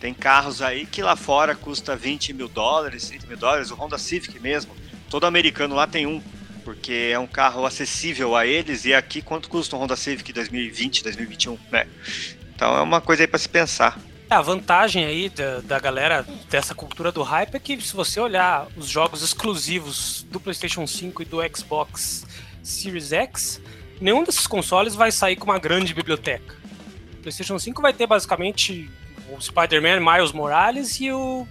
tem 0.00 0.14
carros 0.14 0.62
aí 0.62 0.86
que 0.86 1.02
lá 1.02 1.14
fora 1.14 1.54
custa 1.54 1.94
20 1.94 2.32
mil 2.32 2.48
dólares, 2.48 3.08
30 3.08 3.26
mil 3.26 3.36
dólares, 3.36 3.70
o 3.70 3.74
Honda 3.74 3.98
Civic 3.98 4.40
mesmo. 4.40 4.74
Todo 5.10 5.26
americano 5.26 5.74
lá 5.74 5.86
tem 5.86 6.06
um, 6.06 6.22
porque 6.64 7.10
é 7.12 7.18
um 7.18 7.26
carro 7.26 7.66
acessível 7.66 8.34
a 8.34 8.46
eles, 8.46 8.84
e 8.84 8.94
aqui 8.94 9.20
quanto 9.20 9.48
custa 9.48 9.76
um 9.76 9.80
Honda 9.80 9.96
Civic 9.96 10.32
2020, 10.32 11.02
2021, 11.02 11.58
né? 11.70 11.86
Então 12.54 12.76
é 12.76 12.80
uma 12.80 13.00
coisa 13.00 13.22
aí 13.22 13.26
para 13.26 13.38
se 13.38 13.48
pensar. 13.48 13.98
É, 14.30 14.34
a 14.34 14.42
vantagem 14.42 15.06
aí 15.06 15.30
da, 15.30 15.60
da 15.60 15.78
galera 15.78 16.26
dessa 16.50 16.74
cultura 16.74 17.10
do 17.10 17.22
hype 17.22 17.54
é 17.54 17.58
que 17.58 17.80
se 17.80 17.94
você 17.94 18.20
olhar 18.20 18.68
os 18.76 18.86
jogos 18.86 19.22
exclusivos 19.22 20.26
do 20.30 20.38
PlayStation 20.38 20.86
5 20.86 21.22
e 21.22 21.24
do 21.24 21.38
Xbox 21.56 22.26
Series 22.62 23.12
X, 23.12 23.60
nenhum 23.98 24.22
desses 24.22 24.46
consoles 24.46 24.94
vai 24.94 25.10
sair 25.10 25.36
com 25.36 25.44
uma 25.44 25.58
grande 25.58 25.94
biblioteca. 25.94 26.56
O 27.14 27.22
PlayStation 27.22 27.58
5 27.58 27.80
vai 27.80 27.94
ter 27.94 28.06
basicamente 28.06 28.90
o 29.30 29.40
Spider-Man 29.40 30.00
Miles 30.00 30.32
Morales 30.32 31.00
e 31.00 31.12
o, 31.12 31.46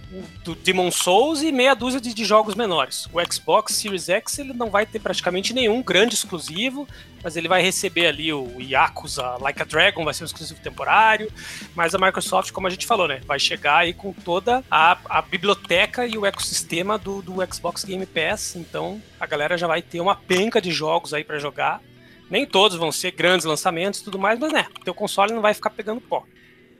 o 0.46 0.54
Demon 0.56 0.90
Souls 0.90 1.42
e 1.42 1.52
meia 1.52 1.74
dúzia 1.74 2.00
de, 2.00 2.12
de, 2.12 2.24
jogos 2.24 2.54
menores. 2.54 3.08
O 3.12 3.32
Xbox 3.32 3.74
Series 3.74 4.08
X 4.08 4.38
ele 4.38 4.52
não 4.52 4.70
vai 4.70 4.84
ter 4.84 4.98
praticamente 4.98 5.54
nenhum 5.54 5.82
grande 5.82 6.14
exclusivo, 6.14 6.88
mas 7.22 7.36
ele 7.36 7.48
vai 7.48 7.62
receber 7.62 8.06
ali 8.06 8.32
o 8.32 8.60
Yakuza 8.60 9.36
Like 9.40 9.62
a 9.62 9.64
Dragon, 9.64 10.04
vai 10.04 10.14
ser 10.14 10.24
um 10.24 10.26
exclusivo 10.26 10.60
temporário, 10.60 11.30
mas 11.74 11.94
a 11.94 11.98
Microsoft, 11.98 12.50
como 12.52 12.66
a 12.66 12.70
gente 12.70 12.86
falou, 12.86 13.06
né, 13.06 13.20
vai 13.26 13.38
chegar 13.38 13.78
aí 13.78 13.92
com 13.92 14.12
toda 14.12 14.64
a, 14.70 14.98
a 15.08 15.22
biblioteca 15.22 16.06
e 16.06 16.18
o 16.18 16.26
ecossistema 16.26 16.98
do, 16.98 17.22
do 17.22 17.34
Xbox 17.52 17.84
Game 17.84 18.06
Pass, 18.06 18.56
então 18.56 19.00
a 19.20 19.26
galera 19.26 19.56
já 19.56 19.66
vai 19.66 19.82
ter 19.82 20.00
uma 20.00 20.16
penca 20.16 20.60
de 20.60 20.70
jogos 20.70 21.14
aí 21.14 21.24
para 21.24 21.38
jogar. 21.38 21.80
Nem 22.30 22.44
todos 22.44 22.76
vão 22.76 22.92
ser 22.92 23.12
grandes 23.12 23.46
lançamentos 23.46 24.00
e 24.00 24.04
tudo 24.04 24.18
mais, 24.18 24.38
mas 24.38 24.52
né, 24.52 24.66
teu 24.84 24.92
console 24.92 25.32
não 25.32 25.40
vai 25.40 25.54
ficar 25.54 25.70
pegando 25.70 26.00
pó. 26.00 26.24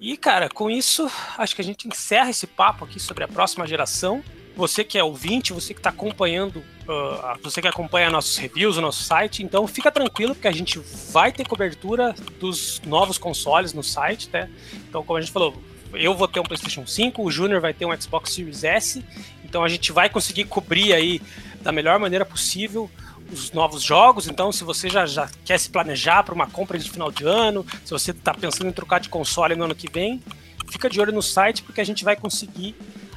E, 0.01 0.16
cara, 0.16 0.49
com 0.49 0.70
isso, 0.70 1.11
acho 1.36 1.55
que 1.55 1.61
a 1.61 1.64
gente 1.64 1.88
encerra 1.88 2.30
esse 2.30 2.46
papo 2.46 2.84
aqui 2.84 3.01
sobre 3.01 3.24
a 3.24 3.28
próxima 3.28 3.66
geração. 3.66 4.22
Você 4.57 4.84
que 4.84 4.99
é 4.99 5.03
ouvinte, 5.03 5.53
você 5.53 5.74
que 5.74 5.80
está 5.80 5.90
acompanhando, 5.90 6.59
uh, 6.59 7.38
você 7.42 7.61
que 7.61 7.68
acompanha 7.68 8.11
nossos 8.11 8.36
reviews, 8.36 8.76
o 8.76 8.80
nosso 8.80 9.03
site, 9.03 9.42
então 9.42 9.66
fica 9.66 9.90
tranquilo 9.90 10.34
porque 10.34 10.49
a 10.49 10.53
gente 10.53 10.80
vai 11.12 11.32
ter 11.32 11.46
cobertura 11.46 12.14
dos 12.40 12.80
novos 12.84 13.18
consoles 13.18 13.72
no 13.72 13.82
site, 13.82 14.28
né? 14.32 14.51
Então, 14.88 15.05
como 15.05 15.16
a 15.16 15.20
gente 15.20 15.32
falou, 15.32 15.55
eu 15.92 16.14
vou 16.14 16.26
ter 16.26 16.40
um 16.40 16.44
PlayStation 16.44 16.86
5, 16.86 17.22
o 17.22 17.30
Júnior 17.30 17.61
vai 17.61 17.72
ter 17.72 17.84
um 17.86 18.01
Xbox 18.01 18.32
Series 18.32 18.64
S, 18.64 19.05
então 19.44 19.62
a 19.64 19.68
gente 19.68 19.92
vai 19.92 20.09
conseguir 20.09 20.44
cobrir 20.44 20.92
aí 20.92 21.20
da 21.61 21.72
melhor 21.72 21.99
maneira 21.99 22.24
possível 22.24 22.90
os 23.33 23.53
novos 23.53 23.83
jogos. 23.83 24.29
Então, 24.29 24.51
se 24.53 24.64
você 24.64 24.89
já, 24.89 25.07
já 25.07 25.29
quer 25.45 25.59
se 25.59 25.70
planejar 25.70 26.22
para 26.22 26.35
uma 26.35 26.47
compra 26.47 26.79
de 26.79 26.91
final 26.91 27.11
de 27.11 27.24
ano, 27.24 27.64
se 27.85 27.91
você 27.91 28.11
está 28.11 28.35
pensando 28.35 28.68
em 28.68 28.72
trocar 28.72 29.01
de 29.01 29.09
console 29.09 29.55
no 29.55 29.64
ano 29.64 29.74
que 29.74 29.91
vem, 29.91 30.22
fica 30.70 30.89
de 30.89 31.01
olho 31.01 31.12
no 31.12 31.22
site 31.22 31.62
porque 31.62 31.81
a 31.81 31.85
gente 31.85 32.05
vai 32.05 32.16
conseguir 32.16 32.74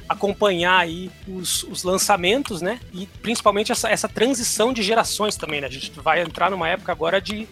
acompanhar 0.08 0.78
aí 0.78 1.10
os, 1.26 1.62
os 1.64 1.82
lançamentos, 1.84 2.60
né? 2.60 2.80
E 2.92 3.06
principalmente 3.06 3.72
essa, 3.72 3.88
essa 3.88 4.08
transição 4.08 4.72
de 4.72 4.82
gerações 4.82 5.36
também, 5.36 5.60
né? 5.60 5.66
A 5.66 5.70
gente 5.70 5.90
vai 6.00 6.22
entrar 6.22 6.50
numa 6.50 6.68
época 6.68 6.92
agora 6.92 7.20
de 7.20 7.48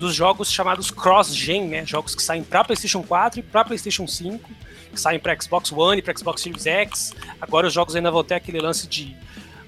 dos 0.00 0.14
jogos 0.14 0.50
chamados 0.50 0.90
cross-gen, 0.90 1.68
né? 1.68 1.84
Jogos 1.84 2.14
que 2.14 2.22
saem 2.22 2.42
para 2.42 2.64
PlayStation 2.64 3.02
4 3.02 3.40
e 3.40 3.42
para 3.42 3.64
PlayStation 3.64 4.06
5, 4.06 4.50
que 4.92 4.98
saem 4.98 5.20
para 5.20 5.38
Xbox 5.38 5.70
One 5.70 5.98
e 5.98 6.02
para 6.02 6.16
Xbox 6.16 6.40
Series 6.40 6.66
X. 6.66 7.14
Agora 7.38 7.66
os 7.66 7.72
jogos 7.74 7.94
ainda 7.94 8.10
vão 8.10 8.24
ter 8.24 8.34
aquele 8.34 8.60
lance 8.60 8.88
de 8.88 9.14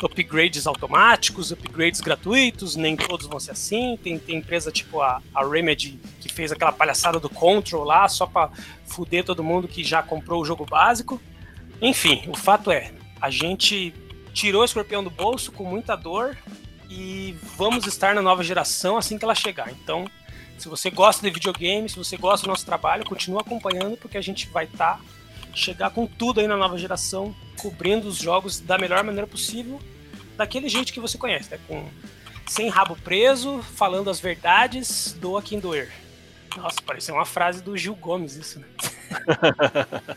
upgrades 0.07 0.67
automáticos, 0.67 1.53
upgrades 1.53 2.01
gratuitos, 2.01 2.77
nem 2.77 2.97
todos 2.97 3.27
vão 3.27 3.39
ser 3.39 3.53
assim. 3.53 3.99
Tem, 4.03 4.19
tem 4.19 4.37
empresa 4.37 4.71
tipo 4.73 5.01
a, 5.01 5.23
a 5.35 5.47
Remedy 5.47 5.99
que 6.21 6.33
fez 6.33 6.51
aquela 6.51 6.73
palhaçada 6.73 7.21
do 7.21 7.29
Control 7.29 7.85
lá 7.85 8.09
só 8.09 8.27
para 8.27 8.51
fuder 8.87 9.25
todo 9.25 9.45
mundo 9.45 9.69
que 9.69 9.85
já 9.85 10.03
comprou 10.03 10.43
o 10.43 10.45
jogo 10.45 10.65
básico. 10.65 11.21
Enfim, 11.81 12.25
o 12.29 12.37
fato 12.37 12.71
é, 12.71 12.93
a 13.21 13.31
gente 13.31 13.95
tirou 14.33 14.63
o 14.63 14.65
escorpião 14.65 15.03
do 15.03 15.11
bolso 15.11 15.53
com 15.53 15.65
muita 15.65 15.97
dor 15.97 16.37
e 16.89 17.37
vamos 17.57 17.87
estar 17.87 18.15
na 18.15 18.23
nova 18.23 18.43
geração 18.43 18.97
assim 18.97 19.19
que 19.19 19.25
ela 19.25 19.35
chegar. 19.35 19.71
Então, 19.71 20.09
se 20.59 20.69
você 20.69 20.91
gosta 20.91 21.23
de 21.23 21.33
videogame, 21.33 21.89
se 21.89 21.97
você 21.97 22.17
gosta 22.17 22.47
do 22.47 22.51
nosso 22.51 22.67
trabalho, 22.67 23.05
continua 23.05 23.41
acompanhando 23.41 23.97
porque 23.97 24.17
a 24.17 24.23
gente 24.23 24.49
vai 24.49 24.65
estar 24.65 24.99
tá, 24.99 25.01
chegar 25.55 25.91
com 25.91 26.07
tudo 26.07 26.41
aí 26.41 26.47
na 26.47 26.57
nova 26.57 26.79
geração, 26.79 27.35
cobrindo 27.61 28.09
os 28.09 28.17
jogos 28.17 28.61
da 28.61 28.79
melhor 28.79 29.03
maneira 29.05 29.27
possível 29.27 29.81
daquele 30.37 30.69
jeito 30.69 30.93
que 30.93 31.01
você 31.01 31.19
conhece, 31.19 31.51
né? 31.51 31.59
Com, 31.67 31.89
sem 32.47 32.69
rabo 32.69 32.97
preso, 32.97 33.63
falando 33.75 34.11
as 34.11 34.21
verdades, 34.21 35.13
doa 35.13 35.43
quem 35.43 35.59
doer. 35.59 35.93
Nossa, 36.57 36.83
pareceu 36.83 37.15
uma 37.15 37.25
frase 37.25 37.63
do 37.63 37.77
Gil 37.77 37.95
Gomes 37.95 38.37
isso, 38.37 38.61
né? 38.61 38.67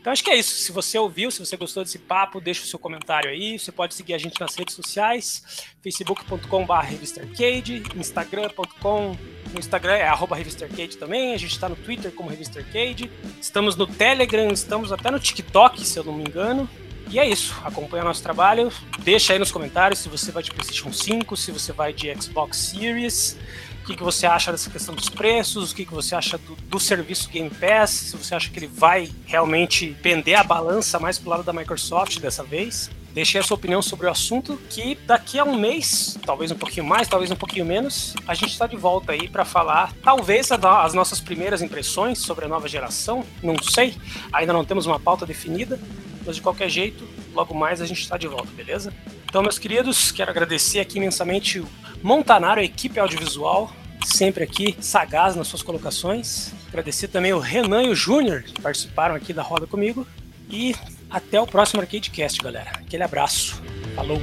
Então 0.00 0.12
acho 0.12 0.24
que 0.24 0.30
é 0.30 0.36
isso. 0.36 0.52
Se 0.52 0.72
você 0.72 0.96
ouviu, 0.96 1.30
se 1.30 1.38
você 1.38 1.56
gostou 1.56 1.82
desse 1.84 1.98
papo, 1.98 2.40
deixa 2.40 2.62
o 2.62 2.66
seu 2.66 2.78
comentário 2.78 3.28
aí. 3.28 3.58
Você 3.58 3.70
pode 3.70 3.94
seguir 3.94 4.14
a 4.14 4.18
gente 4.18 4.40
nas 4.40 4.54
redes 4.54 4.74
sociais, 4.74 5.66
facebook.com.br 5.82 6.72
revistarcade, 6.82 7.82
instagram.com, 7.94 9.16
no 9.52 9.58
Instagram 9.58 9.94
é 9.94 10.08
arroba 10.08 10.34
revistarcade 10.36 10.96
também, 10.96 11.34
a 11.34 11.36
gente 11.36 11.52
está 11.52 11.68
no 11.68 11.76
Twitter 11.76 12.10
como 12.12 12.30
revistarcade, 12.30 13.10
estamos 13.40 13.76
no 13.76 13.86
Telegram, 13.86 14.48
estamos 14.50 14.92
até 14.92 15.10
no 15.10 15.20
TikTok, 15.20 15.84
se 15.84 15.98
eu 15.98 16.04
não 16.04 16.14
me 16.14 16.24
engano. 16.24 16.68
E 17.10 17.18
é 17.18 17.26
isso. 17.26 17.54
Acompanha 17.64 18.04
nosso 18.04 18.22
trabalho. 18.22 18.70
Deixa 19.00 19.32
aí 19.32 19.38
nos 19.38 19.50
comentários 19.50 20.00
se 20.00 20.08
você 20.08 20.30
vai 20.30 20.42
de 20.42 20.50
PlayStation 20.50 20.92
5, 20.92 21.36
se 21.36 21.50
você 21.50 21.72
vai 21.72 21.92
de 21.92 22.14
Xbox 22.20 22.56
Series. 22.56 23.38
O 23.82 23.86
que, 23.86 23.96
que 23.96 24.02
você 24.02 24.26
acha 24.26 24.52
dessa 24.52 24.68
questão 24.68 24.94
dos 24.94 25.08
preços? 25.08 25.72
O 25.72 25.74
que, 25.74 25.86
que 25.86 25.94
você 25.94 26.14
acha 26.14 26.36
do, 26.36 26.54
do 26.56 26.78
serviço 26.78 27.30
Game 27.30 27.48
Pass? 27.48 27.90
Se 27.90 28.16
você 28.16 28.34
acha 28.34 28.50
que 28.50 28.58
ele 28.58 28.66
vai 28.66 29.10
realmente 29.24 29.96
pender 30.02 30.38
a 30.38 30.44
balança 30.44 30.98
mais 30.98 31.18
pro 31.18 31.30
lado 31.30 31.42
da 31.42 31.54
Microsoft 31.54 32.18
dessa 32.20 32.44
vez? 32.44 32.90
Deixe 33.14 33.38
a 33.38 33.42
sua 33.42 33.56
opinião 33.56 33.80
sobre 33.80 34.06
o 34.06 34.10
assunto, 34.10 34.60
que 34.68 34.94
daqui 35.06 35.38
a 35.38 35.44
um 35.44 35.58
mês, 35.58 36.18
talvez 36.24 36.50
um 36.50 36.54
pouquinho 36.54 36.86
mais, 36.86 37.08
talvez 37.08 37.30
um 37.30 37.36
pouquinho 37.36 37.64
menos, 37.64 38.14
a 38.26 38.34
gente 38.34 38.52
está 38.52 38.66
de 38.66 38.76
volta 38.76 39.12
aí 39.12 39.26
para 39.26 39.44
falar, 39.44 39.92
talvez, 40.04 40.52
as 40.52 40.94
nossas 40.94 41.18
primeiras 41.18 41.62
impressões 41.62 42.18
sobre 42.18 42.44
a 42.44 42.48
nova 42.48 42.68
geração. 42.68 43.24
Não 43.42 43.56
sei, 43.60 43.96
ainda 44.30 44.52
não 44.52 44.64
temos 44.64 44.84
uma 44.84 45.00
pauta 45.00 45.24
definida, 45.24 45.80
mas 46.28 46.36
de 46.36 46.42
qualquer 46.42 46.68
jeito, 46.68 47.08
logo 47.34 47.54
mais 47.54 47.80
a 47.80 47.86
gente 47.86 48.02
está 48.02 48.18
de 48.18 48.28
volta, 48.28 48.50
beleza? 48.54 48.92
Então, 49.24 49.40
meus 49.40 49.58
queridos, 49.58 50.12
quero 50.12 50.30
agradecer 50.30 50.78
aqui 50.78 50.98
imensamente 50.98 51.58
o 51.58 51.66
Montanaro, 52.02 52.60
a 52.60 52.62
equipe 52.62 53.00
audiovisual, 53.00 53.72
sempre 54.04 54.44
aqui, 54.44 54.76
sagaz 54.78 55.34
nas 55.34 55.48
suas 55.48 55.62
colocações. 55.62 56.52
Agradecer 56.68 57.08
também 57.08 57.32
o 57.32 57.38
Renan 57.38 57.84
e 57.84 57.88
o 57.88 57.94
Júnior, 57.94 58.42
que 58.42 58.60
participaram 58.60 59.14
aqui 59.14 59.32
da 59.32 59.40
roda 59.42 59.66
comigo. 59.66 60.06
E 60.50 60.76
até 61.08 61.40
o 61.40 61.46
próximo 61.46 61.80
ArcadeCast, 61.80 62.42
galera. 62.42 62.72
Aquele 62.72 63.04
abraço. 63.04 63.62
Falou! 63.96 64.20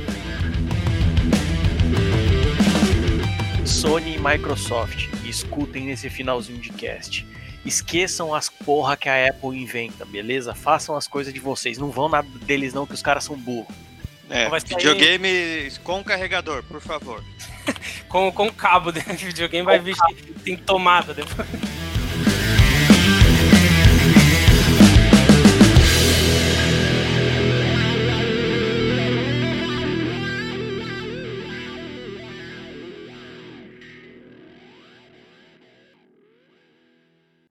Sony 3.65 4.15
e 4.15 4.19
Microsoft, 4.19 5.09
escutem 5.25 5.85
nesse 5.85 6.07
finalzinho 6.11 6.59
de 6.59 6.69
cast. 6.69 7.25
Esqueçam 7.65 8.33
as 8.33 8.47
porra 8.47 8.95
que 8.95 9.09
a 9.09 9.29
Apple 9.29 9.57
inventa, 9.57 10.05
beleza? 10.05 10.53
Façam 10.53 10.95
as 10.95 11.07
coisas 11.07 11.33
de 11.33 11.39
vocês. 11.39 11.77
Não 11.77 11.89
vão 11.89 12.07
nada 12.07 12.27
deles 12.43 12.73
não, 12.73 12.85
que 12.85 12.93
os 12.93 13.01
caras 13.01 13.23
são 13.23 13.35
burros. 13.35 13.73
É, 14.29 14.49
videogame 14.59 15.71
com 15.83 16.03
carregador, 16.03 16.63
por 16.63 16.81
favor. 16.81 17.23
com, 18.09 18.31
com 18.31 18.51
cabo, 18.51 18.91
né? 18.91 19.01
Videogame 19.17 19.65
vai 19.65 19.79
vir, 19.79 19.95
tem 20.43 20.55
tomada 20.57 21.13
depois. 21.13 21.47